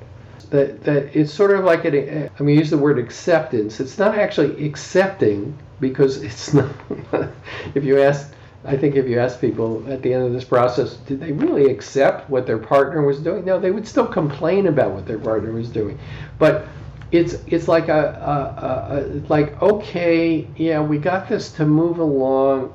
That, 0.51 0.83
that 0.83 1.17
it's 1.17 1.33
sort 1.33 1.57
of 1.57 1.65
like, 1.65 1.85
an, 1.85 2.29
I 2.39 2.43
mean, 2.43 2.55
use 2.55 2.69
the 2.69 2.77
word 2.77 2.99
acceptance. 2.99 3.79
It's 3.79 3.97
not 3.97 4.15
actually 4.15 4.63
accepting 4.63 5.57
because 5.79 6.21
it's 6.21 6.53
not, 6.53 6.69
if 7.73 7.83
you 7.83 7.99
ask, 7.99 8.31
I 8.63 8.77
think 8.77 8.95
if 8.95 9.07
you 9.07 9.19
ask 9.19 9.41
people 9.41 9.83
at 9.91 10.03
the 10.03 10.13
end 10.13 10.23
of 10.23 10.33
this 10.33 10.43
process, 10.43 10.97
did 11.07 11.19
they 11.19 11.31
really 11.31 11.71
accept 11.71 12.29
what 12.29 12.45
their 12.45 12.59
partner 12.59 13.01
was 13.01 13.17
doing? 13.17 13.43
No, 13.43 13.59
they 13.59 13.71
would 13.71 13.87
still 13.87 14.05
complain 14.05 14.67
about 14.67 14.91
what 14.91 15.07
their 15.07 15.17
partner 15.17 15.51
was 15.51 15.69
doing. 15.69 15.97
But 16.37 16.67
it's 17.11 17.37
it's 17.47 17.67
like 17.67 17.89
a, 17.89 17.91
a, 17.91 18.95
a, 18.95 18.99
a, 18.99 19.03
like 19.27 19.61
okay 19.61 20.47
yeah 20.55 20.79
we 20.79 20.97
got 20.97 21.27
this 21.27 21.51
to 21.51 21.65
move 21.65 21.99
along 21.99 22.71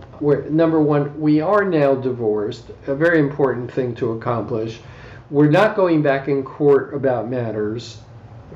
number 0.51 0.79
one 0.79 1.19
we 1.19 1.41
are 1.41 1.65
now 1.65 1.95
divorced 1.95 2.65
a 2.87 2.95
very 2.95 3.19
important 3.19 3.73
thing 3.73 3.95
to 3.95 4.13
accomplish 4.13 4.79
we're 5.31 5.51
not 5.51 5.77
going 5.77 6.03
back 6.03 6.29
in 6.29 6.43
court 6.43 6.95
about 6.95 7.29
matters 7.29 7.99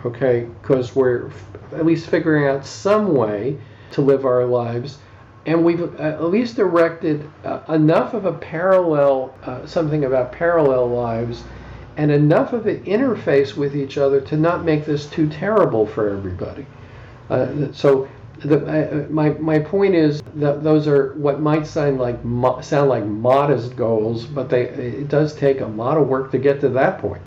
okay 0.05 0.49
because 0.62 0.95
we're 0.95 1.31
at 1.73 1.85
least 1.85 2.09
figuring 2.09 2.47
out 2.47 2.64
some 2.64 3.14
way 3.14 3.59
to 3.91 4.01
live 4.01 4.25
our 4.25 4.45
lives 4.45 4.99
and 5.47 5.64
we've 5.64 5.83
uh, 5.99 6.03
at 6.03 6.25
least 6.25 6.59
erected 6.59 7.29
uh, 7.45 7.61
enough 7.68 8.14
of 8.14 8.25
a 8.25 8.33
parallel 8.33 9.35
uh, 9.45 9.66
something 9.66 10.05
about 10.05 10.33
parallel 10.33 10.89
lives 10.89 11.45
and 11.97 12.11
enough 12.11 12.53
of 12.53 12.66
an 12.66 12.83
interface 12.85 13.57
with 13.57 13.77
each 13.77 13.99
other 13.99 14.21
to 14.23 14.37
not 14.37 14.64
make 14.64 14.87
this 14.87 15.07
too 15.07 15.29
terrible 15.29 15.87
for 15.87 16.09
everybody. 16.09 16.64
Uh, 17.29 17.71
so 17.73 18.09
the, 18.43 18.66
uh, 18.66 19.07
my, 19.11 19.30
my 19.30 19.59
point 19.59 19.95
is 19.95 20.22
that 20.34 20.62
those 20.62 20.86
are 20.88 21.14
what 21.14 21.41
might 21.41 21.66
sound 21.66 21.99
like 21.99 22.24
mo- 22.24 22.61
sound 22.61 22.88
like 22.88 23.05
modest 23.05 23.76
goals, 23.76 24.24
but 24.24 24.49
they 24.49 24.62
it 24.62 25.09
does 25.09 25.34
take 25.34 25.61
a 25.61 25.66
lot 25.66 25.97
of 25.97 26.09
work 26.09 26.30
to 26.32 26.38
get 26.38 26.61
to 26.61 26.68
that 26.70 26.99
point. 26.99 27.22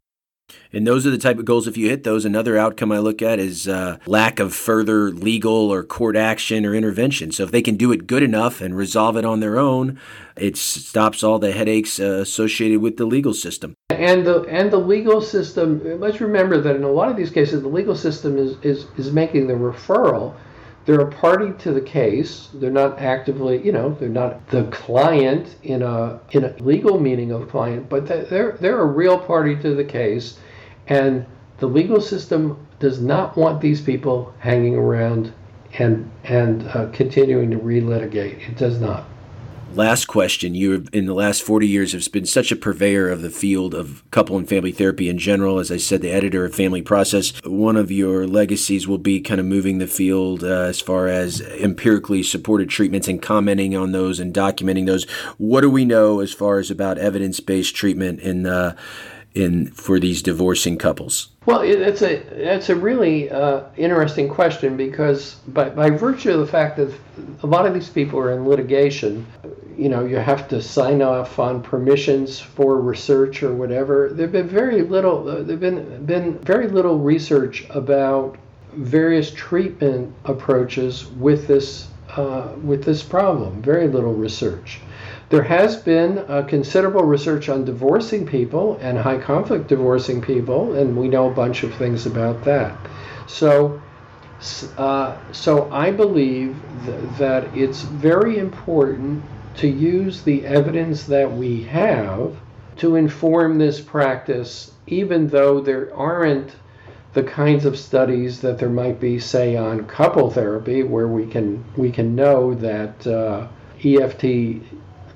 And 0.72 0.88
those 0.88 1.06
are 1.06 1.12
the 1.12 1.20
type 1.20 1.38
of 1.38 1.46
goals, 1.46 1.68
if 1.68 1.78
you 1.78 1.88
hit 1.90 2.04
those, 2.04 2.26
another 2.26 2.58
outcome 2.58 2.92
I 2.92 2.98
look 2.98 3.22
at 3.22 3.40
is 3.40 3.68
uh, 3.68 3.98
lack 4.08 4.40
of 4.40 4.56
further 4.56 5.12
legal 5.12 5.72
or 5.72 5.84
court 5.84 6.16
action 6.16 6.66
or 6.66 6.74
intervention. 6.74 7.32
So 7.32 7.44
if 7.44 7.52
they 7.52 7.62
can 7.62 7.78
do 7.78 7.92
it 7.92 8.08
good 8.08 8.24
enough 8.24 8.60
and 8.60 8.76
resolve 8.76 9.16
it 9.16 9.24
on 9.24 9.40
their 9.40 9.60
own, 9.60 10.00
it 10.36 10.58
stops 10.58 11.24
all 11.24 11.38
the 11.38 11.52
headaches 11.52 12.00
uh, 12.00 12.22
associated 12.22 12.82
with 12.82 12.98
the 12.98 13.06
legal 13.06 13.36
system. 13.36 13.76
And 13.92 14.26
the 14.26 14.42
and 14.50 14.72
the 14.72 14.78
legal 14.78 15.22
system. 15.22 16.00
Let's 16.00 16.20
remember 16.20 16.60
that 16.60 16.76
in 16.76 16.84
a 16.84 16.92
lot 16.92 17.10
of 17.10 17.18
these 17.18 17.30
cases, 17.30 17.62
the 17.62 17.68
legal 17.68 17.96
system 17.96 18.38
is 18.38 18.58
is, 18.64 18.88
is 18.98 19.12
making 19.12 19.48
the 19.48 19.54
referral. 19.54 20.36
They're 20.86 21.00
a 21.00 21.12
party 21.12 21.54
to 21.60 21.72
the 21.72 21.82
case. 21.82 22.50
They're 22.54 22.70
not 22.70 23.00
actively, 23.00 23.64
you 23.66 23.72
know, 23.72 23.96
they're 24.00 24.10
not 24.10 24.48
the 24.50 24.64
client 24.66 25.56
in 25.64 25.82
a 25.82 26.20
in 26.32 26.44
a 26.44 26.54
legal 26.60 27.00
meaning 27.00 27.32
of 27.32 27.50
client, 27.50 27.90
but 27.90 28.06
they're 28.08 28.58
they're 28.60 28.82
a 28.82 28.86
real 28.86 29.18
party 29.18 29.56
to 29.58 29.76
the 29.76 29.86
case 29.86 30.40
and 30.88 31.26
the 31.60 31.68
legal 31.68 32.02
system 32.02 32.58
does 32.80 33.00
not 33.00 33.38
want 33.38 33.62
these 33.62 33.82
people 33.82 34.34
hanging 34.40 34.76
around 34.76 35.32
and 35.80 36.10
and 36.24 36.68
uh, 36.68 36.88
continuing 36.92 37.52
to 37.52 37.58
relitigate. 37.58 38.50
It 38.50 38.58
does 38.58 38.80
not. 38.80 39.06
Last 39.76 40.06
question. 40.06 40.54
You, 40.54 40.86
in 40.94 41.08
the 41.08 41.16
last 41.16 41.42
40 41.42 41.68
years, 41.68 41.94
have 41.94 42.12
been 42.12 42.28
such 42.28 42.52
a 42.52 42.56
purveyor 42.56 43.10
of 43.10 43.24
the 43.24 43.32
field 43.32 43.74
of 43.74 44.04
couple 44.12 44.38
and 44.38 44.48
family 44.48 44.72
therapy 44.72 45.10
in 45.10 45.18
general. 45.18 45.58
As 45.58 45.72
I 45.72 45.78
said, 45.78 46.02
the 46.02 46.12
editor 46.12 46.46
of 46.46 46.54
Family 46.54 46.84
Process. 46.84 47.34
One 47.44 47.76
of 47.76 47.92
your 47.92 48.28
legacies 48.28 48.88
will 48.88 49.00
be 49.00 49.20
kind 49.20 49.40
of 49.40 49.48
moving 49.48 49.80
the 49.80 49.88
field 49.88 50.44
uh, 50.44 50.48
as 50.48 50.80
far 50.80 51.08
as 51.08 51.42
empirically 51.42 52.22
supported 52.22 52.70
treatments 52.70 53.08
and 53.08 53.20
commenting 53.20 53.76
on 53.76 53.94
those 53.94 54.20
and 54.20 54.32
documenting 54.32 54.86
those. 54.86 55.10
What 55.40 55.62
do 55.62 55.72
we 55.72 55.86
know 55.86 56.20
as 56.20 56.32
far 56.32 56.60
as 56.60 56.70
about 56.70 57.00
evidence 57.00 57.40
based 57.40 57.76
treatment 57.76 58.20
in 58.20 58.46
uh, 58.46 58.76
in 59.34 59.72
for 59.72 60.00
these 60.00 60.22
divorcing 60.22 60.78
couples? 60.78 61.30
Well, 61.46 61.62
it's 61.62 62.02
a 62.02 62.18
it's 62.32 62.70
a 62.70 62.76
really 62.76 63.30
uh, 63.30 63.64
interesting 63.76 64.30
question 64.30 64.78
because 64.78 65.36
by, 65.48 65.70
by 65.70 65.90
virtue 65.90 66.32
of 66.32 66.40
the 66.40 66.48
fact 66.48 66.78
that 66.78 66.94
a 67.42 67.48
lot 67.48 67.66
of 67.66 67.74
these 67.74 67.90
people 67.90 68.20
are 68.20 68.32
in 68.32 68.48
litigation, 68.48 69.26
you 69.78 69.90
know, 69.90 70.06
you 70.06 70.18
have 70.18 70.48
to 70.50 70.62
sign 70.62 71.02
off 71.02 71.40
on 71.40 71.62
permissions 71.62 72.40
for 72.40 72.80
research 72.80 73.44
or 73.44 73.54
whatever. 73.54 74.10
There've 74.12 74.32
been 74.32 74.48
very 74.48 74.82
little. 74.82 75.24
There've 75.24 75.60
been 75.60 76.06
been 76.06 76.38
very 76.40 76.68
little 76.68 77.00
research 77.00 77.66
about 77.70 78.38
various 78.74 79.32
treatment 79.32 80.14
approaches 80.26 81.06
with 81.06 81.48
this 81.48 81.88
uh, 82.16 82.50
with 82.64 82.84
this 82.84 83.04
problem. 83.04 83.62
Very 83.62 83.88
little 83.88 84.14
research. 84.14 84.80
There 85.30 85.44
has 85.44 85.76
been 85.76 86.24
considerable 86.48 87.04
research 87.06 87.50
on 87.50 87.66
divorcing 87.66 88.26
people 88.26 88.78
and 88.82 88.98
high 88.98 89.18
conflict 89.18 89.68
divorcing 89.68 90.22
people, 90.22 90.74
and 90.74 90.96
we 90.96 91.08
know 91.08 91.28
a 91.28 91.34
bunch 91.34 91.64
of 91.64 91.74
things 91.74 92.06
about 92.06 92.44
that. 92.44 92.78
So, 93.26 93.82
uh, 94.78 95.18
so 95.32 95.72
I 95.72 95.90
believe 95.90 96.56
th- 96.86 97.00
that 97.18 97.58
it's 97.58 97.82
very 97.82 98.38
important 98.38 99.24
to 99.58 99.68
use 99.68 100.22
the 100.24 100.46
evidence 100.46 101.04
that 101.06 101.32
we 101.32 101.64
have 101.64 102.36
to 102.78 102.96
inform 102.96 103.58
this 103.58 103.80
practice, 103.80 104.72
even 104.88 105.28
though 105.28 105.62
there 105.62 105.96
aren't 105.96 106.56
the 107.14 107.24
kinds 107.24 107.66
of 107.66 107.78
studies 107.78 108.42
that 108.42 108.58
there 108.58 108.70
might 108.70 109.00
be, 109.00 109.20
say, 109.20 109.56
on 109.56 109.86
couple 109.86 110.32
therapy, 110.32 110.82
where 110.82 111.08
we 111.08 111.28
can 111.28 111.64
we 111.78 111.92
can 111.92 112.16
know 112.16 112.56
that 112.56 113.06
uh, 113.06 113.48
EFT 113.84 114.64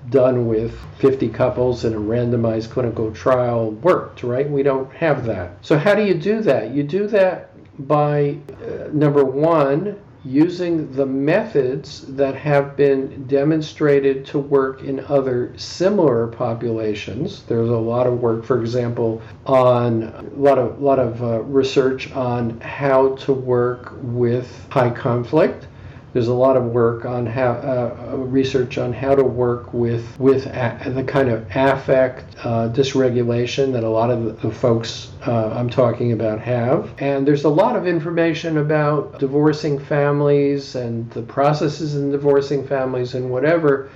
done 0.10 0.48
with 0.48 0.80
50 1.00 1.30
couples 1.30 1.84
in 1.84 1.94
a 1.94 2.00
randomized 2.00 2.70
clinical 2.70 3.12
trial 3.12 3.72
worked, 3.72 4.24
right? 4.24 4.50
We 4.50 4.64
don't 4.64 4.92
have 4.94 5.26
that. 5.26 5.58
So, 5.66 5.78
how 5.78 5.96
do 5.96 6.04
you 6.04 6.14
do 6.14 6.42
that? 6.42 6.72
You 6.72 6.84
do 6.84 7.08
that 7.08 7.52
by 7.88 8.38
uh, 8.64 8.90
number 8.94 9.26
one, 9.26 10.00
using 10.24 10.92
the 10.94 11.06
methods 11.06 12.02
that 12.08 12.36
have 12.36 12.76
been 12.76 13.26
demonstrated 13.28 14.26
to 14.26 14.40
work 14.40 14.84
in 14.84 15.00
other 15.06 15.54
similar 15.58 16.28
populations. 16.28 17.44
There's 17.44 17.70
a 17.70 17.78
lot 17.78 18.08
of 18.08 18.20
work, 18.22 18.44
for 18.44 18.60
example, 18.60 19.22
on 19.46 20.04
a 20.04 20.22
lot 20.36 20.58
of 20.58 20.82
lot 20.82 21.00
of 21.00 21.24
uh, 21.24 21.42
research 21.44 22.12
on 22.12 22.60
how 22.62 23.16
to 23.18 23.34
work 23.34 23.94
with 24.02 24.68
high 24.70 24.90
conflict 24.90 25.68
there's 26.14 26.28
a 26.28 26.34
lot 26.34 26.58
of 26.58 26.66
work 26.66 27.06
on 27.06 27.26
how 27.26 27.52
uh, 27.52 28.14
uh, 28.14 28.18
research 28.18 28.78
on 28.78 28.94
how 28.94 29.14
to 29.14 29.24
work 29.24 29.74
with 29.74 30.20
with 30.20 30.46
a, 30.48 30.92
the 30.94 31.04
kind 31.04 31.30
of 31.30 31.46
affect 31.56 32.36
uh, 32.44 32.70
dysregulation 32.70 33.74
that 33.74 33.84
a 33.84 33.90
lot 33.90 34.10
of 34.10 34.42
the 34.42 34.52
folks 34.52 35.12
uh, 35.28 35.50
I'm 35.50 35.70
talking 35.70 36.14
about 36.14 36.40
have. 36.40 36.94
And 37.00 37.28
there's 37.28 37.44
a 37.44 37.50
lot 37.50 37.76
of 37.76 37.86
information 37.86 38.58
about 38.58 39.20
divorcing 39.20 39.80
families 39.80 40.76
and 40.76 41.10
the 41.12 41.22
processes 41.22 41.96
in 41.96 42.12
divorcing 42.12 42.66
families 42.66 43.14
and 43.14 43.30
whatever. 43.30 43.90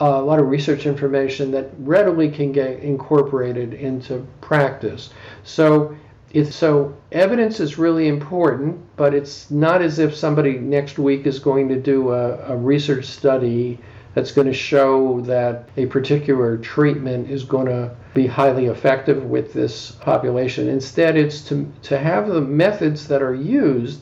Uh, 0.00 0.06
a 0.06 0.22
lot 0.22 0.40
of 0.40 0.48
research 0.48 0.86
information 0.86 1.52
that 1.52 1.70
readily 1.78 2.28
can 2.28 2.50
get 2.50 2.80
incorporated 2.80 3.74
into 3.74 4.26
practice. 4.40 5.10
So 5.44 5.96
it's 6.34 6.54
so 6.54 6.94
evidence 7.12 7.60
is 7.60 7.78
really 7.78 8.08
important, 8.08 8.76
but 8.96 9.14
it's 9.14 9.52
not 9.52 9.80
as 9.80 10.00
if 10.00 10.16
somebody 10.16 10.58
next 10.58 10.98
week 10.98 11.26
is 11.26 11.38
going 11.38 11.68
to 11.68 11.76
do 11.76 12.10
a, 12.10 12.36
a 12.52 12.56
research 12.56 13.04
study 13.04 13.78
that's 14.14 14.32
going 14.32 14.48
to 14.48 14.52
show 14.52 15.20
that 15.22 15.68
a 15.76 15.86
particular 15.86 16.58
treatment 16.58 17.30
is 17.30 17.44
going 17.44 17.66
to 17.66 17.94
be 18.14 18.26
highly 18.26 18.66
effective 18.66 19.24
with 19.24 19.52
this 19.52 19.92
population. 19.92 20.68
Instead, 20.68 21.16
it's 21.16 21.40
to, 21.42 21.72
to 21.82 21.96
have 21.96 22.28
the 22.28 22.40
methods 22.40 23.06
that 23.06 23.22
are 23.22 23.34
used 23.34 24.00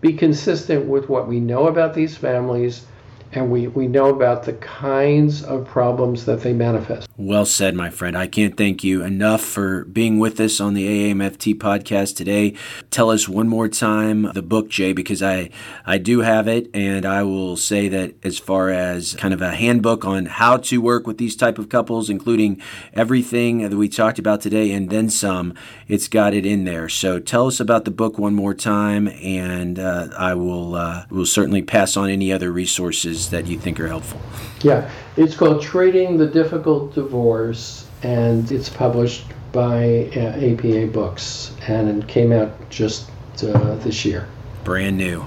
be 0.00 0.12
consistent 0.14 0.86
with 0.86 1.10
what 1.10 1.28
we 1.28 1.38
know 1.38 1.66
about 1.66 1.92
these 1.92 2.16
families 2.16 2.86
and 3.32 3.50
we, 3.50 3.68
we 3.68 3.86
know 3.86 4.08
about 4.08 4.44
the 4.44 4.52
kinds 4.54 5.42
of 5.42 5.66
problems 5.66 6.24
that 6.24 6.40
they 6.40 6.52
manifest. 6.52 7.08
Well 7.16 7.46
said, 7.46 7.76
my 7.76 7.90
friend. 7.90 8.18
I 8.18 8.26
can't 8.26 8.56
thank 8.56 8.82
you 8.82 9.04
enough 9.04 9.40
for 9.40 9.84
being 9.84 10.18
with 10.18 10.40
us 10.40 10.60
on 10.60 10.74
the 10.74 11.12
AAMFT 11.12 11.54
podcast 11.54 12.16
today. 12.16 12.54
Tell 12.90 13.08
us 13.08 13.28
one 13.28 13.46
more 13.46 13.68
time 13.68 14.22
the 14.32 14.42
book, 14.42 14.68
Jay, 14.68 14.92
because 14.92 15.22
I, 15.22 15.50
I 15.86 15.98
do 15.98 16.22
have 16.22 16.48
it, 16.48 16.68
and 16.74 17.06
I 17.06 17.22
will 17.22 17.56
say 17.56 17.86
that 17.86 18.14
as 18.24 18.40
far 18.40 18.70
as 18.70 19.14
kind 19.14 19.32
of 19.32 19.40
a 19.40 19.54
handbook 19.54 20.04
on 20.04 20.26
how 20.26 20.56
to 20.56 20.78
work 20.78 21.06
with 21.06 21.18
these 21.18 21.36
type 21.36 21.56
of 21.56 21.68
couples, 21.68 22.10
including 22.10 22.60
everything 22.92 23.58
that 23.58 23.76
we 23.76 23.88
talked 23.88 24.18
about 24.18 24.40
today 24.40 24.72
and 24.72 24.90
then 24.90 25.08
some, 25.08 25.54
it's 25.86 26.08
got 26.08 26.34
it 26.34 26.44
in 26.44 26.64
there. 26.64 26.88
So 26.88 27.20
tell 27.20 27.46
us 27.46 27.60
about 27.60 27.84
the 27.84 27.92
book 27.92 28.18
one 28.18 28.34
more 28.34 28.54
time, 28.54 29.06
and 29.06 29.78
uh, 29.78 30.08
I 30.18 30.34
will 30.34 30.74
uh, 30.74 31.04
will 31.10 31.26
certainly 31.26 31.62
pass 31.62 31.96
on 31.96 32.10
any 32.10 32.32
other 32.32 32.50
resources 32.50 33.30
that 33.30 33.46
you 33.46 33.56
think 33.56 33.78
are 33.78 33.86
helpful. 33.86 34.20
Yeah, 34.62 34.90
it's 35.16 35.36
called 35.36 35.62
Treating 35.62 36.16
the 36.16 36.26
Difficult 36.26 36.94
Divorce, 37.04 37.86
and 38.02 38.50
it's 38.50 38.68
published 38.68 39.26
by 39.52 40.10
uh, 40.16 40.52
APA 40.52 40.88
Books, 40.88 41.52
and 41.68 42.02
it 42.02 42.08
came 42.08 42.32
out 42.32 42.70
just 42.70 43.10
uh, 43.42 43.76
this 43.76 44.04
year. 44.04 44.26
Brand 44.64 44.96
new. 44.96 45.24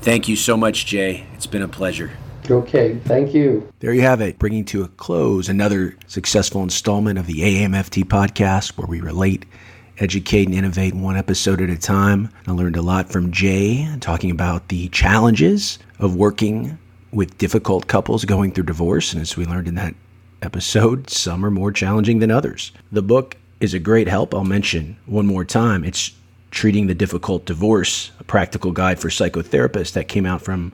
Thank 0.00 0.28
you 0.28 0.36
so 0.36 0.56
much, 0.56 0.86
Jay. 0.86 1.26
It's 1.34 1.46
been 1.46 1.62
a 1.62 1.68
pleasure. 1.68 2.10
Okay, 2.50 2.96
thank 3.04 3.32
you. 3.32 3.72
There 3.78 3.92
you 3.92 4.00
have 4.02 4.20
it, 4.20 4.38
bringing 4.38 4.64
to 4.66 4.82
a 4.82 4.88
close 4.88 5.48
another 5.48 5.96
successful 6.08 6.62
installment 6.62 7.18
of 7.18 7.26
the 7.26 7.40
AAMFT 7.40 8.04
podcast 8.04 8.76
where 8.76 8.88
we 8.88 9.00
relate, 9.00 9.46
educate, 9.98 10.48
and 10.48 10.54
innovate 10.54 10.94
one 10.94 11.16
episode 11.16 11.60
at 11.60 11.70
a 11.70 11.78
time. 11.78 12.30
I 12.48 12.50
learned 12.50 12.76
a 12.76 12.82
lot 12.82 13.10
from 13.10 13.30
Jay 13.30 13.88
talking 14.00 14.32
about 14.32 14.68
the 14.68 14.88
challenges 14.88 15.78
of 16.00 16.16
working 16.16 16.78
with 17.12 17.38
difficult 17.38 17.86
couples 17.86 18.24
going 18.24 18.50
through 18.52 18.64
divorce. 18.64 19.12
And 19.12 19.22
as 19.22 19.36
we 19.36 19.46
learned 19.46 19.68
in 19.68 19.76
that 19.76 19.94
episode, 20.42 21.08
some 21.08 21.44
are 21.44 21.50
more 21.50 21.72
challenging 21.72 22.18
than 22.18 22.30
others. 22.30 22.72
The 22.90 23.02
book 23.02 23.36
is 23.60 23.74
a 23.74 23.78
great 23.78 24.08
help. 24.08 24.34
I'll 24.34 24.44
mention 24.44 24.96
one 25.06 25.26
more 25.26 25.44
time. 25.44 25.84
It's 25.84 26.12
Treating 26.50 26.86
the 26.86 26.94
Difficult 26.94 27.46
Divorce, 27.46 28.10
a 28.20 28.24
practical 28.24 28.72
guide 28.72 29.00
for 29.00 29.08
psychotherapists 29.08 29.92
that 29.92 30.08
came 30.08 30.26
out 30.26 30.42
from 30.42 30.72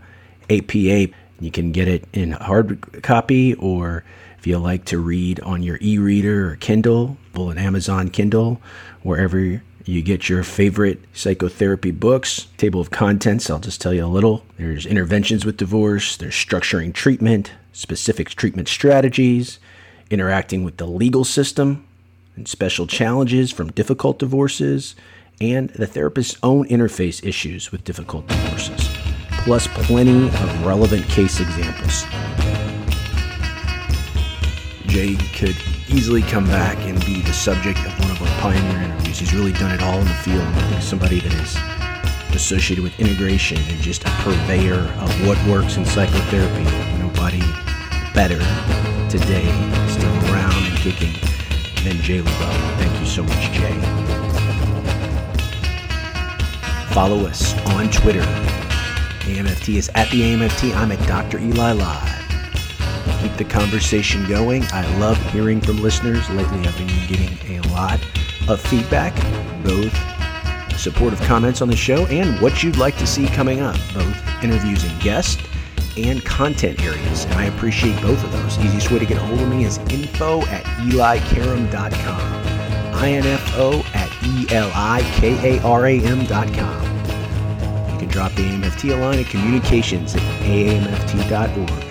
APA. 0.50 1.08
You 1.40 1.50
can 1.52 1.70
get 1.70 1.86
it 1.86 2.04
in 2.12 2.32
hard 2.32 3.02
copy 3.02 3.54
or 3.54 4.04
if 4.38 4.46
you 4.46 4.58
like 4.58 4.84
to 4.86 4.98
read 4.98 5.40
on 5.40 5.62
your 5.62 5.78
e 5.80 5.98
reader 5.98 6.50
or 6.50 6.56
Kindle, 6.56 7.16
pull 7.32 7.50
an 7.50 7.58
Amazon 7.58 8.08
Kindle, 8.08 8.60
wherever 9.02 9.62
you 9.84 10.02
get 10.02 10.28
your 10.28 10.42
favorite 10.42 11.00
psychotherapy 11.12 11.90
books. 11.90 12.48
Table 12.56 12.80
of 12.80 12.90
contents, 12.90 13.48
I'll 13.48 13.58
just 13.58 13.80
tell 13.80 13.94
you 13.94 14.04
a 14.04 14.06
little. 14.06 14.44
There's 14.58 14.86
interventions 14.86 15.44
with 15.44 15.56
divorce, 15.56 16.16
there's 16.16 16.34
structuring 16.34 16.92
treatment, 16.92 17.52
specific 17.72 18.30
treatment 18.30 18.68
strategies, 18.68 19.58
interacting 20.10 20.64
with 20.64 20.76
the 20.76 20.86
legal 20.86 21.24
system, 21.24 21.86
and 22.36 22.46
special 22.46 22.86
challenges 22.86 23.50
from 23.50 23.72
difficult 23.72 24.18
divorces, 24.18 24.94
and 25.40 25.70
the 25.70 25.86
therapist's 25.86 26.38
own 26.42 26.66
interface 26.68 27.24
issues 27.24 27.70
with 27.70 27.84
difficult 27.84 28.26
divorces, 28.28 28.88
plus 29.30 29.66
plenty 29.68 30.26
of 30.26 30.66
relevant 30.66 31.06
case 31.08 31.40
examples. 31.40 32.04
Jay 34.86 35.16
could 35.34 35.56
easily 35.90 36.22
come 36.22 36.44
back 36.46 36.76
and 36.86 36.98
be 37.04 37.20
the 37.22 37.32
subject 37.32 37.78
of 37.86 37.98
one 38.00 38.10
of 38.10 38.20
our 38.20 38.40
pioneer 38.40 38.82
interviews. 38.82 39.18
He's 39.18 39.34
really 39.34 39.52
done 39.52 39.72
it 39.72 39.82
all 39.82 39.98
in 39.98 40.06
the 40.06 40.14
field. 40.14 40.46
He's 40.72 40.84
somebody 40.84 41.20
that 41.20 41.32
is 41.34 41.56
associated 42.34 42.82
with 42.82 42.98
integration 43.00 43.58
and 43.58 43.80
just 43.80 44.04
a 44.04 44.10
purveyor 44.22 44.80
of 44.98 45.26
what 45.26 45.38
works 45.46 45.76
in 45.76 45.84
psychotherapy. 45.84 46.64
Nobody 46.98 47.40
better 48.14 48.38
today, 49.08 49.46
still 49.88 50.12
around 50.30 50.54
and 50.54 50.76
kicking, 50.78 51.12
than 51.84 51.96
Jay 52.02 52.20
Lebow. 52.20 52.78
Thank 52.78 53.00
you 53.00 53.06
so 53.06 53.22
much, 53.22 53.50
Jay. 53.52 53.74
Follow 56.92 57.26
us 57.26 57.54
on 57.68 57.90
Twitter. 57.90 58.24
AAMFT 59.22 59.76
is 59.76 59.90
at 59.94 60.10
the 60.10 60.22
AAMFT. 60.22 60.74
I'm 60.74 60.92
at 60.92 61.06
Dr. 61.06 61.38
Eli 61.38 61.72
Live 61.72 62.17
keep 63.20 63.36
the 63.36 63.44
conversation 63.44 64.26
going. 64.28 64.64
I 64.72 64.86
love 64.98 65.16
hearing 65.30 65.60
from 65.60 65.78
listeners. 65.82 66.28
Lately, 66.30 66.66
I've 66.66 66.76
been 66.76 66.88
getting 67.08 67.58
a 67.58 67.68
lot 67.68 68.00
of 68.48 68.60
feedback, 68.60 69.14
both 69.64 69.94
supportive 70.78 71.20
comments 71.22 71.60
on 71.60 71.68
the 71.68 71.76
show 71.76 72.06
and 72.06 72.40
what 72.40 72.62
you'd 72.62 72.76
like 72.76 72.96
to 72.98 73.06
see 73.06 73.26
coming 73.26 73.60
up, 73.60 73.76
both 73.94 74.42
interviews 74.42 74.84
and 74.84 75.00
guests 75.02 75.42
and 75.96 76.24
content 76.24 76.80
areas. 76.82 77.24
And 77.24 77.34
I 77.34 77.44
appreciate 77.44 78.00
both 78.00 78.22
of 78.22 78.32
those. 78.32 78.58
Easiest 78.58 78.90
way 78.90 78.98
to 78.98 79.06
get 79.06 79.18
a 79.18 79.20
hold 79.20 79.40
of 79.40 79.48
me 79.48 79.64
is 79.64 79.78
info 79.90 80.42
at 80.42 80.64
elikaram.com. 80.64 82.48
I-N-F-O 82.94 83.84
at 83.94 84.10
E-L-I-K-A-R-A-M.com. 84.24 85.58
You 87.92 87.98
can 87.98 88.08
drop 88.08 88.32
the 88.32 88.42
AAMFT 88.42 89.00
line 89.00 89.20
at 89.20 89.26
communications 89.26 90.14
at 90.16 90.22
aamft.org. 90.42 91.84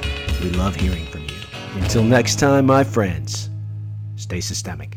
We 0.43 0.49
love 0.51 0.75
hearing. 0.75 1.06
Until 1.75 2.03
next 2.03 2.39
time, 2.39 2.65
my 2.65 2.83
friends, 2.83 3.49
stay 4.15 4.41
systemic. 4.41 4.96